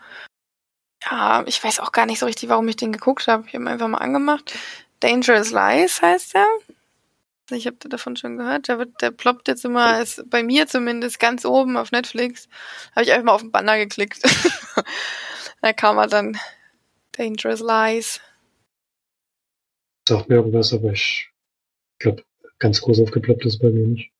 ja, 1.03 1.43
ich 1.45 1.63
weiß 1.63 1.81
auch 1.81 1.91
gar 1.91 2.07
nicht 2.07 2.17
so 2.17 2.25
richtig, 2.25 2.49
warum 2.49 2.67
ich 2.67 2.77
den 2.77 2.93
geguckt 2.93 3.27
habe. 3.27 3.45
Ich 3.45 3.53
habe 3.53 3.63
ihn 3.63 3.67
einfach 3.67 3.87
mal 3.87 3.99
angemacht. 3.99 4.57
Dangerous 5.01 5.51
Lies 5.51 6.01
heißt 6.01 6.33
der. 6.33 6.47
Ich 7.51 7.67
habe 7.67 7.77
davon 7.77 8.15
schon 8.15 8.37
gehört. 8.37 8.67
Der, 8.67 8.79
wird, 8.79 9.01
der 9.01 9.11
ploppt 9.11 9.47
jetzt 9.47 9.65
immer, 9.65 10.01
ist 10.01 10.29
bei 10.29 10.43
mir 10.43 10.67
zumindest 10.67 11.19
ganz 11.19 11.45
oben 11.45 11.77
auf 11.77 11.91
Netflix. 11.91 12.47
Habe 12.95 13.03
ich 13.03 13.11
einfach 13.11 13.25
mal 13.25 13.33
auf 13.33 13.41
den 13.41 13.51
Banner 13.51 13.77
geklickt. 13.77 14.21
da 15.61 15.73
kam 15.73 15.97
er 15.97 16.07
dann 16.07 16.37
Dangerous 17.11 17.59
Lies. 17.59 18.21
Sagt 20.07 20.29
mir 20.29 20.35
irgendwas, 20.35 20.73
aber 20.73 20.91
ich 20.91 21.29
glaube, 21.99 22.23
ganz 22.59 22.81
groß 22.81 23.01
aufgeploppt 23.01 23.45
ist 23.45 23.59
bei 23.59 23.69
mir 23.69 23.87
nicht. 23.87 24.11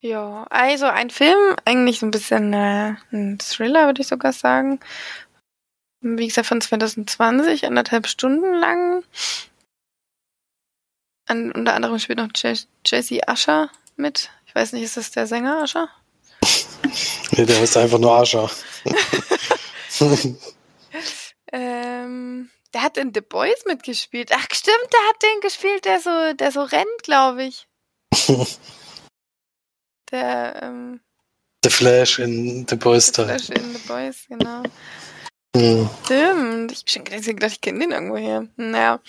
Ja, 0.00 0.46
also 0.50 0.84
ein 0.84 1.08
Film, 1.08 1.56
eigentlich 1.64 2.00
so 2.00 2.06
ein 2.06 2.10
bisschen 2.10 2.52
äh, 2.52 2.94
ein 3.10 3.38
Thriller, 3.38 3.86
würde 3.86 4.02
ich 4.02 4.08
sogar 4.08 4.34
sagen. 4.34 4.78
Wie 6.02 6.26
gesagt, 6.26 6.46
von 6.46 6.60
2020, 6.60 7.64
anderthalb 7.64 8.06
Stunden 8.06 8.52
lang. 8.52 9.02
An, 11.26 11.52
unter 11.52 11.74
anderem 11.74 11.98
spielt 11.98 12.18
noch 12.18 12.28
Jesse 12.84 13.20
Usher 13.28 13.70
mit. 13.96 14.30
Ich 14.46 14.54
weiß 14.54 14.72
nicht, 14.72 14.82
ist 14.82 14.96
das 14.96 15.10
der 15.10 15.26
Sänger 15.26 15.62
Usher? 15.62 15.88
nee, 17.32 17.44
der 17.44 17.60
heißt 17.60 17.76
einfach 17.76 17.98
nur 17.98 18.20
Usher. 18.20 18.50
ähm, 21.52 22.50
der 22.74 22.82
hat 22.82 22.96
in 22.98 23.12
The 23.14 23.20
Boys 23.20 23.64
mitgespielt. 23.66 24.30
Ach, 24.34 24.46
stimmt, 24.52 24.88
der 24.92 25.00
hat 25.08 25.22
den 25.22 25.40
gespielt, 25.40 25.84
der 25.84 26.00
so, 26.00 26.32
der 26.34 26.52
so 26.52 26.62
rennt, 26.62 27.02
glaube 27.02 27.44
ich. 27.44 27.66
der, 30.10 30.62
ähm, 30.62 31.00
The 31.64 31.70
Flash 31.70 32.18
in 32.18 32.66
The 32.68 32.76
Boys 32.76 33.06
The 33.06 33.24
Flash 33.24 33.48
in 33.48 33.74
The 33.74 33.88
Boys, 33.88 34.26
genau. 34.28 34.62
Stimmt. 35.56 36.72
Ich 36.72 36.80
hab 36.80 36.90
schon 36.90 37.04
gedacht, 37.04 37.52
ich 37.52 37.60
kenne 37.60 37.80
den 37.80 37.92
irgendwo 37.92 38.16
hier. 38.16 38.48
Naja. 38.56 39.00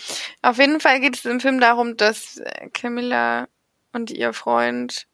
Auf 0.42 0.58
jeden 0.58 0.80
Fall 0.80 1.00
geht 1.00 1.18
es 1.18 1.26
im 1.26 1.40
Film 1.40 1.60
darum, 1.60 1.98
dass 1.98 2.38
äh, 2.38 2.70
Camilla 2.70 3.48
und 3.94 4.12
ihr 4.12 4.34
Freund 4.34 5.08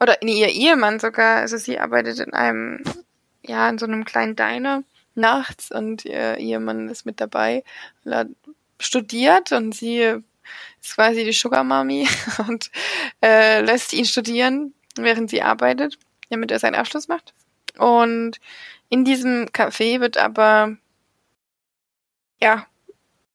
oder 0.00 0.18
nee, 0.22 0.40
ihr 0.40 0.48
Ehemann 0.48 1.00
sogar, 1.00 1.38
also 1.38 1.56
sie 1.56 1.78
arbeitet 1.78 2.18
in 2.18 2.32
einem, 2.34 2.82
ja, 3.42 3.68
in 3.68 3.78
so 3.78 3.86
einem 3.86 4.04
kleinen 4.04 4.36
Diner 4.36 4.84
nachts 5.14 5.70
und 5.70 6.04
ihr 6.04 6.36
Ehemann 6.36 6.88
ist 6.88 7.06
mit 7.06 7.20
dabei, 7.20 7.64
er 8.04 8.26
studiert 8.78 9.52
und 9.52 9.74
sie 9.74 10.00
ist 10.82 10.94
quasi 10.94 11.24
die 11.24 11.32
Sugar 11.32 11.64
Mommy 11.64 12.08
und 12.48 12.70
äh, 13.22 13.60
lässt 13.62 13.92
ihn 13.92 14.04
studieren, 14.04 14.74
während 14.96 15.30
sie 15.30 15.42
arbeitet, 15.42 15.98
damit 16.30 16.50
er 16.50 16.58
seinen 16.58 16.74
Abschluss 16.74 17.08
macht. 17.08 17.32
Und 17.78 18.40
in 18.94 19.04
diesem 19.04 19.46
Café 19.46 19.98
wird 20.00 20.18
aber, 20.18 20.76
ja, 22.40 22.64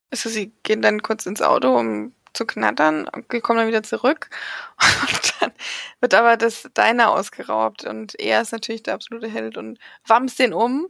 also 0.09 0.29
sie 0.29 0.53
gehen 0.63 0.81
dann 0.81 1.03
kurz 1.03 1.25
ins 1.25 1.41
Auto, 1.41 1.77
um 1.77 2.13
zu 2.31 2.45
knattern, 2.45 3.09
kommen 3.43 3.59
dann 3.59 3.67
wieder 3.67 3.83
zurück. 3.83 4.29
Und 5.01 5.33
dann 5.41 5.51
wird 5.99 6.13
aber 6.13 6.37
das 6.37 6.69
Diner 6.77 7.11
ausgeraubt 7.11 7.83
und 7.83 8.17
er 8.19 8.41
ist 8.41 8.53
natürlich 8.53 8.83
der 8.83 8.93
absolute 8.93 9.27
Held 9.27 9.57
und 9.57 9.79
wamst 10.07 10.39
den 10.39 10.53
um. 10.53 10.87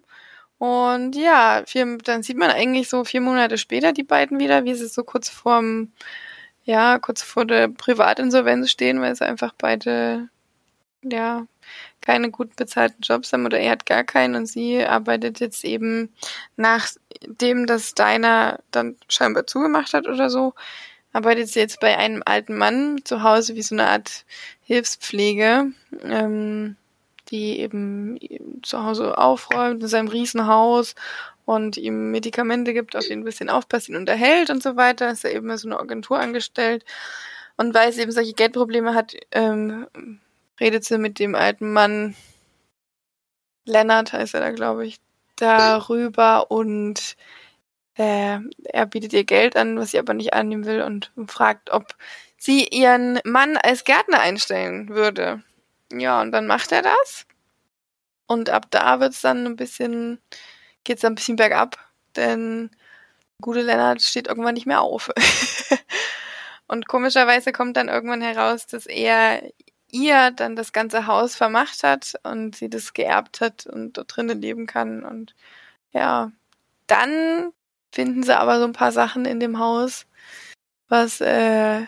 Und 0.59 1.15
ja, 1.15 1.63
vier, 1.65 1.97
dann 2.03 2.22
sieht 2.22 2.38
man 2.38 2.51
eigentlich 2.51 2.89
so 2.89 3.03
vier 3.05 3.22
Monate 3.22 3.57
später 3.57 3.91
die 3.91 4.03
beiden 4.03 4.39
wieder, 4.39 4.65
wie 4.65 4.76
sie 4.76 4.88
so 4.88 5.03
kurz 5.03 5.30
vorm, 5.30 5.93
ja, 6.63 6.99
kurz 6.99 7.24
vor 7.24 7.45
der 7.45 7.70
Privatinsolvenz 7.70 8.70
stehen, 8.70 9.01
weil 9.01 9.15
sie 9.15 9.26
einfach 9.26 9.53
beide, 9.57 10.30
ja, 11.04 11.45
keine 12.02 12.32
gut 12.32 12.56
bezahlten 12.56 13.02
Jobs 13.02 13.32
haben 13.32 13.45
oder 13.45 13.60
er 13.60 13.72
hat 13.72 13.86
gar 13.86 14.04
keinen 14.04 14.36
und 14.36 14.45
sie 14.45 14.84
arbeitet 14.84 15.39
jetzt 15.39 15.64
eben 15.64 16.14
nachdem 16.56 17.68
das 17.68 17.95
Diner 17.95 18.60
dann 18.72 18.95
scheinbar 19.08 19.47
zugemacht 19.47 19.93
hat 19.93 20.08
oder 20.08 20.30
so, 20.30 20.54
arbeitet 21.14 21.50
sie 21.50 21.60
jetzt 21.60 21.80
bei 21.80 21.97
einem 21.97 22.24
alten 22.26 22.58
Mann 22.58 23.02
zu 23.04 23.24
Hause 23.24 23.56
wie 23.56 23.62
so 23.62 23.76
eine 23.76 23.88
Art 23.88 24.26
Hilfspflege. 24.64 25.72
Ähm, 26.04 26.76
die 27.32 27.60
eben 27.60 28.20
zu 28.64 28.84
Hause 28.84 29.18
aufräumt 29.18 29.82
in 29.82 29.88
seinem 29.88 30.08
Riesenhaus 30.08 30.95
und 31.45 31.78
ihm 31.78 32.12
Medikamente 32.12 32.74
gibt, 32.74 32.95
auf 32.95 33.10
ihn 33.10 33.20
ein 33.20 33.26
bisschen 33.26 33.50
aufpasst, 33.50 33.89
ihn 33.89 33.95
unterhält 33.95 34.50
und 34.50 34.62
so 34.62 34.76
weiter. 34.76 35.12
Ist 35.12 35.26
er 35.26 35.34
eben 35.34 35.56
so 35.58 35.68
eine 35.68 35.80
Agentur 35.80 36.20
angestellt. 36.20 36.86
Und 37.58 37.74
weil 37.74 37.91
sie 37.91 38.02
eben 38.02 38.12
solche 38.12 38.34
Geldprobleme 38.34 38.93
hat, 38.93 39.14
ähm, 39.32 39.88
redet 40.60 40.86
sie 40.86 40.97
mit 40.97 41.20
dem 41.20 41.36
alten 41.36 41.74
Mann, 41.74 42.16
Lennart 43.66 44.14
heißt 44.14 44.34
er 44.34 44.41
da, 44.41 44.51
glaube 44.51 44.86
ich, 44.86 44.99
darüber 45.36 46.51
und 46.51 47.16
äh, 47.95 48.39
er 48.64 48.86
bietet 48.86 49.14
ihr 49.14 49.24
Geld 49.24 49.55
an, 49.55 49.78
was 49.78 49.91
sie 49.91 49.99
aber 49.99 50.14
nicht 50.14 50.34
annehmen 50.34 50.66
will 50.66 50.82
und 50.82 51.12
fragt, 51.28 51.70
ob 51.70 51.95
sie 52.38 52.66
ihren 52.68 53.20
Mann 53.24 53.57
als 53.57 53.84
Gärtner 53.84 54.20
einstellen 54.20 54.89
würde. 54.89 55.43
Ja, 55.91 56.22
und 56.22 56.32
dann 56.32 56.47
macht 56.47 56.72
er 56.72 56.82
das. 56.82 57.26
Und 58.28 58.49
ab 58.49 58.68
da 58.70 58.99
wird's 58.99 59.22
dann 59.22 59.45
ein 59.45 59.55
bisschen, 59.55 60.20
geht's 60.84 61.01
dann 61.01 61.14
ein 61.14 61.16
bisschen 61.16 61.36
bergab, 61.36 61.78
denn 62.16 62.70
gute 63.41 63.62
Lennart 63.62 64.01
steht 64.01 64.28
irgendwann 64.28 64.53
nicht 64.53 64.68
mehr 64.68 64.82
auf. 64.82 65.10
und 66.68 66.88
komischerweise 66.88 67.51
kommt 67.51 67.76
dann 67.76 67.89
irgendwann 67.89 68.22
heraus, 68.22 68.68
dass 68.68 68.86
er 68.86 69.41
ihr 69.92 70.32
dann 70.32 70.56
das 70.56 70.74
ganze 70.74 71.08
Haus 71.08 71.36
vermacht 71.36 71.84
hat 71.84 72.14
und 72.24 72.56
sie 72.56 72.70
das 72.70 72.94
geerbt 72.94 73.42
hat 73.42 73.66
und 73.66 73.98
dort 73.98 74.16
drinnen 74.16 74.42
leben 74.42 74.68
kann. 74.68 75.04
Und 75.04 75.36
ja, 75.92 76.32
dann 76.88 77.52
finden 77.92 78.24
sie 78.24 78.38
aber 78.38 78.60
so 78.60 78.66
ein 78.66 78.74
paar 78.74 78.92
Sachen 78.92 79.26
in 79.26 79.40
dem 79.40 79.60
Haus, 79.60 80.06
was 80.88 81.22
äh, 81.22 81.80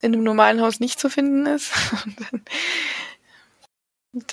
in 0.00 0.14
einem 0.14 0.24
normalen 0.24 0.60
Haus 0.60 0.80
nicht 0.80 1.00
zu 1.00 1.08
finden 1.08 1.46
ist. 1.46 1.72
Und 2.04 2.20
dann, 2.20 2.42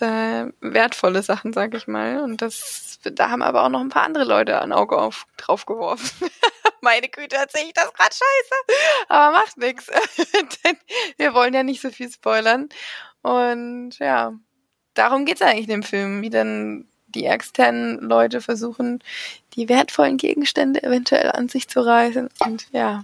äh, 0.01 0.51
wertvolle 0.61 1.23
Sachen, 1.23 1.53
sag 1.53 1.73
ich 1.73 1.88
mal. 1.88 2.21
Und 2.21 2.41
das, 2.41 2.99
da 3.03 3.29
haben 3.29 3.41
aber 3.41 3.63
auch 3.63 3.69
noch 3.69 3.81
ein 3.81 3.89
paar 3.89 4.03
andere 4.03 4.23
Leute 4.23 4.61
ein 4.61 4.71
Auge 4.71 4.97
auf, 4.97 5.25
drauf 5.38 5.65
geworfen. 5.65 6.29
Meine 6.81 7.07
Güte, 7.07 7.36
erzähle 7.38 7.67
ich 7.67 7.73
das 7.73 7.93
gerade 7.93 8.13
scheiße. 8.13 9.07
Aber 9.07 9.38
macht 9.38 9.57
nichts. 9.57 9.88
Denn 10.65 10.77
wir 11.17 11.34
wollen 11.34 11.53
ja 11.53 11.63
nicht 11.63 11.81
so 11.81 11.89
viel 11.89 12.11
spoilern. 12.11 12.69
Und 13.21 13.99
ja, 13.99 14.34
darum 14.93 15.25
geht's 15.25 15.41
eigentlich 15.41 15.67
in 15.67 15.81
dem 15.81 15.84
Film, 15.84 16.21
wie 16.21 16.29
dann 16.29 16.88
die 17.07 17.25
externen 17.25 17.99
Leute 17.99 18.41
versuchen, 18.41 18.99
die 19.53 19.69
wertvollen 19.69 20.17
Gegenstände 20.17 20.84
eventuell 20.84 21.31
an 21.31 21.47
sich 21.47 21.67
zu 21.67 21.81
reißen. 21.81 22.29
Und 22.39 22.67
ja, 22.71 23.03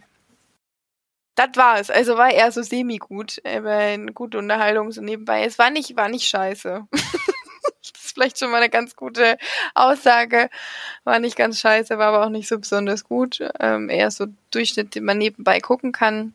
das 1.35 1.49
war 1.55 1.79
es. 1.79 1.89
Also 1.89 2.17
war 2.17 2.31
eher 2.31 2.51
so 2.51 2.61
semi-gut, 2.61 3.41
aber 3.45 3.71
eine 3.71 4.13
gute 4.13 4.37
Unterhaltung 4.37 4.91
so 4.91 5.01
nebenbei. 5.01 5.45
Es 5.45 5.57
war 5.57 5.69
nicht, 5.69 5.95
war 5.95 6.09
nicht 6.09 6.27
scheiße. 6.27 6.87
das 6.91 8.03
ist 8.03 8.13
vielleicht 8.13 8.39
schon 8.39 8.51
mal 8.51 8.57
eine 8.57 8.69
ganz 8.69 8.95
gute 8.95 9.37
Aussage. 9.73 10.49
War 11.03 11.19
nicht 11.19 11.35
ganz 11.35 11.59
scheiße, 11.59 11.97
war 11.97 12.07
aber 12.07 12.25
auch 12.25 12.29
nicht 12.29 12.47
so 12.47 12.59
besonders 12.59 13.03
gut. 13.03 13.39
Ähm, 13.59 13.89
eher 13.89 14.11
so 14.11 14.27
Durchschnitt, 14.51 14.95
den 14.95 15.05
man 15.05 15.17
nebenbei 15.17 15.59
gucken 15.59 15.91
kann. 15.91 16.33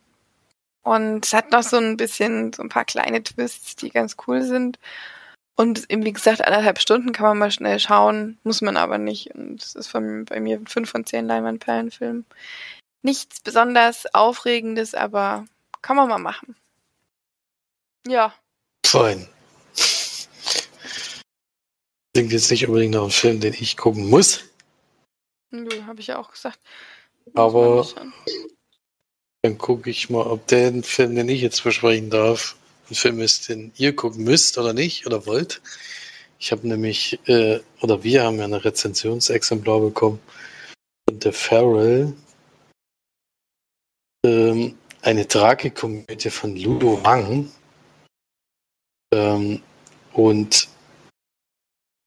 Und 0.82 1.24
es 1.24 1.32
hat 1.32 1.50
noch 1.50 1.62
so 1.62 1.78
ein 1.78 1.96
bisschen, 1.96 2.52
so 2.52 2.62
ein 2.62 2.68
paar 2.68 2.84
kleine 2.84 3.22
Twists, 3.22 3.76
die 3.76 3.90
ganz 3.90 4.16
cool 4.26 4.42
sind. 4.42 4.78
Und 5.56 5.90
eben, 5.90 6.04
wie 6.04 6.12
gesagt, 6.12 6.44
anderthalb 6.44 6.80
Stunden 6.80 7.12
kann 7.12 7.26
man 7.26 7.38
mal 7.38 7.50
schnell 7.50 7.78
schauen, 7.78 8.38
muss 8.42 8.60
man 8.60 8.76
aber 8.76 8.98
nicht. 8.98 9.34
Und 9.34 9.62
es 9.62 9.74
ist 9.74 9.86
von, 9.88 10.24
bei 10.24 10.40
mir 10.40 10.56
ein 10.58 10.66
5 10.66 10.90
von 10.90 11.06
10 11.06 11.26
Leinwandperlenfilm. 11.26 12.24
Nichts 13.04 13.40
besonders 13.40 14.06
Aufregendes, 14.14 14.94
aber 14.94 15.44
kann 15.82 15.96
man 15.96 16.08
mal 16.08 16.18
machen. 16.18 16.56
Ja. 18.06 18.34
Fein. 18.86 19.28
Klingt 22.14 22.32
jetzt 22.32 22.50
nicht 22.50 22.66
unbedingt 22.66 22.94
nach 22.94 23.02
einem 23.02 23.10
Film, 23.10 23.40
den 23.40 23.52
ich 23.52 23.76
gucken 23.76 24.08
muss. 24.08 24.44
Nö, 25.50 25.82
habe 25.82 26.00
ich 26.00 26.06
ja 26.06 26.18
auch 26.18 26.30
gesagt. 26.30 26.58
Aber 27.34 27.86
dann 29.42 29.58
gucke 29.58 29.90
ich 29.90 30.08
mal, 30.08 30.26
ob 30.26 30.46
der 30.46 30.82
Film, 30.82 31.14
den 31.14 31.28
ich 31.28 31.42
jetzt 31.42 31.62
besprechen 31.62 32.08
darf, 32.08 32.56
ein 32.88 32.94
Film 32.94 33.20
ist, 33.20 33.50
den 33.50 33.70
ihr 33.76 33.94
gucken 33.94 34.24
müsst 34.24 34.56
oder 34.56 34.72
nicht 34.72 35.06
oder 35.06 35.26
wollt. 35.26 35.60
Ich 36.38 36.52
habe 36.52 36.66
nämlich, 36.66 37.20
äh, 37.26 37.60
oder 37.82 38.02
wir 38.02 38.24
haben 38.24 38.38
ja 38.38 38.44
eine 38.44 38.64
Rezensionsexemplar 38.64 39.80
bekommen 39.80 40.20
von 41.06 41.20
The 41.20 41.32
Farrell, 41.32 42.14
ähm, 44.24 44.76
eine 45.02 45.28
Tragikomödie 45.28 46.30
von 46.30 46.56
Ludo 46.56 47.02
Wang. 47.04 47.50
Ähm, 49.14 49.62
und 50.12 50.68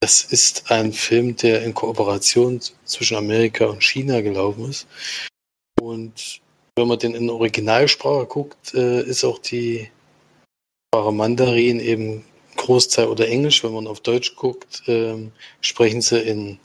es 0.02 0.24
ist 0.24 0.72
ein 0.72 0.94
Film, 0.94 1.36
der 1.36 1.64
in 1.64 1.74
Kooperation 1.74 2.62
zwischen 2.86 3.18
Amerika 3.18 3.66
und 3.66 3.84
China 3.84 4.22
gelaufen 4.22 4.70
ist. 4.70 4.88
Und 5.82 6.42
wenn 6.76 6.88
man 6.88 7.00
den 7.00 7.16
in 7.16 7.30
Originalsprache 7.30 8.26
guckt, 8.26 8.74
äh, 8.74 9.02
ist 9.04 9.24
auch 9.24 9.40
die 9.40 9.90
Sprache 10.94 11.12
Mandarin 11.12 11.80
eben 11.80 12.24
Großteil 12.56 13.08
oder 13.08 13.28
Englisch. 13.28 13.64
Wenn 13.64 13.74
man 13.74 13.88
auf 13.88 14.02
Deutsch 14.02 14.36
guckt, 14.36 14.84
ähm, 14.88 15.32
sprechen 15.62 16.02
sie 16.02 16.20
in 16.20 16.60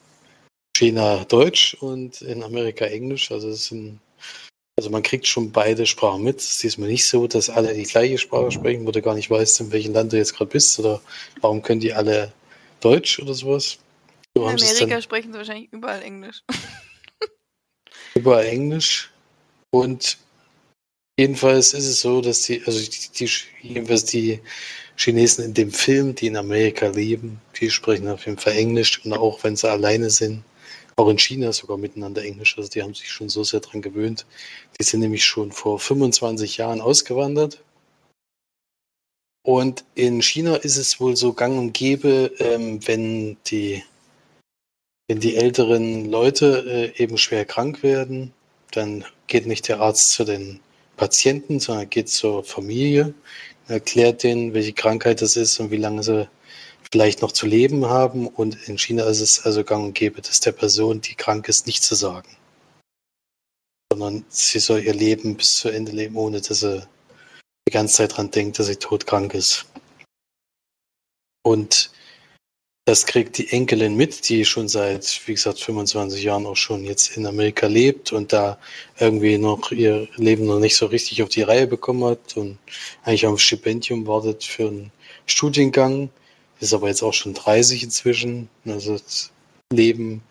China 0.76 1.24
Deutsch 1.24 1.74
und 1.74 2.22
in 2.22 2.42
Amerika 2.42 2.84
Englisch. 2.84 3.30
Also 3.30 3.48
es 3.48 3.66
sind 3.66 4.00
also 4.82 4.90
man 4.90 5.04
kriegt 5.04 5.28
schon 5.28 5.52
beide 5.52 5.86
Sprachen 5.86 6.24
mit. 6.24 6.40
Es 6.40 6.50
ist 6.50 6.62
diesmal 6.64 6.88
nicht 6.88 7.06
so, 7.06 7.28
dass 7.28 7.48
alle 7.48 7.72
die 7.72 7.84
gleiche 7.84 8.18
Sprache 8.18 8.50
sprechen, 8.50 8.84
wo 8.84 8.90
du 8.90 9.00
gar 9.00 9.14
nicht 9.14 9.30
weißt, 9.30 9.60
in 9.60 9.70
welchem 9.70 9.92
Land 9.92 10.12
du 10.12 10.16
jetzt 10.16 10.34
gerade 10.34 10.50
bist 10.50 10.76
oder 10.80 11.00
warum 11.40 11.62
können 11.62 11.78
die 11.78 11.94
alle 11.94 12.32
Deutsch 12.80 13.20
oder 13.20 13.32
sowas. 13.32 13.78
So 14.34 14.48
in 14.48 14.60
Amerika 14.60 15.00
sprechen 15.00 15.32
sie 15.32 15.38
wahrscheinlich 15.38 15.72
überall 15.72 16.02
Englisch. 16.02 16.42
überall 18.16 18.44
Englisch. 18.46 19.12
Und 19.70 20.18
jedenfalls 21.16 21.74
ist 21.74 21.86
es 21.86 22.00
so, 22.00 22.20
dass 22.20 22.42
die, 22.42 22.60
also 22.66 22.80
die, 22.80 23.08
die, 23.14 23.30
jedenfalls 23.60 24.04
die 24.06 24.40
Chinesen 24.96 25.44
in 25.44 25.54
dem 25.54 25.70
Film, 25.70 26.16
die 26.16 26.26
in 26.26 26.36
Amerika 26.36 26.88
leben, 26.88 27.40
die 27.60 27.70
sprechen 27.70 28.08
auf 28.08 28.26
jeden 28.26 28.38
Fall 28.38 28.54
Englisch 28.54 29.04
und 29.04 29.12
auch 29.12 29.44
wenn 29.44 29.54
sie 29.54 29.70
alleine 29.70 30.10
sind, 30.10 30.42
auch 30.96 31.08
in 31.08 31.18
China 31.18 31.52
sogar 31.52 31.78
miteinander 31.78 32.22
Englisch. 32.22 32.56
Also 32.58 32.68
die 32.68 32.82
haben 32.82 32.94
sich 32.94 33.10
schon 33.10 33.28
so 33.28 33.44
sehr 33.44 33.60
dran 33.60 33.82
gewöhnt. 33.82 34.26
Die 34.78 34.84
sind 34.84 35.00
nämlich 35.00 35.24
schon 35.24 35.52
vor 35.52 35.78
25 35.78 36.56
Jahren 36.58 36.80
ausgewandert. 36.80 37.62
Und 39.44 39.84
in 39.94 40.22
China 40.22 40.56
ist 40.56 40.76
es 40.76 41.00
wohl 41.00 41.16
so 41.16 41.32
gang 41.32 41.58
und 41.58 41.72
gäbe, 41.72 42.30
ähm, 42.38 42.86
wenn 42.86 43.36
die 43.46 43.82
wenn 45.08 45.20
die 45.20 45.36
älteren 45.36 46.10
Leute 46.10 46.92
äh, 46.96 47.02
eben 47.02 47.18
schwer 47.18 47.44
krank 47.44 47.82
werden, 47.82 48.32
dann 48.70 49.04
geht 49.26 49.46
nicht 49.46 49.68
der 49.68 49.80
Arzt 49.80 50.12
zu 50.12 50.24
den 50.24 50.60
Patienten, 50.96 51.60
sondern 51.60 51.90
geht 51.90 52.08
zur 52.08 52.44
Familie, 52.44 53.12
erklärt 53.68 54.22
denen, 54.22 54.54
welche 54.54 54.72
Krankheit 54.72 55.20
das 55.20 55.36
ist 55.36 55.58
und 55.58 55.70
wie 55.70 55.76
lange 55.76 56.02
sie 56.02 56.28
vielleicht 56.92 57.22
noch 57.22 57.32
zu 57.32 57.46
leben 57.46 57.86
haben. 57.86 58.28
Und 58.28 58.68
in 58.68 58.78
China 58.78 59.04
ist 59.04 59.20
es 59.20 59.44
also 59.44 59.64
gang 59.64 59.84
und 59.86 59.94
gäbe, 59.94 60.22
dass 60.22 60.40
der 60.40 60.52
Person, 60.52 61.00
die 61.00 61.14
krank 61.14 61.48
ist, 61.48 61.66
nicht 61.66 61.82
zu 61.82 61.96
sagen. 61.96 62.28
Sondern 63.92 64.24
sie 64.28 64.60
soll 64.60 64.84
ihr 64.84 64.94
Leben 64.94 65.36
bis 65.36 65.56
zu 65.56 65.68
Ende 65.68 65.92
leben, 65.92 66.16
ohne 66.16 66.40
dass 66.40 66.60
sie 66.60 66.86
ganze 67.72 67.96
Zeit 67.96 68.16
dran 68.16 68.30
denkt, 68.30 68.58
dass 68.58 68.66
sie 68.66 68.76
todkrank 68.76 69.34
ist. 69.34 69.66
Und 71.44 71.90
das 72.84 73.06
kriegt 73.06 73.38
die 73.38 73.50
Enkelin 73.50 73.96
mit, 73.96 74.28
die 74.28 74.44
schon 74.44 74.68
seit, 74.68 75.20
wie 75.26 75.34
gesagt, 75.34 75.60
25 75.60 76.22
Jahren 76.22 76.46
auch 76.46 76.56
schon 76.56 76.84
jetzt 76.84 77.16
in 77.16 77.26
Amerika 77.26 77.66
lebt 77.66 78.12
und 78.12 78.32
da 78.32 78.58
irgendwie 78.98 79.38
noch 79.38 79.70
ihr 79.72 80.08
Leben 80.16 80.46
noch 80.46 80.58
nicht 80.58 80.76
so 80.76 80.86
richtig 80.86 81.22
auf 81.22 81.28
die 81.28 81.42
Reihe 81.42 81.66
bekommen 81.66 82.04
hat 82.04 82.36
und 82.36 82.58
eigentlich 83.04 83.26
auf 83.26 83.34
ein 83.34 83.38
Stipendium 83.38 84.06
wartet 84.06 84.44
für 84.44 84.68
einen 84.68 84.92
Studiengang. 85.26 86.10
Ist 86.62 86.72
aber 86.72 86.86
jetzt 86.86 87.02
auch 87.02 87.12
schon 87.12 87.34
30 87.34 87.82
inzwischen. 87.82 88.48
Also 88.64 88.92
das 88.92 89.32
Leben 89.72 90.22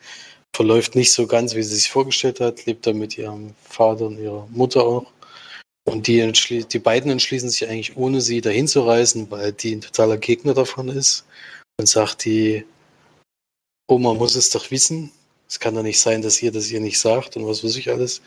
verläuft 0.55 0.95
nicht 0.95 1.11
so 1.11 1.27
ganz, 1.27 1.55
wie 1.55 1.61
sie 1.61 1.75
sich 1.75 1.91
vorgestellt 1.91 2.39
hat. 2.39 2.65
Lebt 2.65 2.87
da 2.87 2.93
mit 2.93 3.17
ihrem 3.17 3.53
Vater 3.63 4.05
und 4.05 4.17
ihrer 4.17 4.47
Mutter 4.49 4.81
auch. 4.81 5.11
Und 5.83 6.07
die, 6.07 6.31
die 6.63 6.79
beiden 6.79 7.11
entschließen 7.11 7.49
sich 7.49 7.67
eigentlich 7.67 7.97
ohne 7.97 8.21
sie 8.21 8.39
dahin 8.39 8.69
zu 8.69 8.81
reisen, 8.81 9.29
weil 9.29 9.51
die 9.51 9.75
ein 9.75 9.81
totaler 9.81 10.17
Gegner 10.17 10.53
davon 10.53 10.87
ist 10.87 11.25
und 11.77 11.87
sagt 11.87 12.23
die 12.23 12.63
Oma 13.89 14.13
muss 14.13 14.35
es 14.35 14.51
doch 14.51 14.71
wissen. 14.71 15.11
Es 15.49 15.59
kann 15.59 15.75
doch 15.75 15.83
nicht 15.83 15.99
sein, 15.99 16.21
dass 16.21 16.41
ihr 16.41 16.53
das 16.53 16.71
ihr 16.71 16.79
nicht 16.79 16.97
sagt 16.97 17.35
und 17.35 17.45
was 17.45 17.61
weiß 17.61 17.75
ich 17.75 17.89
alles. 17.89 18.21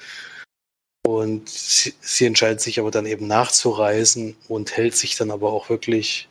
Und 1.06 1.48
sie, 1.48 1.94
sie 2.02 2.26
entscheidet 2.26 2.60
sich 2.60 2.78
aber 2.80 2.90
dann 2.90 3.06
eben 3.06 3.26
nachzureisen 3.26 4.36
und 4.48 4.76
hält 4.76 4.94
sich 4.94 5.16
dann 5.16 5.30
aber 5.30 5.54
auch 5.54 5.70
wirklich 5.70 6.28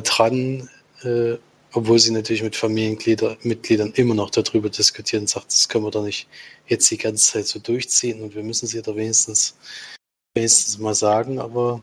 dran, 0.00 0.68
äh, 1.02 1.36
obwohl 1.72 1.98
sie 1.98 2.12
natürlich 2.12 2.42
mit 2.42 2.56
Familienmitgliedern 2.56 3.92
immer 3.94 4.14
noch 4.14 4.30
darüber 4.30 4.70
diskutieren 4.70 5.26
sagt, 5.26 5.48
das 5.48 5.68
können 5.68 5.84
wir 5.84 5.90
doch 5.90 6.04
nicht 6.04 6.28
jetzt 6.66 6.90
die 6.90 6.98
ganze 6.98 7.32
Zeit 7.32 7.46
so 7.46 7.58
durchziehen 7.58 8.22
und 8.22 8.34
wir 8.34 8.42
müssen 8.42 8.66
sie 8.66 8.80
da 8.80 8.94
wenigstens, 8.94 9.56
wenigstens 10.34 10.78
mal 10.78 10.94
sagen, 10.94 11.40
aber 11.40 11.82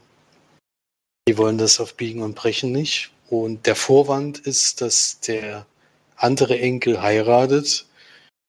die 1.27 1.37
wollen 1.37 1.57
das 1.57 1.79
auf 1.79 1.95
Biegen 1.95 2.23
und 2.23 2.35
Brechen 2.35 2.71
nicht. 2.71 3.11
Und 3.29 3.65
der 3.65 3.75
Vorwand 3.75 4.39
ist, 4.39 4.81
dass 4.81 5.19
der 5.19 5.65
andere 6.15 6.59
Enkel 6.59 7.01
heiratet. 7.01 7.85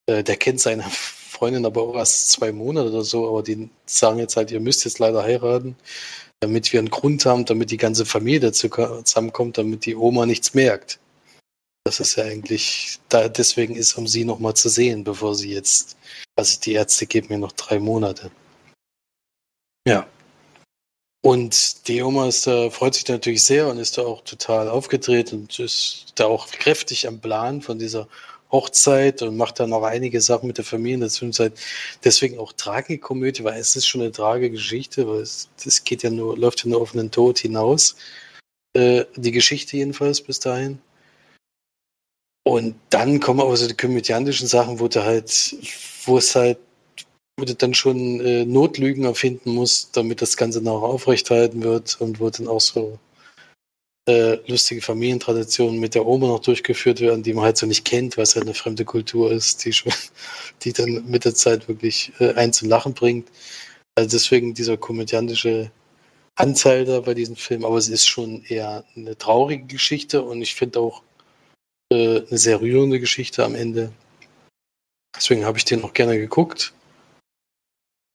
Äh, 0.06 0.22
der 0.24 0.36
kennt 0.36 0.60
seine 0.60 0.84
Freundin 0.90 1.66
aber 1.66 1.82
auch 1.82 1.96
erst 1.96 2.30
zwei 2.30 2.52
Monate 2.52 2.90
oder 2.90 3.02
so, 3.04 3.28
aber 3.28 3.42
die 3.42 3.68
sagen 3.86 4.18
jetzt 4.18 4.36
halt, 4.36 4.50
ihr 4.50 4.60
müsst 4.60 4.84
jetzt 4.84 4.98
leider 4.98 5.22
heiraten, 5.22 5.76
damit 6.42 6.72
wir 6.72 6.80
einen 6.80 6.90
Grund 6.90 7.24
haben, 7.24 7.44
damit 7.44 7.70
die 7.70 7.76
ganze 7.76 8.04
Familie 8.04 8.40
dazu 8.40 8.68
zusammenkommt, 8.68 9.58
damit 9.58 9.86
die 9.86 9.94
Oma 9.94 10.26
nichts 10.26 10.54
merkt. 10.54 10.98
Das 11.84 12.00
ist 12.00 12.16
ja 12.16 12.24
eigentlich, 12.24 12.98
da, 13.08 13.28
deswegen 13.28 13.76
ist 13.76 13.96
um 13.96 14.08
sie 14.08 14.24
nochmal 14.24 14.54
zu 14.54 14.68
sehen, 14.68 15.04
bevor 15.04 15.36
sie 15.36 15.52
jetzt, 15.52 15.96
also 16.34 16.58
die 16.60 16.72
Ärzte 16.72 17.06
geben 17.06 17.28
mir 17.30 17.38
noch 17.38 17.52
drei 17.52 17.78
Monate. 17.78 18.32
Ja. 19.86 20.08
Und 21.24 21.86
die 21.86 22.02
Oma 22.02 22.26
ist 22.26 22.48
da, 22.48 22.70
freut 22.70 22.94
sich 22.94 23.06
natürlich 23.06 23.44
sehr 23.44 23.68
und 23.68 23.78
ist 23.78 23.96
da 23.96 24.02
auch 24.02 24.24
total 24.24 24.68
aufgedreht 24.68 25.32
und 25.32 25.56
ist 25.60 26.06
da 26.16 26.26
auch 26.26 26.48
kräftig 26.48 27.06
am 27.06 27.20
Plan 27.20 27.62
von 27.62 27.78
dieser 27.78 28.08
Hochzeit 28.52 29.22
und 29.22 29.36
macht 29.36 29.58
dann 29.60 29.70
noch 29.70 29.82
einige 29.82 30.20
Sachen 30.20 30.46
mit 30.46 30.58
der 30.58 30.64
Familie 30.64 30.94
in 30.94 31.00
der 31.00 31.08
Zwischenzeit. 31.08 31.54
Deswegen 32.04 32.38
auch 32.38 32.52
Tragikomödie, 32.52 33.44
weil 33.44 33.58
es 33.58 33.74
ist 33.76 33.86
schon 33.86 34.02
eine 34.02 34.12
Tragegeschichte, 34.12 35.08
weil 35.08 35.22
es 35.22 35.48
das 35.64 35.84
geht 35.84 36.02
ja 36.02 36.10
nur, 36.10 36.36
läuft 36.38 36.64
ja 36.64 36.70
nur 36.70 36.82
auf 36.82 36.94
einen 36.94 37.10
Tod 37.10 37.38
hinaus. 37.38 37.96
Äh, 38.74 39.04
die 39.16 39.32
Geschichte 39.32 39.76
jedenfalls 39.76 40.20
bis 40.20 40.38
dahin. 40.40 40.80
Und 42.44 42.74
dann 42.90 43.20
kommen 43.20 43.40
aber 43.40 43.56
so 43.56 43.68
die 43.68 43.76
komödiantischen 43.76 44.48
Sachen, 44.48 44.80
wo 44.80 44.88
du 44.88 45.02
halt, 45.04 45.56
wo 46.04 46.18
es 46.18 46.34
halt 46.34 46.58
wo 47.38 47.46
du 47.46 47.54
dann 47.54 47.74
schon 47.74 48.20
äh, 48.20 48.44
Notlügen 48.44 49.04
erfinden 49.04 49.54
musst, 49.54 49.96
damit 49.96 50.20
das 50.20 50.36
Ganze 50.36 50.60
noch 50.60 50.82
aufrechthalten 50.82 51.62
wird 51.62 52.00
und 52.00 52.20
wo 52.20 52.28
dann 52.30 52.46
auch 52.46 52.60
so 52.60 52.98
äh, 54.08 54.38
lustige 54.50 54.82
Familientraditionen 54.82 55.78
mit 55.78 55.94
der 55.94 56.06
Oma 56.06 56.28
noch 56.28 56.40
durchgeführt 56.40 57.00
werden, 57.00 57.22
die 57.22 57.34
man 57.34 57.44
halt 57.44 57.56
so 57.56 57.66
nicht 57.66 57.84
kennt, 57.84 58.18
es 58.18 58.34
halt 58.34 58.46
eine 58.46 58.54
fremde 58.54 58.84
Kultur 58.84 59.30
ist, 59.32 59.64
die 59.64 59.72
schon, 59.72 59.92
die 60.62 60.72
dann 60.72 61.08
mit 61.08 61.24
der 61.24 61.34
Zeit 61.34 61.68
wirklich 61.68 62.12
äh, 62.18 62.34
einen 62.34 62.52
zum 62.52 62.68
Lachen 62.68 62.94
bringt. 62.94 63.28
Also 63.94 64.10
deswegen 64.10 64.54
dieser 64.54 64.76
komödiantische 64.76 65.70
Anteil 66.36 66.84
da 66.84 67.00
bei 67.00 67.14
diesem 67.14 67.36
Film, 67.36 67.64
aber 67.64 67.76
es 67.76 67.88
ist 67.88 68.06
schon 68.08 68.42
eher 68.44 68.84
eine 68.96 69.16
traurige 69.18 69.66
Geschichte 69.66 70.22
und 70.22 70.40
ich 70.42 70.54
finde 70.54 70.80
auch 70.80 71.02
äh, 71.92 72.22
eine 72.26 72.38
sehr 72.38 72.60
rührende 72.60 73.00
Geschichte 73.00 73.44
am 73.44 73.54
Ende. 73.54 73.92
Deswegen 75.14 75.44
habe 75.44 75.58
ich 75.58 75.64
den 75.66 75.84
auch 75.84 75.92
gerne 75.92 76.18
geguckt 76.18 76.72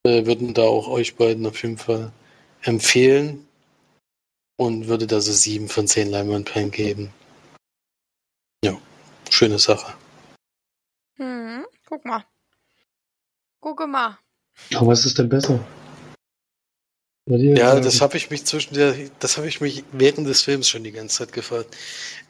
äh, 0.08 0.26
würden 0.26 0.54
da 0.54 0.64
auch 0.64 0.88
euch 0.88 1.16
beiden 1.16 1.46
auf 1.46 1.62
jeden 1.62 1.78
Fall 1.78 2.12
empfehlen 2.62 3.47
und 4.58 4.88
würde 4.88 5.08
da 5.08 5.22
so 5.22 5.32
sieben 5.32 5.70
von 5.70 5.88
zehn 5.88 6.10
Leinwandperlen 6.10 6.72
geben. 6.72 7.14
Ja, 8.64 8.78
schöne 9.30 9.60
Sache. 9.60 9.94
Hm, 11.18 11.66
guck 11.88 12.04
mal. 12.06 12.26
Gucke 13.60 13.88
mal. 13.88 14.18
Aber 14.76 14.88
was 14.88 15.06
ist 15.06 15.18
denn 15.18 15.30
besser? 15.30 15.60
Ja, 17.30 17.80
das 17.82 18.00
habe 18.00 18.16
ich 18.16 18.30
mich 18.30 18.46
zwischen 18.46 18.74
der, 18.74 18.96
das 19.20 19.36
habe 19.36 19.50
ich 19.50 19.60
mich 19.60 19.84
während 19.92 20.28
des 20.30 20.44
Films 20.44 20.70
schon 20.70 20.86
die 20.86 20.94
ganze 20.94 21.18
Zeit 21.18 21.34
gefragt. 21.34 21.76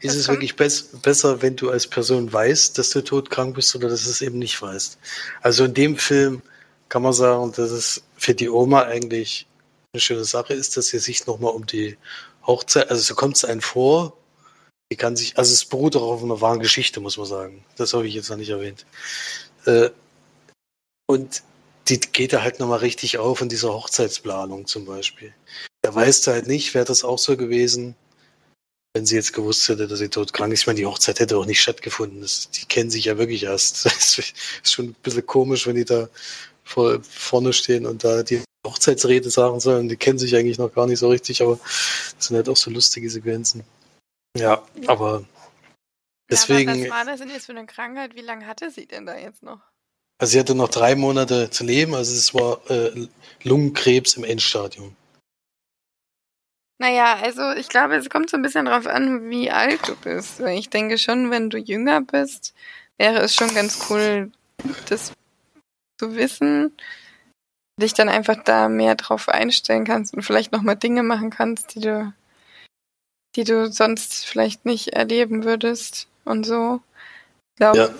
Ist 0.00 0.14
das 0.14 0.22
es 0.22 0.28
wirklich 0.28 0.56
bes 0.56 0.90
besser, 1.02 1.40
wenn 1.40 1.54
du 1.54 1.70
als 1.70 1.86
Person 1.86 2.32
weißt, 2.32 2.76
dass 2.76 2.90
du 2.90 3.04
todkrank 3.04 3.54
bist 3.54 3.76
oder 3.76 3.88
dass 3.88 4.02
du 4.02 4.10
es 4.10 4.20
eben 4.22 4.40
nicht 4.40 4.60
weißt? 4.60 4.98
Also 5.40 5.66
in 5.66 5.74
dem 5.74 5.96
Film 5.96 6.42
kann 6.88 7.02
man 7.02 7.12
sagen, 7.12 7.52
dass 7.52 7.70
es 7.70 8.02
für 8.16 8.34
die 8.34 8.48
Oma 8.48 8.82
eigentlich 8.82 9.46
eine 9.98 10.00
schöne 10.00 10.24
Sache 10.24 10.54
ist, 10.54 10.76
dass 10.76 10.88
sie 10.88 11.00
sich 11.00 11.26
nochmal 11.26 11.52
um 11.52 11.66
die 11.66 11.98
Hochzeit, 12.46 12.88
also 12.88 13.02
so 13.02 13.14
kommt 13.16 13.36
es 13.36 13.44
einem 13.44 13.60
vor, 13.60 14.16
die 14.92 14.96
kann 14.96 15.16
sich, 15.16 15.36
also 15.36 15.52
es 15.52 15.64
beruht 15.64 15.96
auch 15.96 16.02
auf 16.02 16.22
einer 16.22 16.40
wahren 16.40 16.60
Geschichte, 16.60 17.00
muss 17.00 17.16
man 17.16 17.26
sagen. 17.26 17.64
Das 17.76 17.92
habe 17.92 18.06
ich 18.06 18.14
jetzt 18.14 18.30
noch 18.30 18.36
nicht 18.36 18.50
erwähnt. 18.50 18.86
Äh, 19.66 19.90
und 21.06 21.42
die 21.88 21.98
geht 21.98 22.32
da 22.32 22.42
halt 22.42 22.60
nochmal 22.60 22.78
richtig 22.78 23.18
auf 23.18 23.40
in 23.40 23.48
dieser 23.48 23.72
Hochzeitsplanung 23.72 24.66
zum 24.66 24.84
Beispiel. 24.84 25.34
Da 25.82 25.94
weißt 25.94 26.26
du 26.26 26.30
halt 26.30 26.46
nicht, 26.46 26.74
wäre 26.74 26.84
das 26.84 27.02
auch 27.02 27.18
so 27.18 27.36
gewesen, 27.36 27.96
wenn 28.94 29.04
sie 29.04 29.16
jetzt 29.16 29.32
gewusst 29.32 29.68
hätte, 29.68 29.88
dass 29.88 29.98
sie 29.98 30.08
todkrank 30.08 30.52
ist. 30.52 30.60
Ich 30.60 30.66
meine, 30.66 30.78
die 30.78 30.86
Hochzeit 30.86 31.18
hätte 31.18 31.36
auch 31.38 31.46
nicht 31.46 31.60
stattgefunden. 31.60 32.20
Das, 32.20 32.50
die 32.50 32.66
kennen 32.66 32.90
sich 32.90 33.06
ja 33.06 33.18
wirklich 33.18 33.42
erst. 33.42 33.84
Das 33.84 34.18
ist 34.18 34.72
schon 34.72 34.86
ein 34.86 34.96
bisschen 35.02 35.26
komisch, 35.26 35.66
wenn 35.66 35.76
die 35.76 35.84
da 35.84 36.08
vor, 36.64 37.02
vorne 37.02 37.52
stehen 37.52 37.84
und 37.84 38.04
da 38.04 38.22
die 38.22 38.42
Hochzeitsrede 38.68 39.30
sagen 39.30 39.60
sollen. 39.60 39.88
Die 39.88 39.96
kennen 39.96 40.18
sich 40.18 40.36
eigentlich 40.36 40.58
noch 40.58 40.72
gar 40.72 40.86
nicht 40.86 40.98
so 40.98 41.08
richtig, 41.08 41.42
aber 41.42 41.58
das 41.62 42.26
sind 42.26 42.36
halt 42.36 42.48
auch 42.48 42.56
so 42.56 42.70
lustige 42.70 43.10
Sequenzen. 43.10 43.64
Ja, 44.36 44.62
aber 44.86 45.24
deswegen. 46.30 46.68
Ja, 46.68 46.74
aber 46.74 46.82
was 46.82 46.90
war 46.90 47.04
das 47.04 47.20
denn 47.20 47.30
jetzt 47.30 47.46
für 47.46 47.52
eine 47.52 47.66
Krankheit? 47.66 48.14
Wie 48.14 48.20
lange 48.20 48.46
hatte 48.46 48.70
sie 48.70 48.86
denn 48.86 49.06
da 49.06 49.16
jetzt 49.16 49.42
noch? 49.42 49.60
Also 50.18 50.32
sie 50.32 50.40
hatte 50.40 50.54
noch 50.54 50.68
drei 50.68 50.96
Monate 50.96 51.48
zu 51.50 51.64
leben, 51.64 51.94
also 51.94 52.12
es 52.12 52.34
war 52.34 52.68
äh, 52.70 53.06
Lungenkrebs 53.44 54.14
im 54.14 54.24
Endstadium. 54.24 54.96
Naja, 56.78 57.16
also 57.22 57.52
ich 57.52 57.68
glaube, 57.68 57.96
es 57.96 58.10
kommt 58.10 58.30
so 58.30 58.36
ein 58.36 58.42
bisschen 58.42 58.66
drauf 58.66 58.86
an, 58.86 59.30
wie 59.30 59.50
alt 59.50 59.80
du 59.88 59.96
bist. 59.96 60.40
Ich 60.40 60.70
denke 60.70 60.98
schon, 60.98 61.30
wenn 61.30 61.50
du 61.50 61.58
jünger 61.58 62.00
bist, 62.00 62.54
wäre 62.98 63.18
es 63.18 63.34
schon 63.34 63.52
ganz 63.54 63.90
cool, 63.90 64.30
das 64.88 65.12
zu 65.98 66.14
wissen, 66.14 66.76
dich 67.78 67.94
dann 67.94 68.08
einfach 68.08 68.42
da 68.44 68.68
mehr 68.68 68.94
drauf 68.94 69.28
einstellen 69.28 69.84
kannst 69.84 70.14
und 70.14 70.22
vielleicht 70.22 70.52
nochmal 70.52 70.76
Dinge 70.76 71.02
machen 71.02 71.30
kannst, 71.30 71.74
die 71.74 71.80
du, 71.80 72.12
die 73.36 73.44
du 73.44 73.70
sonst 73.70 74.26
vielleicht 74.26 74.64
nicht 74.64 74.88
erleben 74.88 75.44
würdest 75.44 76.08
und 76.24 76.44
so. 76.44 76.80
Ich 77.54 77.60
glaube, 77.60 77.94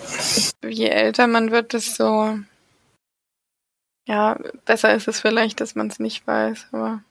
ja. 0.63 0.69
je 0.69 0.87
älter 0.87 1.27
man 1.27 1.51
wird, 1.51 1.73
desto 1.73 2.39
ja, 4.09 4.39
besser 4.65 4.95
ist 4.95 5.07
es 5.07 5.19
vielleicht, 5.19 5.61
dass 5.61 5.75
man 5.75 5.87
es 5.87 5.99
nicht 5.99 6.25
weiß, 6.25 6.67
aber. 6.71 7.03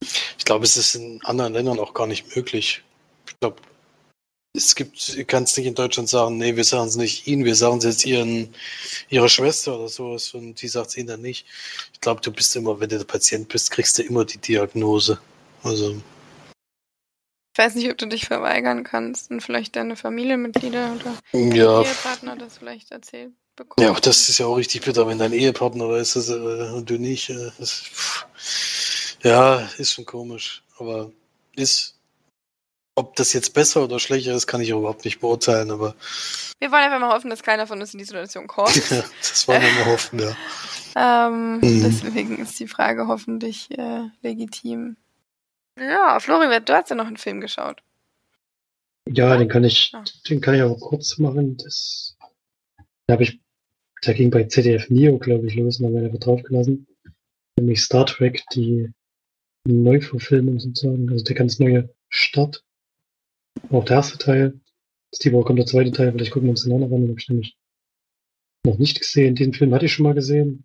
Ich 0.00 0.44
glaube, 0.44 0.64
es 0.64 0.76
ist 0.76 0.94
in 0.94 1.24
anderen 1.24 1.54
Ländern 1.54 1.78
auch 1.78 1.94
gar 1.94 2.06
nicht 2.06 2.36
möglich. 2.36 2.82
Ich 3.26 3.40
glaube, 3.40 3.56
es 4.54 4.74
gibt, 4.74 5.16
du 5.16 5.24
kannst 5.24 5.56
nicht 5.56 5.66
in 5.66 5.74
Deutschland 5.74 6.08
sagen, 6.08 6.36
nee, 6.36 6.56
wir 6.56 6.64
sagen 6.64 6.88
es 6.88 6.96
nicht 6.96 7.26
ihnen, 7.26 7.44
wir 7.44 7.54
sagen 7.54 7.78
es 7.78 7.84
jetzt 7.84 8.04
ihren, 8.04 8.54
ihrer 9.08 9.28
Schwester 9.28 9.78
oder 9.78 9.88
sowas 9.88 10.34
und 10.34 10.60
die 10.60 10.68
sagt 10.68 10.90
es 10.90 10.96
ihnen 10.98 11.08
dann 11.08 11.22
nicht. 11.22 11.46
Ich 11.94 12.00
glaube, 12.00 12.20
du 12.20 12.30
bist 12.30 12.54
immer, 12.56 12.78
wenn 12.78 12.90
du 12.90 12.98
der 12.98 13.04
Patient 13.04 13.48
bist, 13.48 13.70
kriegst 13.70 13.98
du 13.98 14.02
immer 14.02 14.24
die 14.24 14.38
Diagnose. 14.38 15.18
Also. 15.62 15.96
Ich 17.54 17.58
weiß 17.58 17.74
nicht, 17.76 17.90
ob 17.90 17.96
du 17.96 18.06
dich 18.06 18.26
verweigern 18.26 18.84
kannst 18.84 19.30
und 19.30 19.40
vielleicht 19.40 19.76
deine 19.76 19.96
Familienmitglieder 19.96 20.96
oder 20.96 21.18
ja. 21.54 21.82
Ehepartner 21.82 22.36
das 22.36 22.58
vielleicht 22.58 22.90
erzählt 22.90 23.32
bekommen. 23.56 23.86
Ja, 23.86 23.98
das 23.98 24.28
ist 24.28 24.38
ja 24.38 24.46
auch 24.46 24.56
richtig 24.56 24.82
bitter, 24.82 25.06
wenn 25.06 25.18
dein 25.18 25.32
Ehepartner 25.32 25.88
weiß 25.88 26.14
das, 26.14 26.28
äh, 26.28 26.32
und 26.32 26.90
du 26.90 26.98
nicht. 26.98 27.30
Äh, 27.30 27.50
das, 27.58 27.84
ja, 29.22 29.66
ist 29.78 29.94
schon 29.94 30.04
komisch, 30.04 30.62
aber 30.78 31.10
ist 31.54 31.94
ob 32.94 33.16
das 33.16 33.32
jetzt 33.32 33.54
besser 33.54 33.84
oder 33.84 33.98
schlechter 33.98 34.34
ist, 34.34 34.46
kann 34.46 34.60
ich 34.60 34.70
überhaupt 34.70 35.04
nicht 35.04 35.20
beurteilen, 35.20 35.70
aber. 35.70 35.94
Wir 36.58 36.70
wollen 36.70 36.82
einfach 36.82 37.00
mal 37.00 37.14
hoffen, 37.14 37.30
dass 37.30 37.42
keiner 37.42 37.66
von 37.66 37.80
uns 37.80 37.94
in 37.94 37.98
die 37.98 38.04
Situation 38.04 38.46
kommt. 38.46 38.74
ja, 38.90 39.02
das 39.20 39.48
wollen 39.48 39.62
wir 39.62 39.72
mal 39.72 39.86
hoffen, 39.86 40.18
ja. 40.18 40.36
Ähm, 40.94 41.56
mhm. 41.56 41.82
Deswegen 41.82 42.38
ist 42.38 42.58
die 42.60 42.68
Frage 42.68 43.08
hoffentlich 43.08 43.70
äh, 43.78 44.08
legitim. 44.20 44.96
Ja, 45.78 46.20
Florian, 46.20 46.64
du 46.64 46.74
hast 46.74 46.90
ja 46.90 46.96
noch 46.96 47.06
einen 47.06 47.16
Film 47.16 47.40
geschaut. 47.40 47.82
Ja, 49.08 49.36
den 49.36 49.48
kann 49.48 49.64
ich, 49.64 49.90
Ah. 49.94 50.04
den 50.28 50.40
kann 50.40 50.54
ich 50.54 50.62
auch 50.62 50.78
kurz 50.78 51.18
machen. 51.18 51.56
Das, 51.56 52.16
da 53.06 53.14
habe 53.14 53.24
ich, 53.24 53.40
der 54.04 54.14
ging 54.14 54.30
bei 54.30 54.44
ZDF 54.44 54.90
Neo, 54.90 55.18
glaube 55.18 55.46
ich, 55.46 55.54
los 55.54 55.80
und 55.80 55.86
haben 55.86 55.94
wir 55.94 56.04
einfach 56.04 56.20
draufgelassen. 56.20 56.86
Nämlich 57.56 57.82
Star 57.82 58.06
Trek, 58.06 58.44
die 58.54 58.92
Neuverfilmung 59.64 60.60
sozusagen, 60.60 61.10
also 61.10 61.24
der 61.24 61.34
ganz 61.34 61.58
neue 61.58 61.88
Start. 62.10 62.62
Auch 63.70 63.84
der 63.84 63.96
erste 63.96 64.18
Teil. 64.18 64.60
Woche 65.32 65.44
kommt 65.44 65.58
der 65.58 65.66
zweite 65.66 65.90
Teil, 65.90 66.12
vielleicht 66.12 66.32
gucken 66.32 66.46
wir 66.46 66.52
uns 66.52 66.64
den 66.64 66.78
noch 66.78 66.86
an, 66.86 67.02
den 67.02 67.10
habe 67.10 67.20
ich 67.20 67.28
nämlich 67.28 67.56
noch 68.64 68.78
nicht 68.78 68.98
gesehen. 68.98 69.34
Den 69.34 69.52
Film 69.52 69.74
hatte 69.74 69.86
ich 69.86 69.92
schon 69.92 70.04
mal 70.04 70.14
gesehen. 70.14 70.64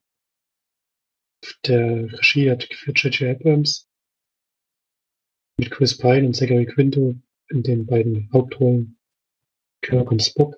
Der 1.66 2.12
Regie 2.14 2.50
hat 2.50 2.70
geführt 2.70 3.04
J.J. 3.04 3.36
Abrams. 3.36 3.90
Mit 5.60 5.72
Chris 5.72 5.98
Pine 5.98 6.28
und 6.28 6.36
Zachary 6.36 6.66
Quinto 6.66 7.16
in 7.50 7.64
den 7.64 7.86
beiden 7.86 8.30
Hauptrollen 8.32 8.98
Kirk 9.82 10.12
und 10.12 10.22
Spock. 10.22 10.56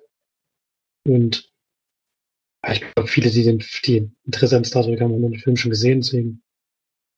Und 1.06 1.50
ja, 2.64 2.72
ich 2.72 2.80
glaube, 2.80 3.08
viele, 3.08 3.30
die 3.30 3.42
den 3.42 3.64
die 3.84 4.10
Interesse 4.24 4.56
an 4.56 4.64
Star 4.64 4.84
Trek 4.84 5.00
haben, 5.00 5.12
haben 5.12 5.22
den 5.22 5.38
Film 5.38 5.56
schon 5.56 5.70
gesehen, 5.70 6.00
deswegen 6.00 6.42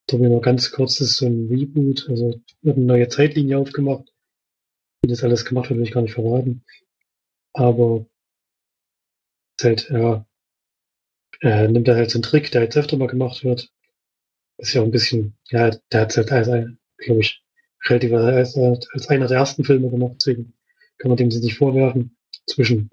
sagen 0.09 0.23
wir 0.23 0.31
mal 0.31 0.41
ganz 0.41 0.71
kurz, 0.71 0.99
das 0.99 1.09
ist 1.09 1.17
so 1.17 1.27
ein 1.27 1.49
Reboot, 1.49 2.09
also 2.09 2.41
eine 2.65 2.77
neue 2.77 3.09
Zeitlinie 3.09 3.59
aufgemacht. 3.59 4.12
Wie 5.03 5.09
das 5.09 5.25
alles 5.25 5.45
gemacht 5.45 5.69
wird, 5.69 5.79
will 5.79 5.87
ich 5.87 5.93
gar 5.93 6.03
nicht 6.03 6.15
verraten. 6.15 6.65
Aber 7.53 8.07
ist 9.59 9.65
halt, 9.65 9.91
ja, 9.91 10.27
äh, 11.41 11.69
nimmt 11.69 11.89
er 11.89 11.97
halt 11.97 12.11
so 12.11 12.19
einen 12.19 12.23
Trick, 12.23 12.51
der 12.51 12.63
jetzt 12.63 12.77
öfter 12.77 12.97
mal 12.97 13.09
gemacht 13.09 13.45
wird. 13.45 13.71
Ist 14.59 14.75
ja 14.75 14.81
auch 14.81 14.87
ein 14.87 14.93
bisschen, 14.93 15.37
ja, 15.51 15.71
der 15.91 16.01
hat 16.03 16.17
halt 16.17 16.31
als, 16.31 16.49
glaube 16.99 17.21
ich, 17.21 17.43
relativ 17.85 18.13
als, 18.13 18.57
als 18.57 19.09
einer 19.09 19.27
der 19.27 19.39
ersten 19.39 19.65
Filme 19.65 19.91
gemacht, 19.91 20.15
deswegen 20.17 20.55
kann 20.99 21.09
man 21.09 21.17
dem 21.17 21.31
sie 21.31 21.41
nicht 21.41 21.59
vorwerfen. 21.59 22.17
Zwischen 22.47 22.91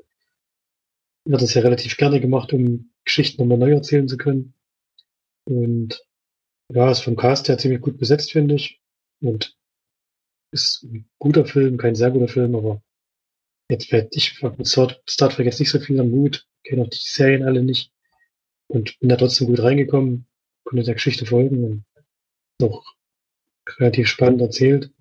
wird 1.25 1.41
es 1.43 1.53
ja 1.53 1.61
relativ 1.61 1.95
gerne 1.97 2.19
gemacht, 2.19 2.53
um 2.53 2.91
Geschichten 3.05 3.41
nochmal 3.41 3.59
neu 3.59 3.73
erzählen 3.73 4.07
zu 4.07 4.17
können. 4.17 4.55
Und 5.45 6.03
ja, 6.69 6.89
ist 6.89 7.01
vom 7.01 7.15
Cast 7.15 7.49
her 7.49 7.57
ziemlich 7.57 7.81
gut 7.81 7.97
besetzt, 7.97 8.31
finde 8.31 8.55
ich. 8.55 8.81
Und 9.21 9.58
ist 10.51 10.83
ein 10.83 11.09
guter 11.19 11.45
Film, 11.45 11.77
kein 11.77 11.95
sehr 11.95 12.11
guter 12.11 12.27
Film, 12.27 12.55
aber 12.55 12.81
jetzt 13.69 13.91
werde 13.91 14.09
ich 14.11 14.41
mit 14.41 14.67
Star 14.67 14.89
Trek 15.29 15.45
jetzt 15.45 15.59
nicht 15.59 15.69
so 15.69 15.79
viel 15.79 15.99
am 15.99 16.11
Hut, 16.11 16.47
kenne 16.63 16.83
auch 16.83 16.89
die 16.89 16.99
Serien 16.99 17.43
alle 17.43 17.63
nicht 17.63 17.91
und 18.67 18.99
bin 18.99 19.09
da 19.09 19.15
trotzdem 19.15 19.47
gut 19.47 19.61
reingekommen, 19.61 20.27
konnte 20.63 20.83
der 20.83 20.95
Geschichte 20.95 21.25
folgen 21.25 21.63
und 21.63 21.85
auch 22.63 22.83
relativ 23.77 24.07
spannend 24.07 24.41
erzählt 24.41 24.91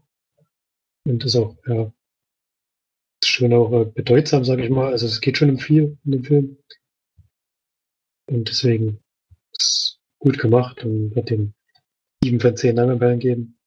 und 1.05 1.25
ist 1.25 1.37
auch, 1.37 1.57
ja, 1.67 1.93
schon 3.25 3.53
auch 3.53 3.73
äh, 3.73 3.85
bedeutsam, 3.87 4.45
sage 4.45 4.65
ich 4.65 4.71
mal. 4.71 4.93
Also 4.93 5.07
es 5.07 5.21
geht 5.21 5.39
schon 5.39 5.51
um 5.51 5.59
viel 5.59 5.99
in 6.05 6.13
dem 6.13 6.25
Film. 6.25 6.59
Und 8.27 8.49
deswegen 8.49 9.03
ist 9.59 10.01
gut 10.19 10.39
gemacht 10.39 10.85
und 10.85 11.15
wird 11.15 11.31
dem 11.31 11.55
7 12.23 12.41
von 12.41 12.57
10 12.57 12.75
Namenbällen 12.77 13.19
geben. 13.19 13.58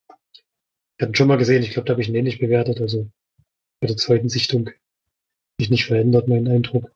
Ich 0.96 1.02
hatte 1.02 1.12
ihn 1.12 1.16
schon 1.16 1.28
mal 1.28 1.38
gesehen, 1.38 1.62
ich 1.62 1.70
glaube, 1.70 1.86
da 1.86 1.92
habe 1.92 2.02
ich 2.02 2.08
ihn 2.08 2.14
ähnlich 2.14 2.38
bewertet. 2.38 2.80
Also 2.80 3.10
bei 3.80 3.86
der 3.86 3.96
zweiten 3.96 4.28
Sichtung 4.28 4.70
sich 5.58 5.70
nicht 5.70 5.86
verändert, 5.86 6.28
mein 6.28 6.48
Eindruck. 6.48 6.92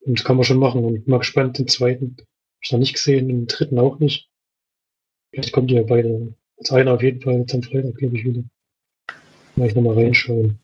Und 0.00 0.18
das 0.18 0.24
kann 0.24 0.36
man 0.36 0.44
schon 0.44 0.58
machen. 0.58 0.84
Und 0.84 1.06
mal 1.08 1.18
gespannt, 1.18 1.58
den 1.58 1.68
zweiten. 1.68 2.16
Hab 2.18 2.26
ich 2.62 2.72
noch 2.72 2.78
nicht 2.78 2.94
gesehen, 2.94 3.28
den 3.28 3.46
dritten 3.46 3.78
auch 3.78 3.98
nicht. 3.98 4.28
Vielleicht 5.32 5.52
kommt 5.52 5.70
die 5.70 5.74
ja 5.74 5.82
beide. 5.82 6.34
Als 6.56 6.70
einer 6.70 6.94
auf 6.94 7.02
jeden 7.02 7.20
Fall 7.20 7.38
jetzt 7.38 7.54
am 7.54 7.62
Freitag, 7.62 7.96
glaube 7.96 8.16
ich, 8.16 8.24
wieder. 8.24 8.44
Mal 9.56 9.68
ich 9.68 9.74
nochmal 9.74 9.94
reinschauen. 9.94 10.60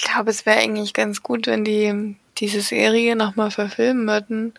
Ich 0.00 0.06
glaube, 0.06 0.30
es 0.30 0.46
wäre 0.46 0.58
eigentlich 0.58 0.94
ganz 0.94 1.22
gut, 1.22 1.46
wenn 1.46 1.64
die 1.64 2.16
diese 2.38 2.60
Serie 2.60 3.16
nochmal 3.16 3.50
verfilmen 3.50 4.06
würden, 4.06 4.54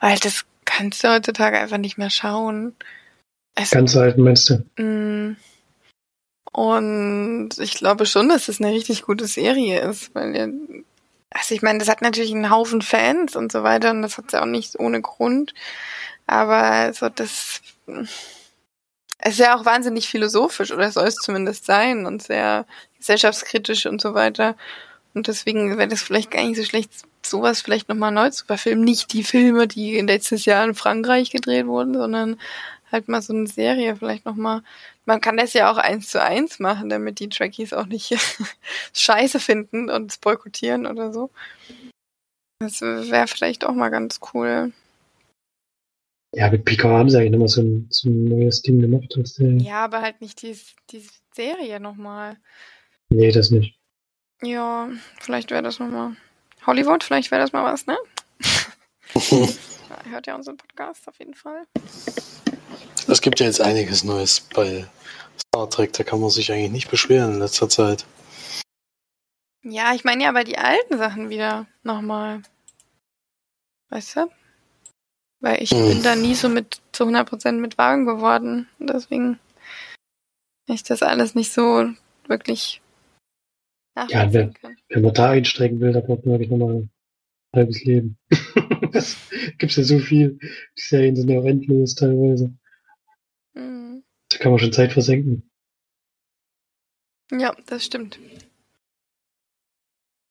weil 0.00 0.18
das 0.18 0.46
kannst 0.64 1.02
du 1.04 1.08
heutzutage 1.08 1.58
einfach 1.58 1.78
nicht 1.78 1.98
mehr 1.98 2.10
schauen. 2.10 2.74
Es, 3.60 3.70
Ganz 3.70 3.96
alten 3.96 4.22
meinst 4.22 4.50
du? 4.50 4.82
Mm. 4.82 5.36
Und 6.52 7.50
ich 7.58 7.74
glaube 7.74 8.06
schon, 8.06 8.28
dass 8.28 8.48
es 8.48 8.60
eine 8.60 8.72
richtig 8.72 9.02
gute 9.02 9.26
Serie 9.26 9.80
ist, 9.80 10.14
weil 10.14 10.36
ja, 10.36 10.48
also 11.30 11.54
ich 11.54 11.62
meine, 11.62 11.78
das 11.78 11.88
hat 11.88 12.00
natürlich 12.00 12.32
einen 12.32 12.50
Haufen 12.50 12.82
Fans 12.82 13.36
und 13.36 13.52
so 13.52 13.62
weiter 13.62 13.90
und 13.90 14.02
das 14.02 14.16
hat 14.16 14.32
ja 14.32 14.42
auch 14.42 14.46
nicht 14.46 14.78
ohne 14.78 15.00
Grund. 15.00 15.54
Aber 16.26 16.92
so 16.92 17.08
das 17.08 17.60
es 19.20 19.32
ist 19.32 19.40
ja 19.40 19.56
auch 19.56 19.64
wahnsinnig 19.64 20.08
philosophisch 20.08 20.70
oder 20.70 20.90
soll 20.92 21.08
es 21.08 21.16
zumindest 21.16 21.66
sein 21.66 22.06
und 22.06 22.22
sehr 22.22 22.66
gesellschaftskritisch 22.98 23.86
und 23.86 24.00
so 24.00 24.14
weiter. 24.14 24.56
Und 25.14 25.26
deswegen 25.26 25.76
wäre 25.76 25.88
das 25.88 26.02
vielleicht 26.02 26.30
gar 26.30 26.44
nicht 26.44 26.56
so 26.56 26.64
schlecht, 26.64 26.92
sowas 27.22 27.60
vielleicht 27.60 27.88
nochmal 27.88 28.12
neu 28.12 28.30
zu 28.30 28.46
verfilmen. 28.46 28.84
Nicht 28.84 29.12
die 29.12 29.24
Filme, 29.24 29.66
die 29.66 29.96
in 29.96 30.06
letztes 30.06 30.44
Jahr 30.44 30.64
in 30.64 30.74
Frankreich 30.74 31.30
gedreht 31.30 31.66
wurden, 31.66 31.94
sondern 31.94 32.38
halt 32.90 33.08
mal 33.08 33.22
so 33.22 33.32
eine 33.32 33.46
Serie 33.46 33.96
vielleicht 33.96 34.24
nochmal. 34.24 34.62
Man 35.04 35.20
kann 35.20 35.36
das 35.36 35.52
ja 35.52 35.70
auch 35.70 35.78
eins 35.78 36.08
zu 36.08 36.22
eins 36.22 36.58
machen, 36.58 36.88
damit 36.88 37.20
die 37.20 37.28
Trekkies 37.28 37.72
auch 37.72 37.86
nicht 37.86 38.16
scheiße 38.94 39.40
finden 39.40 39.90
und 39.90 40.10
es 40.10 40.18
boykottieren 40.18 40.86
oder 40.86 41.12
so. 41.12 41.30
Das 42.60 42.80
wäre 42.80 43.28
vielleicht 43.28 43.64
auch 43.64 43.74
mal 43.74 43.90
ganz 43.90 44.20
cool. 44.34 44.72
Ja, 46.34 46.50
mit 46.50 46.64
Picard 46.64 46.92
haben 46.92 47.10
sie 47.10 47.18
eigentlich 47.18 47.32
nochmal 47.32 47.48
so 47.48 47.62
ein, 47.62 47.86
so 47.90 48.08
ein 48.08 48.24
neues 48.24 48.62
Ding 48.62 48.80
gemacht. 48.80 49.14
Als 49.16 49.34
der, 49.34 49.52
Ja, 49.52 49.84
aber 49.84 50.02
halt 50.02 50.20
nicht 50.20 50.42
die, 50.42 50.56
die 50.90 51.06
Serie 51.34 51.80
nochmal. 51.80 52.36
Nee, 53.10 53.30
das 53.30 53.50
nicht. 53.50 53.78
Ja, 54.42 54.88
vielleicht 55.20 55.50
wäre 55.50 55.62
das 55.62 55.78
nochmal. 55.78 56.16
Hollywood, 56.66 57.02
vielleicht 57.02 57.30
wäre 57.30 57.40
das 57.40 57.52
mal 57.52 57.64
was, 57.64 57.86
ne? 57.86 57.96
Hört 60.10 60.26
ja 60.26 60.34
unseren 60.34 60.58
Podcast 60.58 61.08
auf 61.08 61.18
jeden 61.18 61.34
Fall. 61.34 61.66
Es 63.08 63.20
gibt 63.20 63.40
ja 63.40 63.46
jetzt 63.46 63.60
einiges 63.60 64.04
Neues 64.04 64.40
bei 64.54 64.86
Star 65.40 65.68
Trek, 65.70 65.92
da 65.94 66.04
kann 66.04 66.20
man 66.20 66.30
sich 66.30 66.52
eigentlich 66.52 66.70
nicht 66.70 66.90
beschweren 66.90 67.34
in 67.34 67.38
letzter 67.38 67.68
Zeit. 67.68 68.04
Ja, 69.64 69.94
ich 69.94 70.04
meine 70.04 70.22
ja 70.24 70.28
aber 70.28 70.44
die 70.44 70.58
alten 70.58 70.98
Sachen 70.98 71.30
wieder 71.30 71.66
nochmal. 71.82 72.42
Weißt 73.90 74.16
du? 74.16 74.30
Weil 75.40 75.62
ich 75.62 75.70
Hm. 75.70 75.88
bin 75.88 76.02
da 76.02 76.16
nie 76.16 76.34
so 76.34 76.48
mit 76.48 76.80
zu 76.92 77.04
100% 77.04 77.52
mit 77.60 77.78
warm 77.78 78.04
geworden. 78.06 78.68
Deswegen 78.78 79.38
ich 80.66 80.82
das 80.82 81.02
alles 81.02 81.34
nicht 81.34 81.52
so 81.52 81.88
wirklich 82.26 82.82
wer- 83.94 84.50
kann. 84.50 84.76
Wenn 84.90 85.02
man 85.02 85.14
da 85.14 85.30
einsteigen 85.30 85.80
will, 85.80 85.92
da 85.92 86.00
braucht 86.00 86.26
man 86.26 86.34
wirklich 86.34 86.50
nochmal 86.50 86.74
ein 86.74 86.90
halbes 87.54 87.82
Leben. 87.84 88.18
das 88.92 89.16
gibt's 89.56 89.76
ja 89.76 89.84
so 89.84 89.98
viel. 89.98 90.38
Die 90.40 90.80
Serien 90.80 91.16
sind 91.16 91.30
ja 91.30 91.40
auch 91.40 91.44
endlos 91.46 91.94
teilweise. 91.94 92.52
Da 94.38 94.44
kann 94.44 94.52
man 94.52 94.60
schon 94.60 94.72
Zeit 94.72 94.92
versenken. 94.92 95.50
Ja, 97.32 97.56
das 97.66 97.84
stimmt. 97.84 98.20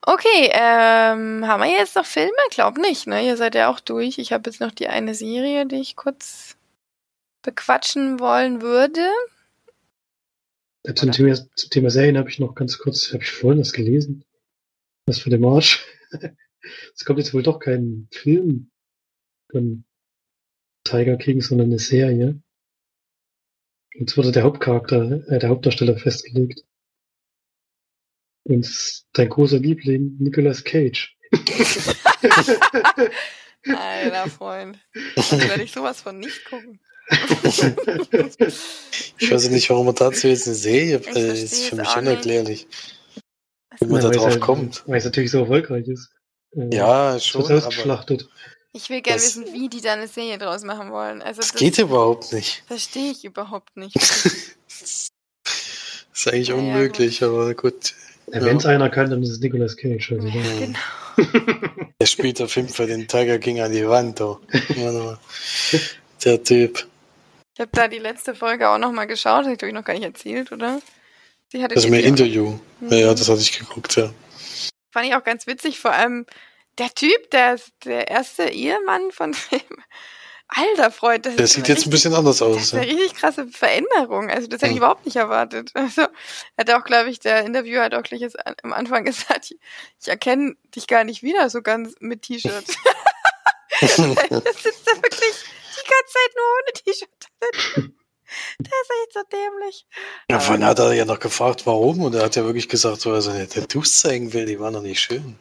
Okay, 0.01 0.49
ähm, 0.53 1.45
haben 1.45 1.61
wir 1.61 1.69
jetzt 1.69 1.97
noch 1.97 2.05
Filme? 2.05 2.31
Glaub 2.49 2.77
nicht, 2.77 3.05
ne? 3.07 3.25
Ihr 3.25 3.35
seid 3.35 3.53
ja 3.53 3.69
auch 3.69 3.81
durch. 3.81 4.17
Ich 4.17 4.31
habe 4.31 4.49
jetzt 4.49 4.61
noch 4.61 4.71
die 4.71 4.87
eine 4.87 5.13
Serie, 5.13 5.65
die 5.65 5.81
ich 5.81 5.97
kurz 5.97 6.55
bequatschen 7.41 8.21
wollen 8.21 8.61
würde. 8.61 9.05
Ja, 10.85 10.95
Zum 10.95 11.11
Thema, 11.11 11.35
zum 11.35 11.69
Thema 11.69 11.89
Serien 11.89 12.17
habe 12.17 12.29
ich 12.29 12.39
noch 12.39 12.55
ganz 12.55 12.77
kurz, 12.77 13.11
habe 13.11 13.23
ich 13.23 13.31
vorhin 13.31 13.59
was 13.59 13.73
gelesen. 13.73 14.23
Was 15.05 15.19
für 15.19 15.29
den 15.29 15.41
Marsch. 15.41 15.85
Es 16.93 17.05
kommt 17.05 17.19
jetzt 17.19 17.33
wohl 17.33 17.43
doch 17.43 17.59
kein 17.59 18.09
Film 18.11 18.71
von 19.49 19.85
Tiger 20.83 21.15
King, 21.15 21.39
sondern 21.39 21.67
eine 21.67 21.79
Serie. 21.79 22.41
Jetzt 23.99 24.15
wurde 24.15 24.31
der 24.31 24.43
Hauptcharakter, 24.43 25.27
äh, 25.27 25.39
der 25.39 25.49
Hauptdarsteller 25.49 25.97
festgelegt. 25.97 26.61
Und 28.43 28.59
es 28.63 28.69
ist 28.69 29.07
dein 29.13 29.29
großer 29.29 29.57
Liebling, 29.59 30.15
Nicolas 30.19 30.63
Cage. 30.63 31.15
Alter 33.65 34.29
Freund. 34.29 34.77
Das 35.15 35.31
werde 35.31 35.63
ich 35.63 35.71
sowas 35.71 36.01
von 36.01 36.19
nicht 36.19 36.45
gucken. 36.45 36.79
Ich 39.19 39.31
weiß 39.31 39.49
nicht, 39.49 39.69
warum 39.69 39.85
man 39.87 39.95
dazu 39.95 40.27
jetzt 40.27 40.45
eine 40.47 40.55
Serie, 40.55 40.99
Ich 40.99 41.15
äh, 41.15 41.31
ist 41.43 41.65
für 41.65 41.75
es 41.75 41.79
mich 41.81 41.95
unerklärlich, 41.97 42.67
wie 43.79 43.85
man 43.87 44.01
da 44.01 44.07
Weil 44.09 44.11
es 44.11 44.17
drauf 44.17 44.31
halt- 44.31 44.41
kommt. 44.41 44.83
Weil 44.87 44.97
es 44.97 45.05
natürlich 45.05 45.31
so 45.31 45.39
erfolgreich 45.39 45.87
ist. 45.87 46.09
Äh, 46.55 46.75
Ja, 46.75 47.15
es 47.15 47.25
schon, 47.25 47.41
wird 47.41 47.51
aber 47.51 47.59
ausgeschlachtet. 47.67 48.29
Ich 48.77 48.89
will 48.91 49.01
gerne 49.01 49.19
Das- 49.19 49.35
wissen, 49.37 49.51
wie 49.53 49.69
die 49.69 49.81
da 49.81 49.93
eine 49.93 50.07
Serie 50.07 50.37
draus 50.37 50.63
machen 50.63 50.91
wollen. 50.91 51.21
Also 51.23 51.41
das 51.41 51.51
das 51.51 51.59
geht 51.59 51.77
überhaupt 51.79 52.31
nicht. 52.31 52.63
verstehe 52.67 53.11
ich 53.11 53.25
überhaupt 53.25 53.75
nicht. 53.75 53.95
Das 53.95 54.25
ist 56.13 56.27
eigentlich 56.27 56.49
Ja, 56.49 56.55
ja, 56.55 56.61
unmöglich, 56.61 57.23
aber 57.23 57.55
gut. 57.55 57.95
Ja. 58.31 58.43
Wenn 58.45 58.57
es 58.57 58.65
einer 58.67 58.89
kann, 58.89 59.09
dann 59.09 59.23
ist 59.23 59.29
es 59.29 59.39
Nicolas 59.39 59.75
Cage. 59.77 60.11
Also, 60.11 60.27
Ja, 60.27 60.59
genau. 60.59 60.79
Der 61.99 62.05
spielt 62.05 62.39
auf 62.41 62.55
jeden 62.55 62.69
Fall 62.69 62.85
den 62.87 63.07
Tiger 63.07 63.39
King 63.39 63.61
an 63.61 63.71
die 63.71 63.87
Wand. 63.87 64.19
Der 66.23 66.43
Typ. 66.43 66.85
Ich 67.55 67.59
habe 67.59 67.71
da 67.73 67.87
die 67.87 67.97
letzte 67.97 68.35
Folge 68.35 68.69
auch 68.69 68.77
nochmal 68.77 69.07
geschaut, 69.07 69.43
habe 69.45 69.53
ich 69.53 69.57
glaube 69.57 69.69
ich 69.69 69.73
noch 69.75 69.83
gar 69.85 69.93
nicht 69.93 70.03
erzählt, 70.03 70.51
oder? 70.51 70.79
Sie 71.51 71.63
hatte 71.63 71.73
das 71.73 71.85
ist 71.85 71.89
mein 71.89 72.01
Interview. 72.03 72.59
Mhm. 72.81 72.89
Ja, 72.91 72.97
ja, 72.97 73.13
das 73.15 73.27
hatte 73.27 73.41
ich 73.41 73.57
geguckt, 73.57 73.95
ja. 73.95 74.11
Fand 74.91 75.07
ich 75.07 75.15
auch 75.15 75.23
ganz 75.23 75.47
witzig, 75.47 75.79
vor 75.79 75.91
allem 75.93 76.27
der 76.77 76.89
Typ, 76.89 77.31
der, 77.31 77.59
der 77.83 78.07
erste 78.07 78.49
Ehemann 78.49 79.11
von 79.11 79.35
dem. 79.51 79.83
Alter 80.49 80.91
Freund, 80.91 81.25
das 81.25 81.35
der 81.35 81.47
sieht 81.47 81.67
jetzt 81.67 81.85
ein 81.85 81.89
bisschen 81.89 82.13
anders 82.13 82.41
aus. 82.41 82.55
Das 82.55 82.63
ist 82.67 82.73
eine 82.73 82.87
richtig 82.87 83.15
krasse 83.15 83.47
Veränderung. 83.47 84.29
Also 84.29 84.47
das 84.47 84.61
hätte 84.61 84.71
ich 84.71 84.77
überhaupt 84.77 85.05
nicht 85.05 85.17
erwartet. 85.17 85.71
Also 85.73 86.07
hat 86.57 86.71
auch, 86.71 86.85
glaube 86.85 87.09
ich, 87.09 87.19
der 87.19 87.43
Interviewer 87.43 87.83
hat 87.83 87.93
auch 87.93 88.03
gleich 88.03 88.21
jetzt 88.21 88.37
am 88.63 88.71
Anfang 88.71 89.03
gesagt, 89.05 89.53
ich 89.99 90.07
erkenne 90.07 90.55
dich 90.73 90.87
gar 90.87 91.03
nicht 91.03 91.21
wieder 91.21 91.49
so 91.49 91.61
ganz 91.61 91.95
mit 91.99 92.21
T-Shirt. 92.21 92.53
das 93.81 93.95
sitzt 93.97 94.87
da 94.87 94.95
wirklich 94.95 95.35
die 95.75 95.89
ganze 95.89 96.13
Zeit 96.13 96.31
nur 96.35 96.45
ohne 96.55 96.73
T-Shirt. 96.73 97.89
Der 98.59 98.67
ist 98.67 98.91
echt 99.03 99.13
so 99.13 99.19
dämlich. 99.31 99.85
Ja, 100.29 100.39
vorhin 100.39 100.65
hat 100.65 100.79
er 100.79 100.93
ja 100.93 101.05
noch 101.05 101.19
gefragt, 101.19 101.65
warum. 101.65 102.01
Und 102.01 102.15
er 102.15 102.23
hat 102.23 102.35
ja 102.35 102.45
wirklich 102.45 102.69
gesagt, 102.69 103.01
so, 103.01 103.11
also 103.11 103.31
der 103.31 103.49
Tattoos 103.49 103.99
zeigen 103.99 104.33
will, 104.33 104.45
die 104.45 104.59
waren 104.59 104.73
noch 104.73 104.81
nicht 104.81 104.99
schön. 104.99 105.37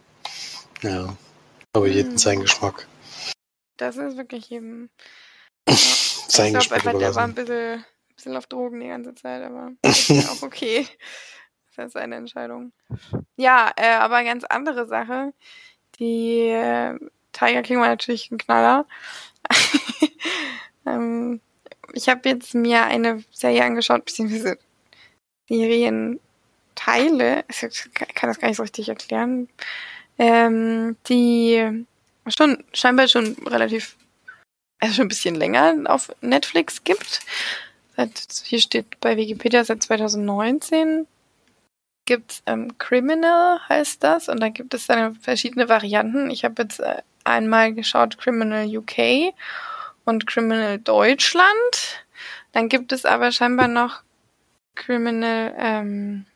Ja. 0.83 1.17
Aber 1.77 1.89
jeden 1.89 2.13
hm. 2.13 2.19
sein 2.19 2.41
Geschmack. 2.41 2.89
Das 3.77 3.97
ist 3.97 4.17
wirklich 4.17 4.51
eben. 4.51 4.91
Ja. 5.69 5.75
sein 5.75 6.53
ich 6.53 6.59
Geschmack. 6.61 6.83
Glaub, 6.83 6.99
der 6.99 7.15
war 7.15 7.25
ein 7.25 7.35
bisschen, 7.35 7.75
ein 7.75 8.15
bisschen 8.15 8.37
auf 8.37 8.47
Drogen 8.47 8.81
die 8.81 8.89
ganze 8.89 9.15
Zeit, 9.15 9.43
aber 9.43 9.73
ist 9.83 10.09
ja 10.09 10.31
auch 10.31 10.43
okay. 10.43 10.87
Das 11.77 11.87
ist 11.89 11.93
seine 11.93 12.17
Entscheidung. 12.17 12.73
Ja, 13.37 13.73
äh, 13.77 13.95
aber 13.95 14.17
eine 14.17 14.29
ganz 14.29 14.45
andere 14.45 14.87
Sache. 14.87 15.35
Die 15.99 16.49
äh, 16.49 16.99
Tiger 17.33 17.63
King 17.63 17.81
war 17.81 17.89
natürlich 17.89 18.31
ein 18.31 18.39
Knaller. 18.39 18.87
ähm, 20.87 21.41
ich 21.93 22.09
habe 22.09 22.29
jetzt 22.29 22.55
mir 22.55 22.85
eine 22.85 23.23
Serie 23.31 23.65
angeschaut, 23.65 24.05
beziehungsweise 24.05 24.59
Serienteile, 25.49 27.45
ich 27.49 27.91
kann 28.15 28.31
das 28.31 28.41
gar 28.41 28.49
nicht 28.49 28.57
so 28.57 28.63
richtig 28.63 28.89
erklären, 28.89 29.49
ähm, 30.19 30.97
die 31.09 31.85
schon 32.27 32.65
scheinbar 32.73 33.09
schon 33.09 33.37
relativ, 33.47 33.97
also 34.81 34.95
schon 34.95 35.07
ein 35.07 35.09
bisschen 35.09 35.35
länger 35.35 35.75
auf 35.87 36.11
Netflix 36.21 36.85
gibt. 36.85 37.21
Seit, 37.97 38.13
hier 38.45 38.61
steht 38.61 39.01
bei 39.01 39.17
Wikipedia 39.17 39.65
seit 39.65 39.83
2019 39.83 41.07
gibt's 42.07 42.43
ähm, 42.47 42.79
Criminal 42.79 43.61
heißt 43.69 44.03
das 44.03 44.29
und 44.29 44.41
da 44.41 44.49
gibt 44.49 44.73
es 44.73 44.87
dann 44.87 45.17
verschiedene 45.17 45.69
Varianten. 45.69 46.31
Ich 46.31 46.45
habe 46.45 46.63
jetzt 46.63 46.81
äh, 46.81 47.03
einmal 47.25 47.75
geschaut 47.75 48.17
Criminal 48.17 48.65
UK 48.65 49.35
und 50.05 50.27
Criminal 50.27 50.79
Deutschland. 50.79 52.05
Dann 52.53 52.69
gibt 52.69 52.93
es 52.93 53.05
aber 53.05 53.33
scheinbar 53.33 53.69
noch 53.69 54.03
Criminal 54.77 55.55
ähm, 55.59 56.27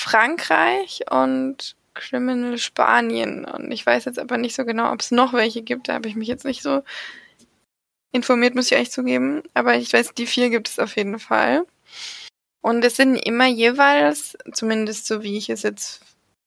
Frankreich 0.00 1.02
und 1.10 1.74
Criminal 1.98 2.58
Spanien. 2.58 3.44
Und 3.44 3.70
ich 3.72 3.84
weiß 3.84 4.06
jetzt 4.06 4.18
aber 4.18 4.38
nicht 4.38 4.56
so 4.56 4.64
genau, 4.64 4.92
ob 4.92 5.00
es 5.00 5.10
noch 5.10 5.32
welche 5.32 5.62
gibt. 5.62 5.88
Da 5.88 5.94
habe 5.94 6.08
ich 6.08 6.16
mich 6.16 6.28
jetzt 6.28 6.44
nicht 6.44 6.62
so 6.62 6.82
informiert, 8.12 8.54
muss 8.54 8.70
ich 8.70 8.76
eigentlich 8.76 8.92
zugeben. 8.92 9.42
Aber 9.54 9.74
ich 9.76 9.92
weiß, 9.92 10.14
die 10.14 10.26
vier 10.26 10.50
gibt 10.50 10.68
es 10.68 10.78
auf 10.78 10.96
jeden 10.96 11.18
Fall. 11.18 11.66
Und 12.60 12.84
es 12.84 12.96
sind 12.96 13.16
immer 13.16 13.46
jeweils, 13.46 14.36
zumindest 14.52 15.06
so 15.06 15.22
wie 15.22 15.36
ich 15.36 15.50
es 15.50 15.62
jetzt 15.62 16.02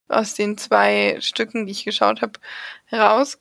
aus 0.08 0.34
den 0.34 0.58
zwei 0.58 1.18
Stücken, 1.22 1.66
die 1.66 1.72
ich 1.72 1.86
geschaut 1.86 2.22
habe, 2.22 2.34
heraus 2.86 3.40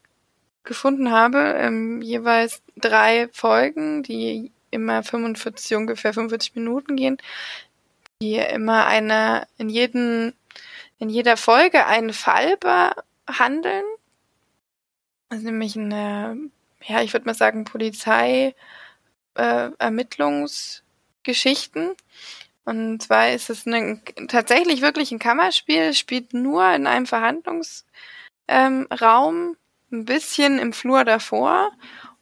gefunden 0.64 1.10
habe, 1.10 1.38
ähm, 1.58 2.00
jeweils 2.02 2.62
drei 2.76 3.28
Folgen, 3.32 4.02
die 4.02 4.52
immer 4.70 5.02
45, 5.02 5.76
ungefähr 5.76 6.12
45 6.14 6.54
Minuten 6.54 6.96
gehen, 6.96 7.18
die 8.22 8.36
immer 8.36 8.86
eine, 8.86 9.46
in 9.58 9.68
jeden, 9.68 10.34
in 11.00 11.08
jeder 11.08 11.36
Folge 11.36 11.86
einen 11.86 12.12
Fall 12.12 12.56
behandeln. 12.58 13.84
Also 15.30 15.46
nämlich 15.46 15.76
eine, 15.76 16.38
ja, 16.84 17.02
ich 17.02 17.12
würde 17.12 17.26
mal 17.26 17.34
sagen, 17.34 17.64
Polizei, 17.64 18.54
äh. 19.34 19.70
Und 22.64 23.02
zwar 23.02 23.30
ist 23.32 23.50
es 23.50 23.66
eine, 23.66 24.00
tatsächlich 24.28 24.82
wirklich 24.82 25.10
ein 25.10 25.18
Kammerspiel, 25.18 25.94
spielt 25.94 26.34
nur 26.34 26.70
in 26.72 26.86
einem 26.86 27.06
Verhandlungsraum 27.06 27.66
ähm, 28.48 29.56
ein 29.92 30.04
bisschen 30.04 30.58
im 30.58 30.72
Flur 30.72 31.04
davor 31.04 31.72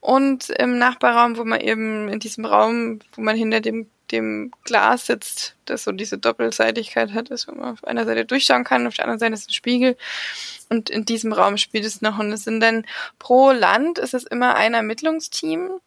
und 0.01 0.51
im 0.51 0.79
Nachbarraum, 0.79 1.37
wo 1.37 1.45
man 1.45 1.61
eben 1.61 2.09
in 2.09 2.21
diesem 2.21 2.45
Raum, 2.45 3.01
wo 3.13 3.21
man 3.21 3.37
hinter 3.37 3.61
dem 3.61 3.91
dem 4.13 4.53
Glas 4.65 5.07
sitzt, 5.07 5.57
das 5.65 5.85
so 5.85 5.93
diese 5.93 6.19
Doppelseitigkeit 6.19 7.13
hat, 7.13 7.31
dass 7.31 7.47
man 7.47 7.61
auf 7.61 7.85
einer 7.85 8.05
Seite 8.05 8.25
durchschauen 8.25 8.65
kann, 8.65 8.87
auf 8.87 8.95
der 8.95 9.05
anderen 9.05 9.19
Seite 9.19 9.35
ist 9.35 9.49
ein 9.49 9.55
Spiegel. 9.55 9.97
Und 10.69 10.91
in 10.91 11.05
diesem 11.05 11.33
Raum 11.33 11.57
spielt 11.57 11.85
es 11.85 12.03
noch. 12.03 12.19
Und 12.19 12.33
es 12.33 12.45
sind 12.45 12.61
dann 12.61 12.87
pro 13.19 13.53
Land 13.53 13.99
ist 13.99 14.15
es 14.15 14.25
immer 14.25 14.55
ein 14.55 14.75
Ermittlungsteam. 14.75 15.81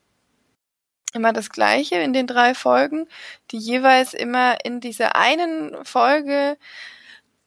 Immer 1.14 1.34
das 1.34 1.50
gleiche 1.50 1.96
in 1.96 2.14
den 2.14 2.26
drei 2.26 2.56
Folgen, 2.56 3.08
die 3.52 3.58
jeweils 3.58 4.14
immer 4.14 4.64
in 4.64 4.80
dieser 4.80 5.18
einen 5.18 5.84
Folge 5.84 6.58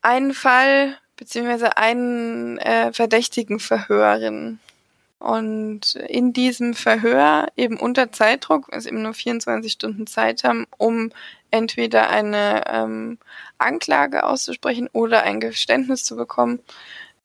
einen 0.03 0.35
Fall 0.35 0.99
beziehungsweise 1.17 1.77
einen 1.79 2.59
äh, 2.59 2.93
Verdächtigen 2.93 3.59
verhören. 3.61 4.61
Und 5.25 5.95
in 5.95 6.35
diesem 6.35 6.75
Verhör 6.75 7.49
eben 7.57 7.79
unter 7.79 8.13
Zeitdruck, 8.13 8.71
also 8.71 8.91
eben 8.91 9.01
nur 9.01 9.15
24 9.15 9.73
Stunden 9.73 10.07
Zeit 10.07 10.45
haben, 10.45 10.67
um 10.77 11.13
entweder 11.51 12.11
eine 12.11 12.65
ähm, 12.67 13.17
Anklage 13.57 14.25
auszusprechen 14.25 14.87
oder 14.93 15.23
ein 15.23 15.41
Geständnis 15.41 16.05
zu 16.05 16.17
bekommen 16.17 16.61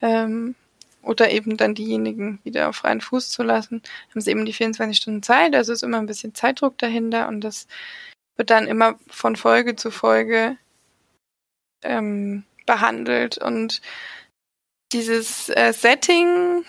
ähm, 0.00 0.54
oder 1.02 1.30
eben 1.30 1.58
dann 1.58 1.74
diejenigen 1.74 2.38
wieder 2.42 2.70
auf 2.70 2.76
freien 2.76 3.02
Fuß 3.02 3.28
zu 3.28 3.42
lassen, 3.42 3.82
haben 4.08 4.20
sie 4.22 4.30
eben 4.30 4.46
die 4.46 4.54
24 4.54 4.96
Stunden 4.96 5.22
Zeit. 5.22 5.54
Also 5.54 5.74
ist 5.74 5.82
immer 5.82 5.98
ein 5.98 6.06
bisschen 6.06 6.34
Zeitdruck 6.34 6.78
dahinter 6.78 7.28
und 7.28 7.42
das 7.42 7.66
wird 8.36 8.48
dann 8.48 8.66
immer 8.66 8.98
von 9.08 9.36
Folge 9.36 9.76
zu 9.76 9.90
Folge 9.90 10.56
ähm, 11.82 12.44
behandelt 12.64 13.36
und 13.36 13.82
dieses 14.90 15.50
äh, 15.50 15.74
Setting, 15.74 16.64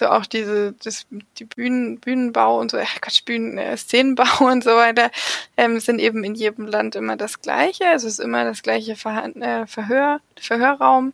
also 0.00 0.12
auch 0.12 0.26
diese, 0.26 0.72
das, 0.72 1.06
die 1.38 1.44
Bühnen, 1.44 2.00
Bühnenbau 2.00 2.58
und 2.58 2.70
so, 2.70 2.76
äh, 2.76 2.84
Quatsch, 3.00 3.24
Bühnen, 3.24 3.58
äh, 3.58 3.76
Szenenbau 3.76 4.24
und 4.46 4.64
so 4.64 4.70
weiter, 4.70 5.10
ähm, 5.56 5.80
sind 5.80 6.00
eben 6.00 6.24
in 6.24 6.34
jedem 6.34 6.66
Land 6.66 6.96
immer 6.96 7.16
das 7.16 7.40
gleiche. 7.40 7.86
Also 7.86 8.08
es 8.08 8.14
ist 8.14 8.24
immer 8.24 8.44
das 8.44 8.62
gleiche 8.62 8.96
Ver 8.96 9.24
äh, 9.36 9.66
Verhör, 9.66 10.20
Verhörraum 10.40 11.12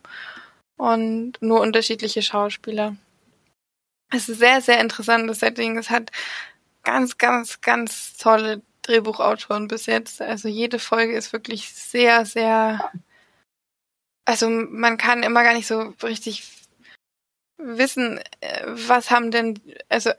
und 0.77 1.33
nur 1.41 1.61
unterschiedliche 1.61 2.21
Schauspieler. 2.21 2.95
Es 4.11 4.27
ist 4.27 4.39
sehr, 4.39 4.61
sehr 4.61 4.79
interessantes 4.79 5.39
Setting. 5.39 5.77
Es 5.77 5.89
hat 5.89 6.11
ganz, 6.83 7.17
ganz, 7.17 7.61
ganz 7.61 8.17
tolle 8.17 8.61
Drehbuchautoren 8.81 9.67
bis 9.67 9.85
jetzt. 9.85 10.21
Also 10.21 10.47
jede 10.47 10.79
Folge 10.79 11.13
ist 11.15 11.31
wirklich 11.31 11.71
sehr, 11.71 12.25
sehr 12.25 12.91
also 14.29 14.47
man 14.47 14.97
kann 14.97 15.23
immer 15.23 15.41
gar 15.41 15.55
nicht 15.55 15.65
so 15.65 15.95
richtig 16.03 16.58
wissen, 17.59 18.19
äh, 18.41 18.63
was 18.65 19.11
haben 19.11 19.31
denn, 19.31 19.59
also 19.89 20.11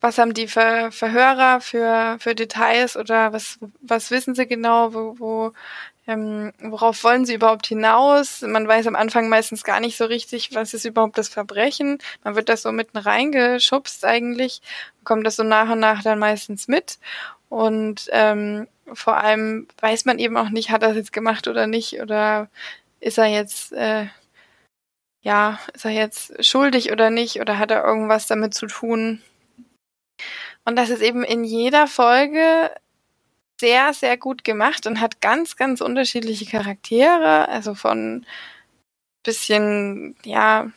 was 0.00 0.18
haben 0.18 0.32
die 0.32 0.48
Ver 0.48 0.92
Verhörer 0.92 1.60
für, 1.60 2.16
für 2.20 2.34
Details 2.34 2.96
oder 2.96 3.32
was, 3.32 3.58
was 3.82 4.10
wissen 4.10 4.34
sie 4.34 4.46
genau, 4.46 4.94
wo, 4.94 5.18
wo 5.18 5.52
ähm, 6.06 6.52
worauf 6.60 7.04
wollen 7.04 7.24
sie 7.26 7.34
überhaupt 7.34 7.66
hinaus? 7.66 8.42
Man 8.42 8.66
weiß 8.66 8.86
am 8.86 8.96
Anfang 8.96 9.28
meistens 9.28 9.62
gar 9.62 9.80
nicht 9.80 9.96
so 9.96 10.06
richtig, 10.06 10.54
was 10.54 10.74
ist 10.74 10.84
überhaupt 10.84 11.18
das 11.18 11.28
Verbrechen. 11.28 11.98
Man 12.24 12.34
wird 12.34 12.48
das 12.48 12.62
so 12.62 12.72
mitten 12.72 12.98
reingeschubst 12.98 14.04
eigentlich, 14.04 14.62
kommt 15.04 15.26
das 15.26 15.36
so 15.36 15.44
nach 15.44 15.70
und 15.70 15.80
nach 15.80 16.02
dann 16.02 16.18
meistens 16.18 16.66
mit. 16.66 16.98
Und 17.48 18.08
ähm, 18.12 18.66
vor 18.92 19.18
allem 19.18 19.68
weiß 19.80 20.04
man 20.04 20.18
eben 20.18 20.36
auch 20.36 20.48
nicht, 20.50 20.70
hat 20.70 20.82
er 20.82 20.88
das 20.88 20.96
jetzt 20.96 21.12
gemacht 21.12 21.46
oder 21.46 21.66
nicht 21.66 22.00
oder 22.00 22.48
ist 23.00 23.18
er 23.18 23.26
jetzt, 23.26 23.72
äh, 23.72 24.06
ja, 25.22 25.58
ist 25.74 25.84
er 25.84 25.90
jetzt 25.90 26.44
schuldig 26.44 26.92
oder 26.92 27.10
nicht 27.10 27.40
oder 27.40 27.58
hat 27.58 27.70
er 27.70 27.84
irgendwas 27.84 28.26
damit 28.26 28.54
zu 28.54 28.66
tun? 28.66 29.22
Und 30.64 30.76
das 30.76 30.90
ist 30.90 31.02
eben 31.02 31.24
in 31.24 31.44
jeder 31.44 31.86
Folge 31.86 32.70
sehr, 33.60 33.92
sehr 33.92 34.16
gut 34.16 34.44
gemacht 34.44 34.86
und 34.86 35.00
hat 35.00 35.20
ganz, 35.20 35.56
ganz 35.56 35.80
unterschiedliche 35.80 36.46
Charaktere, 36.46 37.48
also 37.48 37.74
von 37.74 38.24
bisschen, 39.22 40.16
ja, 40.24 40.70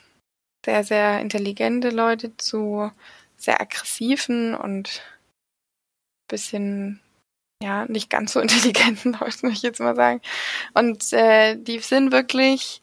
sehr, 0.65 0.83
sehr 0.83 1.19
intelligente 1.21 1.89
Leute 1.89 2.35
zu 2.37 2.91
sehr 3.37 3.61
aggressiven 3.61 4.55
und 4.55 5.01
bisschen 6.27 7.01
ja, 7.61 7.85
nicht 7.85 8.09
ganz 8.09 8.33
so 8.33 8.39
intelligenten 8.41 9.13
Leuten, 9.13 9.47
möchte 9.47 9.49
ich 9.49 9.61
jetzt 9.63 9.79
mal 9.79 9.95
sagen. 9.95 10.21
Und 10.73 11.11
äh, 11.13 11.55
die 11.57 11.79
sind 11.79 12.11
wirklich 12.11 12.81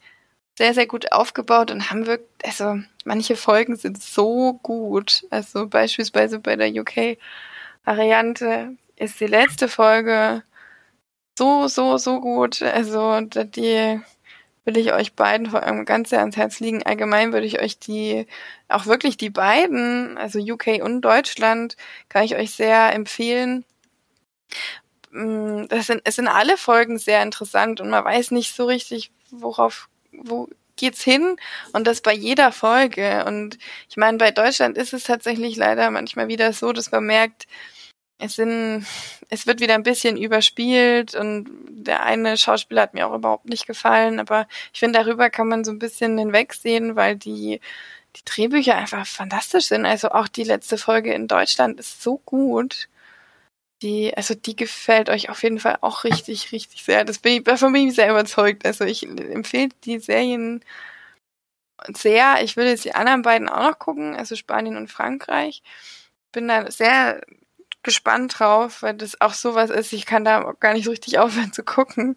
sehr, 0.61 0.75
sehr 0.75 0.85
gut 0.85 1.11
aufgebaut 1.11 1.71
und 1.71 1.89
haben 1.89 2.05
wirklich, 2.05 2.29
also 2.45 2.79
manche 3.03 3.35
Folgen 3.35 3.77
sind 3.77 3.99
so 3.99 4.59
gut. 4.61 5.25
Also 5.31 5.67
beispielsweise 5.67 6.37
bei 6.37 6.55
der 6.55 6.69
UK 6.69 7.17
Variante 7.83 8.75
ist 8.95 9.19
die 9.19 9.25
letzte 9.25 9.67
Folge 9.67 10.43
so, 11.35 11.67
so, 11.67 11.97
so 11.97 12.21
gut. 12.21 12.61
Also 12.61 13.21
die 13.21 13.99
will 14.63 14.77
ich 14.77 14.93
euch 14.93 15.13
beiden 15.15 15.49
vor 15.49 15.63
allem 15.63 15.83
ganz 15.85 16.11
sehr 16.11 16.19
ans 16.19 16.37
Herz 16.37 16.59
liegen. 16.59 16.83
Allgemein 16.83 17.33
würde 17.33 17.47
ich 17.47 17.59
euch 17.59 17.79
die, 17.79 18.27
auch 18.69 18.85
wirklich 18.85 19.17
die 19.17 19.31
beiden, 19.31 20.15
also 20.19 20.37
UK 20.37 20.83
und 20.83 21.01
Deutschland, 21.01 21.75
kann 22.07 22.23
ich 22.23 22.35
euch 22.35 22.51
sehr 22.51 22.93
empfehlen. 22.93 23.65
Mm, 25.09 25.63
das 25.69 25.87
sind, 25.87 26.01
es 26.03 26.17
sind 26.17 26.27
alle 26.27 26.55
Folgen 26.55 26.99
sehr 26.99 27.23
interessant 27.23 27.81
und 27.81 27.89
man 27.89 28.05
weiß 28.05 28.29
nicht 28.29 28.55
so 28.55 28.65
richtig, 28.65 29.11
worauf, 29.31 29.89
wo 30.11 30.47
geht's 30.75 31.03
hin 31.03 31.37
und 31.73 31.85
das 31.87 32.01
bei 32.01 32.13
jeder 32.13 32.51
Folge. 32.51 33.25
Und 33.25 33.57
ich 33.89 33.97
meine, 33.97 34.17
bei 34.17 34.31
Deutschland 34.31 34.77
ist 34.77 34.93
es 34.93 35.03
tatsächlich 35.03 35.55
leider 35.55 35.91
manchmal 35.91 36.27
wieder 36.27 36.53
so, 36.53 36.73
dass 36.73 36.91
man 36.91 37.05
merkt, 37.05 37.47
es 38.17 38.35
sind, 38.35 38.85
es 39.29 39.47
wird 39.47 39.61
wieder 39.61 39.75
ein 39.75 39.83
bisschen 39.83 40.15
überspielt 40.15 41.15
und 41.15 41.49
der 41.69 42.03
eine 42.03 42.37
Schauspieler 42.37 42.83
hat 42.83 42.93
mir 42.93 43.07
auch 43.07 43.15
überhaupt 43.15 43.47
nicht 43.47 43.65
gefallen, 43.65 44.19
aber 44.19 44.47
ich 44.73 44.79
finde, 44.79 44.99
darüber 44.99 45.29
kann 45.29 45.47
man 45.47 45.63
so 45.63 45.71
ein 45.71 45.79
bisschen 45.79 46.17
hinwegsehen, 46.17 46.95
weil 46.95 47.15
die, 47.15 47.59
die 48.15 48.25
Drehbücher 48.25 48.75
einfach 48.75 49.07
fantastisch 49.07 49.65
sind. 49.65 49.85
Also 49.85 50.09
auch 50.11 50.27
die 50.27 50.43
letzte 50.43 50.77
Folge 50.77 51.13
in 51.13 51.27
Deutschland 51.27 51.79
ist 51.79 52.01
so 52.03 52.19
gut. 52.25 52.89
Die, 53.81 54.15
also 54.15 54.35
die 54.35 54.55
gefällt 54.55 55.09
euch 55.09 55.29
auf 55.29 55.41
jeden 55.43 55.59
Fall 55.59 55.77
auch 55.81 56.03
richtig, 56.03 56.51
richtig 56.51 56.83
sehr. 56.83 57.03
Das 57.03 57.19
bin 57.19 57.33
ich, 57.33 57.43
davon 57.43 57.73
bin 57.73 57.87
ich 57.87 57.95
sehr 57.95 58.11
überzeugt. 58.11 58.65
Also 58.65 58.85
ich 58.85 59.03
empfehle 59.03 59.69
die 59.85 59.99
Serien 59.99 60.63
sehr. 61.87 62.43
Ich 62.43 62.57
will 62.57 62.67
jetzt 62.67 62.85
die 62.85 62.93
anderen 62.95 63.23
beiden 63.23 63.49
auch 63.49 63.71
noch 63.71 63.79
gucken, 63.79 64.15
also 64.15 64.35
Spanien 64.35 64.77
und 64.77 64.91
Frankreich. 64.91 65.63
Bin 66.31 66.47
da 66.47 66.69
sehr 66.69 67.21
gespannt 67.83 68.39
drauf, 68.39 68.83
weil 68.83 68.93
das 68.93 69.19
auch 69.21 69.33
sowas 69.33 69.69
ist, 69.69 69.93
ich 69.93 70.05
kann 70.05 70.23
da 70.23 70.53
gar 70.59 70.73
nicht 70.73 70.85
so 70.85 70.91
richtig 70.91 71.17
aufhören 71.17 71.51
zu 71.53 71.63
gucken, 71.63 72.15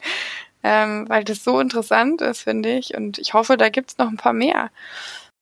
ähm, 0.62 1.08
weil 1.08 1.24
das 1.24 1.42
so 1.44 1.60
interessant 1.60 2.20
ist, 2.20 2.42
finde 2.42 2.76
ich. 2.76 2.94
Und 2.94 3.18
ich 3.18 3.34
hoffe, 3.34 3.56
da 3.56 3.68
gibt's 3.70 3.98
noch 3.98 4.08
ein 4.08 4.16
paar 4.18 4.34
mehr 4.34 4.70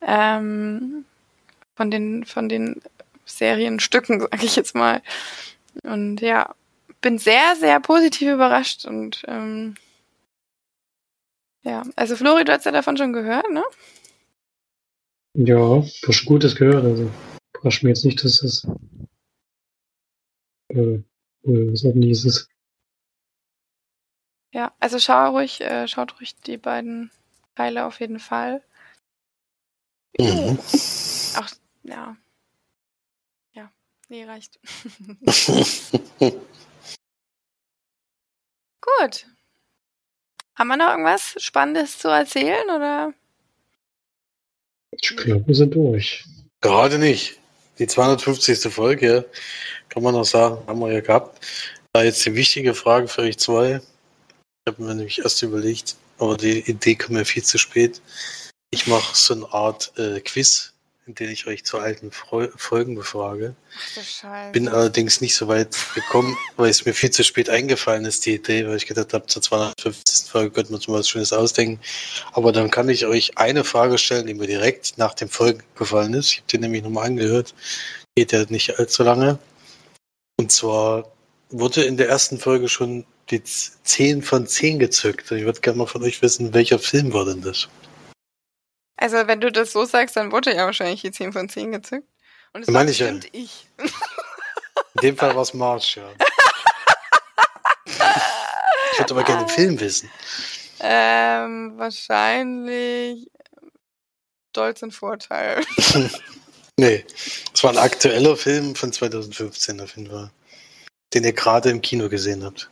ähm, 0.00 1.04
von 1.76 1.90
den 1.90 2.24
von 2.24 2.48
den 2.48 2.82
Serienstücken, 3.24 4.20
sage 4.30 4.44
ich 4.44 4.56
jetzt 4.56 4.74
mal. 4.74 5.02
Und 5.82 6.20
ja, 6.20 6.54
bin 7.00 7.18
sehr, 7.18 7.56
sehr 7.56 7.80
positiv 7.80 8.32
überrascht 8.32 8.84
und 8.86 9.22
ähm, 9.26 9.74
ja, 11.62 11.84
also 11.96 12.16
Flori, 12.16 12.44
du 12.44 12.52
hast 12.52 12.64
ja 12.66 12.72
davon 12.72 12.96
schon 12.96 13.12
gehört, 13.12 13.50
ne? 13.50 13.64
Ja, 15.34 15.82
was 16.06 16.24
Gutes 16.24 16.54
gehört, 16.56 16.84
also 16.84 17.10
überrascht 17.54 17.82
mir 17.82 17.90
jetzt 17.90 18.04
nicht, 18.04 18.22
dass 18.22 18.40
das 18.40 18.66
äh, 20.68 21.02
was 21.42 21.84
ordentliches 21.84 22.24
ist. 22.24 22.48
Ja, 24.52 24.72
also 24.80 24.98
schau 24.98 25.30
ruhig, 25.30 25.60
äh, 25.62 25.88
schaut 25.88 26.18
ruhig 26.18 26.36
die 26.40 26.58
beiden 26.58 27.10
Teile 27.54 27.86
auf 27.86 28.00
jeden 28.00 28.18
Fall. 28.18 28.62
Mhm. 30.18 30.58
Auch, 31.38 31.48
ja. 31.84 32.16
Nee, 34.12 34.24
reicht. 34.24 34.60
Gut. 38.82 39.26
Haben 40.54 40.68
wir 40.68 40.76
noch 40.76 40.90
irgendwas 40.90 41.34
Spannendes 41.38 41.98
zu 41.98 42.08
erzählen 42.08 42.68
oder? 42.68 43.14
Ich 44.90 45.16
glaube, 45.16 45.46
wir 45.46 45.54
sind 45.54 45.74
durch. 45.74 46.26
Gerade 46.60 46.98
nicht. 46.98 47.38
Die 47.78 47.86
250. 47.86 48.70
Folge, 48.70 49.24
kann 49.88 50.02
man 50.02 50.12
noch 50.12 50.26
sagen, 50.26 50.62
haben 50.66 50.80
wir 50.80 50.92
ja 50.92 51.00
gehabt. 51.00 51.42
Da 51.94 52.02
jetzt 52.02 52.26
die 52.26 52.34
wichtige 52.34 52.74
Frage 52.74 53.08
für 53.08 53.22
euch 53.22 53.38
zwei. 53.38 53.80
Ich 54.66 54.74
habe 54.74 54.82
mir 54.82 54.94
nämlich 54.94 55.20
erst 55.20 55.42
überlegt, 55.42 55.96
aber 56.18 56.36
die 56.36 56.58
Idee 56.68 56.96
kam 56.96 57.14
mir 57.14 57.24
viel 57.24 57.44
zu 57.44 57.56
spät. 57.56 58.02
Ich 58.70 58.86
mache 58.86 59.16
so 59.16 59.32
eine 59.32 59.50
Art 59.54 59.90
äh, 59.96 60.20
Quiz, 60.20 60.71
in 61.06 61.14
dem 61.16 61.30
ich 61.30 61.46
euch 61.46 61.64
zu 61.64 61.78
alten 61.78 62.12
Freu 62.12 62.48
Folgen 62.56 62.94
befrage. 62.94 63.56
Ach. 64.22 64.52
Bin 64.52 64.68
allerdings 64.68 65.20
nicht 65.20 65.34
so 65.34 65.48
weit 65.48 65.76
gekommen, 65.94 66.36
weil 66.56 66.70
es 66.70 66.84
mir 66.84 66.94
viel 66.94 67.10
zu 67.10 67.24
spät 67.24 67.50
eingefallen 67.50 68.04
ist, 68.04 68.24
die 68.24 68.34
Idee, 68.34 68.66
weil 68.66 68.76
ich 68.76 68.86
gedacht 68.86 69.12
habe, 69.12 69.26
zur 69.26 69.42
250. 69.42 70.30
Folge 70.30 70.50
könnte 70.52 70.70
man 70.70 70.78
uns 70.78 70.88
mal 70.88 71.00
was 71.00 71.08
Schönes 71.08 71.32
ausdenken. 71.32 71.80
Aber 72.32 72.52
dann 72.52 72.70
kann 72.70 72.88
ich 72.88 73.06
euch 73.06 73.36
eine 73.36 73.64
Frage 73.64 73.98
stellen, 73.98 74.26
die 74.26 74.34
mir 74.34 74.46
direkt 74.46 74.96
nach 74.96 75.14
dem 75.14 75.28
Folgen 75.28 75.62
gefallen 75.76 76.14
ist. 76.14 76.32
Ich 76.32 76.36
habe 76.38 76.46
den 76.52 76.60
nämlich 76.60 76.82
nochmal 76.82 77.06
angehört. 77.06 77.54
Geht 78.14 78.32
ja 78.32 78.44
nicht 78.48 78.78
allzu 78.78 79.02
lange. 79.02 79.38
Und 80.38 80.52
zwar 80.52 81.10
wurde 81.50 81.82
in 81.82 81.96
der 81.96 82.08
ersten 82.08 82.38
Folge 82.38 82.68
schon 82.68 83.04
die 83.30 83.42
10 83.42 84.22
von 84.22 84.46
10 84.46 84.78
gezückt. 84.78 85.30
Ich 85.32 85.44
würde 85.44 85.60
gerne 85.60 85.78
mal 85.78 85.86
von 85.86 86.02
euch 86.02 86.22
wissen, 86.22 86.54
welcher 86.54 86.78
Film 86.78 87.12
war 87.12 87.24
denn 87.24 87.42
das? 87.42 87.68
Also, 89.02 89.26
wenn 89.26 89.40
du 89.40 89.50
das 89.50 89.72
so 89.72 89.84
sagst, 89.84 90.16
dann 90.16 90.30
wurde 90.30 90.54
ja 90.54 90.64
wahrscheinlich 90.64 91.02
die 91.02 91.10
10 91.10 91.32
von 91.32 91.48
10 91.48 91.72
gezückt. 91.72 92.06
Und 92.52 92.62
es 92.62 92.68
Meine 92.68 92.86
war 92.86 92.92
ich 92.92 92.98
ja. 93.00 93.10
bestimmt 93.10 93.34
ich. 93.34 93.66
In 94.94 95.00
dem 95.02 95.16
Fall 95.16 95.34
war 95.34 95.42
es 95.42 95.54
March, 95.54 95.96
ja. 95.96 96.08
Ich 98.92 98.98
würde 99.00 99.14
aber 99.14 99.24
gerne 99.24 99.44
den 99.44 99.48
Film 99.48 99.80
wissen. 99.80 100.08
Ähm, 100.78 101.72
wahrscheinlich 101.78 103.28
Stolz 104.50 104.82
und 104.82 104.92
Vorteil. 104.92 105.62
Nee, 106.78 107.04
es 107.52 107.62
war 107.62 107.70
ein 107.70 107.78
aktueller 107.78 108.34
Film 108.34 108.74
von 108.74 108.92
2015 108.92 109.78
auf 109.82 109.94
jeden 109.94 110.10
Fall. 110.10 110.30
Den 111.12 111.22
ihr 111.22 111.34
gerade 111.34 111.68
im 111.68 111.82
Kino 111.82 112.08
gesehen 112.08 112.42
habt. 112.42 112.70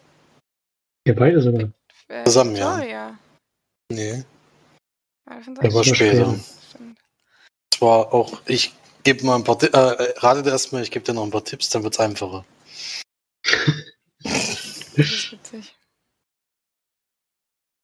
Ja, 1.07 1.12
beide 1.12 1.43
sogar. 1.43 1.70
Äh, 2.09 2.24
Zusammen, 2.24 2.57
ja. 2.57 3.18
Nee, 3.93 4.24
der 5.31 5.70
auch 5.70 5.74
war 5.74 5.85
später. 5.85 6.39
Es 7.72 7.81
war 7.81 8.12
auch, 8.12 8.41
ich 8.47 8.74
gebe 9.05 9.24
mal 9.24 9.37
ein 9.37 9.45
paar 9.45 9.59
Tipps, 9.59 9.74
äh, 9.74 10.14
ratet 10.18 10.47
erstmal, 10.47 10.83
ich 10.83 10.91
gebe 10.91 11.05
dir 11.05 11.14
noch 11.14 11.24
ein 11.24 11.31
paar 11.31 11.45
Tipps, 11.45 11.70
dann 11.70 11.83
wird 11.83 11.95
es 11.95 12.01
einfacher. 12.01 12.45
Das 14.22 15.07
ist 15.07 15.33
witzig. 15.33 15.74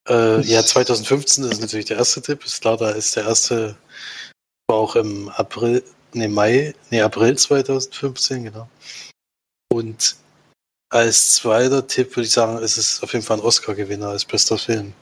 Äh, 0.07 0.41
ja, 0.41 0.63
2015 0.63 1.43
ist 1.45 1.61
natürlich 1.61 1.85
der 1.85 1.97
erste 1.97 2.21
Tipp, 2.21 2.45
ist 2.45 2.61
klar, 2.61 2.77
da 2.77 2.91
ist 2.91 3.15
der 3.15 3.25
erste, 3.25 3.75
war 4.67 4.77
auch 4.77 4.95
im 4.95 5.29
April, 5.29 5.83
nee, 6.13 6.27
Mai, 6.27 6.73
nee, 6.91 7.01
April 7.01 7.37
2015, 7.37 8.45
genau. 8.45 8.69
Und 9.69 10.15
als 10.89 11.33
zweiter 11.33 11.85
Tipp 11.85 12.15
würde 12.15 12.27
ich 12.27 12.31
sagen, 12.31 12.59
ist 12.59 12.77
es 12.77 13.03
auf 13.03 13.11
jeden 13.11 13.25
Fall 13.25 13.37
ein 13.37 13.43
Oscar-Gewinner 13.43 14.09
als 14.09 14.23
bester 14.23 14.57
Film. 14.57 14.93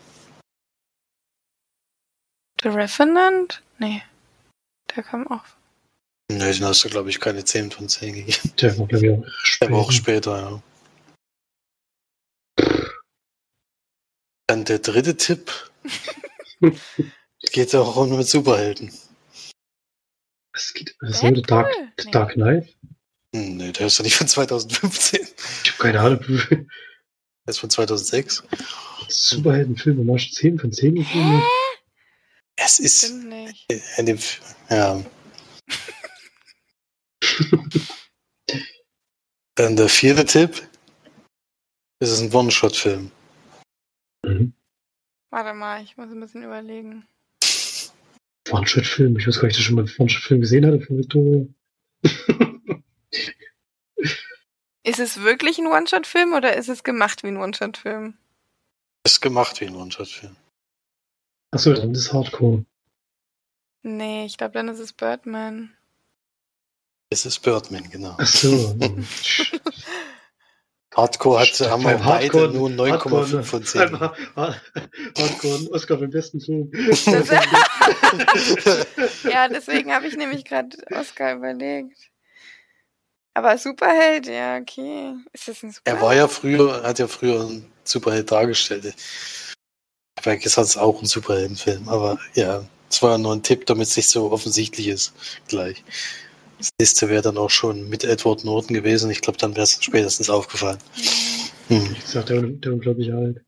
The 2.65 2.71
Revenant? 2.71 3.61
Nee. 3.77 4.01
Der 4.95 5.03
kam 5.03 5.27
auch. 5.27 5.43
Nee, 6.31 6.51
den 6.51 6.65
hast 6.65 6.83
du, 6.83 6.89
glaube 6.89 7.11
ich, 7.11 7.19
keine 7.19 7.45
10 7.45 7.69
von 7.69 7.87
10 7.87 8.15
gegeben. 8.15 8.51
Der 8.59 8.75
war, 8.79 8.87
glaube 8.87 9.05
ich, 9.05 9.11
auch 9.11 9.59
Der 9.61 9.71
war 9.71 9.77
auch 9.79 9.91
später. 9.91 10.35
später, 10.35 10.61
ja. 12.57 12.89
Dann 14.47 14.65
der 14.65 14.79
dritte 14.79 15.15
Tipp. 15.15 15.51
Geht 17.51 17.75
auch 17.75 17.95
um 17.97 18.17
mit 18.17 18.27
Superhelden. 18.27 18.91
Es 20.55 20.73
geht, 20.73 20.95
was 21.01 21.11
ist 21.11 21.21
denn 21.21 21.33
mit 21.33 21.51
Dark? 21.51 21.67
Nee. 22.03 22.11
Dark 22.11 22.33
Knight? 22.33 22.75
Hm, 23.35 23.57
Nee, 23.57 23.71
der 23.73 23.85
ist 23.87 23.99
doch 23.99 24.03
nicht 24.03 24.15
von 24.15 24.27
2015. 24.27 25.19
Ich 25.63 25.71
habe 25.73 25.83
keine 25.83 25.99
Ahnung. 25.99 26.19
Der 26.49 26.65
ist 27.45 27.59
von 27.59 27.69
2006. 27.69 28.43
Superheldenfilme, 29.07 30.03
machst 30.03 30.31
du 30.31 30.35
10 30.35 30.57
von 30.57 30.71
10 30.71 30.95
gegeben? 30.95 31.43
Es 32.57 32.79
ist 32.79 33.05
Stimmt 33.05 33.25
nicht. 33.29 33.65
in 33.97 34.05
dem, 34.05 34.19
ja. 34.69 35.03
Dann 39.55 39.75
der 39.75 39.89
vierte 39.89 40.25
Tipp. 40.25 40.67
Es 41.99 42.11
ist 42.11 42.21
ein 42.21 42.33
One-Shot-Film. 42.33 43.11
Mhm. 44.25 44.53
Warte 45.31 45.53
mal, 45.53 45.83
ich 45.83 45.97
muss 45.97 46.09
ein 46.09 46.19
bisschen 46.19 46.43
überlegen. 46.43 47.05
One-Shot-Film. 48.51 49.17
Ich 49.17 49.27
weiß 49.27 49.39
gar 49.39 49.47
nicht, 49.47 49.55
dass 49.55 49.61
ich 49.61 49.65
schon 49.65 49.75
mal 49.75 49.85
einen 49.85 49.95
One-Shot-Film 49.97 50.41
gesehen 50.41 50.65
hatte 50.65 50.81
von 50.81 50.97
Victoria. 50.97 51.45
Ist 54.83 54.99
es 54.99 55.21
wirklich 55.21 55.57
ein 55.57 55.67
One-Shot-Film 55.67 56.33
oder 56.33 56.55
ist 56.55 56.69
es 56.69 56.83
gemacht 56.83 57.23
wie 57.23 57.27
ein 57.29 57.37
One-Shot-Film? 57.37 58.15
Ist 59.03 59.19
gemacht 59.19 59.59
wie 59.59 59.65
ein 59.65 59.75
One-Shot-Film. 59.75 60.35
Achso, 61.51 61.73
dann 61.73 61.91
ist 61.91 61.99
es 61.99 62.13
Hardcore. 62.13 62.65
Nee, 63.83 64.25
ich 64.25 64.37
glaube, 64.37 64.53
dann 64.53 64.67
ist 64.67 64.79
es 64.79 64.93
Birdman. 64.93 65.75
Es 67.09 67.25
ist 67.25 67.39
Birdman, 67.39 67.89
genau. 67.89 68.15
Achso. 68.17 68.75
Hardcore 70.95 71.41
hat, 71.41 71.59
haben 71.69 71.83
wir 71.83 71.97
beide 71.97 72.47
nur 72.49 72.69
9,5 72.69 73.43
von 73.43 73.63
10. 73.63 73.81
Einfach 73.81 74.17
Hardcore, 74.35 75.55
ein 75.55 75.67
Oscar 75.73 75.97
für 75.97 76.07
den 76.07 76.11
besten 76.11 76.39
Film. 76.39 76.71
ja, 79.29 79.49
deswegen 79.49 79.93
habe 79.93 80.07
ich 80.07 80.15
nämlich 80.15 80.45
gerade 80.45 80.77
Oscar 80.91 81.35
überlegt. 81.35 81.97
Aber 83.33 83.57
Superheld, 83.57 84.27
ja, 84.27 84.57
okay. 84.57 85.15
Ist 85.33 85.49
das 85.49 85.63
ein 85.63 85.71
Superheld? 85.71 85.81
Er 85.85 86.01
war 86.01 86.15
ja 86.15 86.29
früher, 86.29 86.83
hat 86.83 86.99
ja 86.99 87.07
früher 87.07 87.41
einen 87.41 87.69
Superheld 87.83 88.31
dargestellt. 88.31 88.95
Vielleicht 90.25 90.47
ist 90.47 90.57
das 90.57 90.75
auch 90.75 91.03
ein 91.03 91.05
Superheldenfilm, 91.05 91.87
aber 91.87 92.17
ja, 92.33 92.65
es 92.89 92.99
war 93.03 93.15
nur 93.19 93.31
ein 93.31 93.43
Tipp, 93.43 93.67
damit 93.67 93.89
es 93.89 93.95
nicht 93.95 94.09
so 94.09 94.31
offensichtlich 94.31 94.87
ist 94.87 95.13
gleich. 95.47 95.83
Das 96.57 96.69
nächste 96.79 97.09
wäre 97.09 97.21
dann 97.21 97.37
auch 97.37 97.51
schon 97.51 97.87
mit 97.89 98.03
Edward 98.03 98.43
Norton 98.43 98.73
gewesen. 98.73 99.11
Ich 99.11 99.21
glaube, 99.21 99.37
dann 99.37 99.51
wäre 99.51 99.65
es 99.65 99.77
spätestens 99.83 100.31
aufgefallen. 100.31 100.79
Hm. 101.67 101.95
Ich 101.95 102.07
sag, 102.07 102.25
der, 102.25 102.41
der 102.41 102.73
unglaubliche 102.73 103.13
Hulk. 103.13 103.45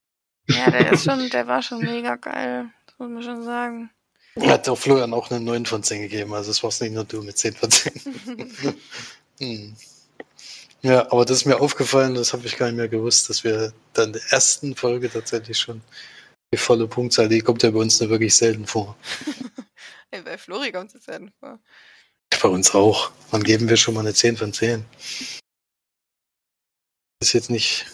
Ja, 0.50 0.70
der 0.70 0.92
ist 0.92 1.06
schon, 1.06 1.28
der 1.32 1.48
war 1.48 1.64
schon 1.64 1.80
mega 1.80 2.16
geil. 2.16 2.70
Das 2.86 3.00
muss 3.00 3.10
man 3.10 3.24
schon 3.24 3.44
sagen. 3.44 3.90
Er 4.36 4.50
hat 4.52 4.70
auch 4.70 4.78
Florian 4.78 5.16
auch 5.16 5.32
eine 5.32 5.40
9 5.40 5.66
von 5.66 5.82
10 5.82 6.04
gegeben, 6.04 6.36
also 6.36 6.52
es 6.52 6.62
war 6.62 6.70
nicht 6.80 6.94
nur 6.94 7.06
du 7.06 7.24
mit 7.24 7.40
10 7.40 7.56
von 7.56 7.72
10. 7.72 7.92
hm. 9.40 9.76
Ja, 10.84 11.12
aber 11.12 11.26
das 11.26 11.38
ist 11.38 11.46
mir 11.46 11.60
aufgefallen, 11.60 12.14
das 12.14 12.34
habe 12.34 12.46
ich 12.46 12.56
gar 12.56 12.68
nicht 12.68 12.78
mehr 12.78 12.88
gewusst, 12.88 13.32
dass 13.32 13.44
wir 13.44 13.74
dann 13.94 14.10
in 14.10 14.14
der 14.14 14.22
ersten 14.30 14.76
Folge 14.76 15.12
tatsächlich 15.12 15.58
schon 15.58 15.82
die 16.54 16.58
volle 16.58 16.88
Punktzahl, 16.88 17.30
die 17.30 17.42
kommt 17.42 17.64
ja 17.64 17.72
bei 17.72 17.80
uns 17.80 18.00
nur 18.00 18.10
wirklich 18.10 18.36
selten 18.36 18.66
vor. 18.66 18.98
Ey, 20.12 20.22
bei 20.22 20.38
Flori 20.38 20.72
kommt 20.72 20.94
es 20.96 21.04
selten 21.04 21.32
vor. 21.40 21.60
Bei 22.42 22.50
uns 22.50 22.74
auch. 22.74 23.12
Wann 23.32 23.44
geben 23.44 23.70
wir 23.70 23.78
schon 23.78 23.94
mal 23.94 24.02
eine 24.02 24.14
10 24.14 24.38
von 24.38 24.54
10? 24.54 24.86
ist 27.20 27.34
jetzt 27.34 27.50
nicht 27.50 27.86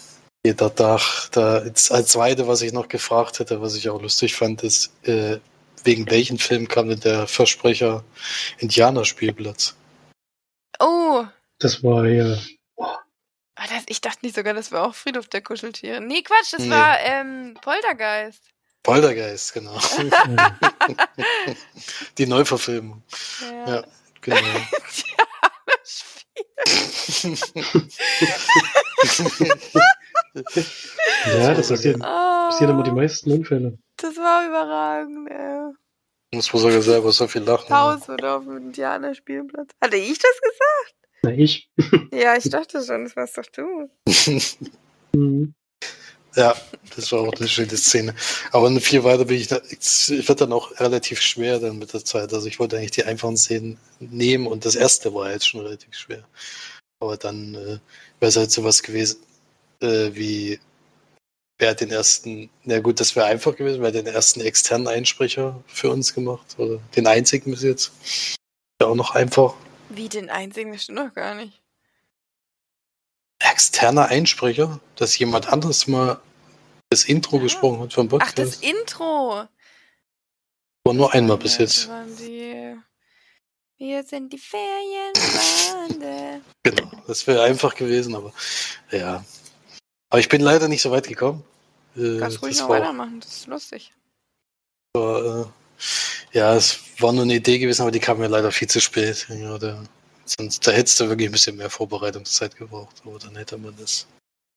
jeder 0.44 0.74
Tag. 0.74 1.30
Da 1.32 1.64
jetzt 1.64 1.90
als 1.90 2.10
zweite, 2.12 2.46
was 2.46 2.62
ich 2.62 2.72
noch 2.72 2.88
gefragt 2.88 3.38
hätte, 3.38 3.60
was 3.60 3.74
ich 3.74 3.88
auch 3.88 4.00
lustig 4.00 4.34
fand, 4.34 4.62
ist, 4.62 4.92
äh, 5.06 5.38
wegen 5.82 6.10
welchen 6.10 6.38
Film 6.38 6.68
kam 6.68 6.88
denn 6.88 7.00
der 7.00 7.26
Versprecher 7.26 8.04
Indianerspielplatz? 8.58 9.76
Oh, 10.78 11.24
Das 11.58 11.82
war 11.82 12.06
ja. 12.06 12.38
Ah, 13.64 13.68
das, 13.74 13.84
ich 13.88 14.00
dachte 14.00 14.24
nicht 14.24 14.36
sogar, 14.36 14.54
das 14.54 14.70
war 14.72 14.86
auch 14.86 14.94
Friedhof 14.94 15.28
der 15.28 15.42
Kuscheltiere. 15.42 16.00
Nee, 16.00 16.22
Quatsch, 16.22 16.52
das 16.52 16.60
Nee. 16.62 16.70
war 16.70 16.98
ähm, 17.00 17.56
Poltergeist. 17.62 18.42
Poltergeist, 18.82 19.54
genau. 19.54 19.78
Die 22.18 22.26
Neuverfilmung. 22.26 23.02
Ja. 23.40 23.76
Ja, 23.76 23.84
genau. 24.20 24.38
ja, 31.26 31.54
das 31.54 31.68
passiert, 31.68 31.96
Oh, 32.00 32.48
passieren 32.48 32.70
immer 32.74 32.82
die 32.82 32.90
meisten 32.90 33.30
Unfälle. 33.32 33.78
das 33.96 34.16
war 34.16 34.46
überragend, 34.46 35.30
ey. 35.30 35.72
Muss 36.34 36.52
man 36.52 36.62
sogar 36.62 36.82
selber 36.82 37.12
so 37.12 37.28
viel 37.28 37.42
lachen. 37.42 37.72
Haus 37.74 38.08
oder 38.08 38.36
auf 38.38 38.44
dem 38.44 38.56
Indianerspielplatz. 38.56 39.70
Hatte 39.80 39.96
ich 39.96 40.18
das 40.18 40.40
gesagt? 40.40 40.94
Na, 41.24 41.30
ich. 41.30 41.68
Ja, 42.12 42.36
ich 42.36 42.48
dachte 42.50 42.84
schon, 42.84 43.04
das 43.04 43.16
warst 43.16 43.38
doch 43.38 43.46
du. 43.46 43.90
Mhm. 45.14 45.54
Ja, 46.36 46.52
das 46.96 47.12
war 47.12 47.20
auch 47.20 47.32
eine 47.34 47.46
schöne 47.46 47.76
Szene. 47.76 48.12
Aber 48.50 48.68
viel 48.80 49.04
weiter 49.04 49.24
bin 49.24 49.36
ich, 49.36 49.46
da, 49.46 49.60
es 49.70 50.10
wird 50.10 50.40
dann 50.40 50.52
auch 50.52 50.80
relativ 50.80 51.20
schwer 51.20 51.60
dann 51.60 51.78
mit 51.78 51.92
der 51.92 52.04
Zeit. 52.04 52.32
Also 52.32 52.48
ich 52.48 52.58
wollte 52.58 52.76
eigentlich 52.76 52.90
die 52.90 53.04
einfachen 53.04 53.36
Szenen 53.36 53.78
nehmen 54.00 54.48
und 54.48 54.64
das 54.64 54.74
erste 54.74 55.14
war 55.14 55.30
jetzt 55.30 55.46
schon 55.46 55.60
relativ 55.60 55.94
schwer. 55.94 56.24
Aber 56.98 57.16
dann 57.16 57.54
äh, 57.54 57.78
wäre 58.18 58.28
es 58.30 58.36
halt 58.36 58.50
sowas 58.50 58.82
gewesen, 58.82 59.20
äh, 59.80 60.10
wie 60.14 60.58
wer 61.58 61.70
hat 61.70 61.80
den 61.80 61.92
ersten, 61.92 62.50
na 62.64 62.80
gut, 62.80 62.98
das 62.98 63.14
wäre 63.14 63.26
einfach 63.26 63.54
gewesen, 63.54 63.80
wer 63.80 63.88
hat 63.88 63.94
den 63.94 64.06
ersten 64.06 64.40
externen 64.40 64.88
Einsprecher 64.88 65.62
für 65.68 65.90
uns 65.90 66.14
gemacht 66.14 66.56
oder 66.58 66.80
den 66.96 67.06
einzigen 67.06 67.52
bis 67.52 67.62
jetzt. 67.62 67.92
Ja, 68.80 68.88
auch 68.88 68.96
noch 68.96 69.14
einfach. 69.14 69.54
Wie 69.94 70.08
den 70.08 70.30
einzigen, 70.30 70.72
das 70.72 70.84
stimmt 70.84 70.98
doch 70.98 71.12
gar 71.14 71.34
nicht. 71.34 71.60
Externer 73.38 74.06
Einsprecher, 74.08 74.80
dass 74.96 75.18
jemand 75.18 75.48
anderes 75.48 75.86
mal 75.86 76.20
das 76.90 77.04
Intro 77.04 77.36
Ah. 77.36 77.40
gesprochen 77.40 77.80
hat 77.80 77.92
vom 77.92 78.06
Ach, 78.06 78.10
Podcast. 78.10 78.38
das 78.38 78.56
Intro. 78.56 79.46
war 80.86 80.92
nur 80.94 81.12
einmal 81.14 81.38
bis 81.38 81.54
Ja, 81.56 81.60
jetzt. 81.62 81.88
die, 82.20 82.76
wir 83.78 84.02
sind 84.04 84.32
die 84.32 84.38
Ferienbande. 84.38 86.42
Genau, 86.62 86.90
das 87.06 87.26
wäre 87.26 87.42
einfach 87.42 87.74
gewesen, 87.74 88.14
aber 88.14 88.32
ja. 88.90 89.24
Aber 90.10 90.20
ich 90.20 90.28
bin 90.28 90.40
leider 90.40 90.68
nicht 90.68 90.82
so 90.82 90.90
weit 90.90 91.08
gekommen. 91.08 91.42
Äh, 91.96 92.18
Kannst 92.18 92.42
ruhig 92.42 92.58
noch 92.60 92.68
war, 92.68 92.80
weitermachen, 92.80 93.20
das 93.20 93.32
ist 93.38 93.46
lustig. 93.46 93.92
war, 94.94 95.42
äh, 95.42 95.46
ja, 96.32 96.54
es 96.54 96.80
war 96.98 97.12
nur 97.12 97.22
eine 97.22 97.34
Idee 97.34 97.58
gewesen, 97.58 97.82
aber 97.82 97.90
die 97.90 98.00
kam 98.00 98.18
mir 98.18 98.28
leider 98.28 98.50
viel 98.52 98.68
zu 98.68 98.80
spät. 98.80 99.26
Ja, 99.28 99.58
da, 99.58 99.82
sonst, 100.24 100.66
da 100.66 100.72
hättest 100.72 101.00
du 101.00 101.08
wirklich 101.08 101.28
ein 101.28 101.32
bisschen 101.32 101.56
mehr 101.56 101.70
Vorbereitungszeit 101.70 102.56
gebraucht, 102.56 103.02
aber 103.04 103.18
dann 103.18 103.36
hätte 103.36 103.58
man 103.58 103.74
das. 103.76 104.06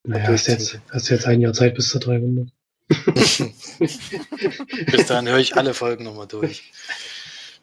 Naja, 0.07 0.27
hast 0.27 0.47
jetzt, 0.47 0.79
hast 0.89 1.09
jetzt 1.09 1.25
ein 1.25 1.41
Jahr 1.41 1.53
Zeit 1.53 1.75
bis 1.75 1.89
zur 1.89 1.99
300. 2.01 2.47
Bis 3.79 5.07
dahin 5.07 5.27
höre 5.27 5.39
ich 5.39 5.57
alle 5.57 5.73
Folgen 5.73 6.05
nochmal 6.05 6.27
durch. 6.27 6.71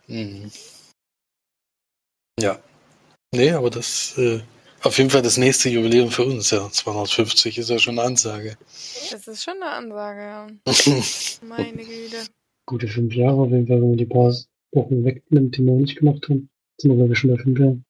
Mhm. 0.06 0.50
Ja. 2.38 2.58
Nee, 3.32 3.52
aber 3.52 3.70
das 3.70 4.18
äh, 4.18 4.42
auf 4.82 4.98
jeden 4.98 5.08
Fall 5.08 5.22
das 5.22 5.38
nächste 5.38 5.70
Jubiläum 5.70 6.10
für 6.10 6.24
uns, 6.24 6.50
ja. 6.50 6.70
250 6.70 7.56
ist 7.58 7.70
ja 7.70 7.78
schon 7.78 7.98
eine 7.98 8.06
Ansage. 8.06 8.58
Das 9.10 9.26
ist 9.26 9.42
schon 9.42 9.54
eine 9.62 9.70
Ansage, 9.70 10.20
ja. 10.20 10.46
Meine 11.42 11.84
Güte. 11.84 12.26
Gute 12.66 12.88
fünf 12.88 13.14
Jahre 13.14 13.42
auf 13.42 13.50
jeden 13.50 13.66
Fall, 13.66 13.80
wenn 13.80 13.90
man 13.90 13.98
die 13.98 14.06
paar 14.06 14.34
Wochen 14.72 15.04
wegnimmt, 15.04 15.56
die 15.56 15.62
wir 15.62 15.72
noch 15.72 15.80
nicht 15.80 15.98
gemacht 15.98 16.28
haben. 16.28 16.48
Sind 16.78 16.90
wir, 16.90 16.96
glaube 16.96 17.12
ich, 17.12 17.18
schon 17.18 17.30
bei 17.30 17.42
fünf 17.42 17.58
Jahren. 17.58 17.84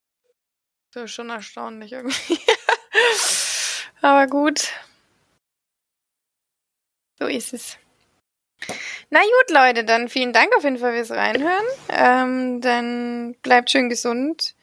Das 0.93 1.05
ist 1.05 1.13
schon 1.13 1.31
erstaunlich 1.31 1.93
irgendwie. 1.93 2.39
Aber 4.01 4.27
gut. 4.27 4.73
So 7.19 7.27
ist 7.27 7.55
es. 7.55 7.79
Na 9.11 9.21
gut, 9.21 9.55
Leute, 9.55 9.85
dann 9.85 10.09
vielen 10.09 10.33
Dank 10.33 10.55
auf 10.57 10.65
jeden 10.65 10.79
Fall 10.79 10.95
fürs 10.95 11.11
Reinhören. 11.11 11.65
Ähm, 11.89 12.61
dann 12.61 13.35
bleibt 13.43 13.71
schön 13.71 13.89
gesund. 13.89 14.55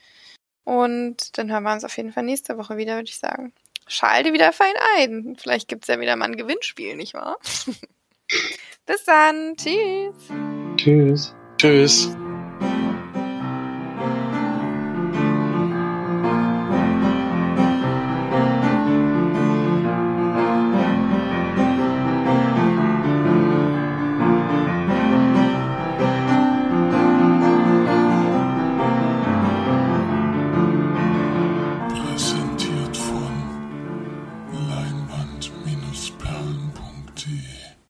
Und 0.64 1.36
dann 1.38 1.50
hören 1.50 1.64
wir 1.64 1.72
uns 1.72 1.84
auf 1.84 1.96
jeden 1.96 2.12
Fall 2.12 2.22
nächste 2.22 2.56
Woche 2.56 2.76
wieder, 2.76 2.94
würde 2.94 3.08
ich 3.08 3.18
sagen. 3.18 3.52
Schalte 3.86 4.32
wieder 4.32 4.52
fein 4.52 4.74
ein. 4.96 5.36
Vielleicht 5.36 5.68
gibt's 5.68 5.88
ja 5.88 6.00
wieder 6.00 6.16
mal 6.16 6.26
ein 6.26 6.36
Gewinnspiel, 6.36 6.96
nicht 6.96 7.14
wahr? 7.14 7.38
Bis 8.86 9.04
dann. 9.04 9.54
Tschüss. 9.56 10.14
Tschüss. 10.76 11.34
Tschüss. 11.58 12.16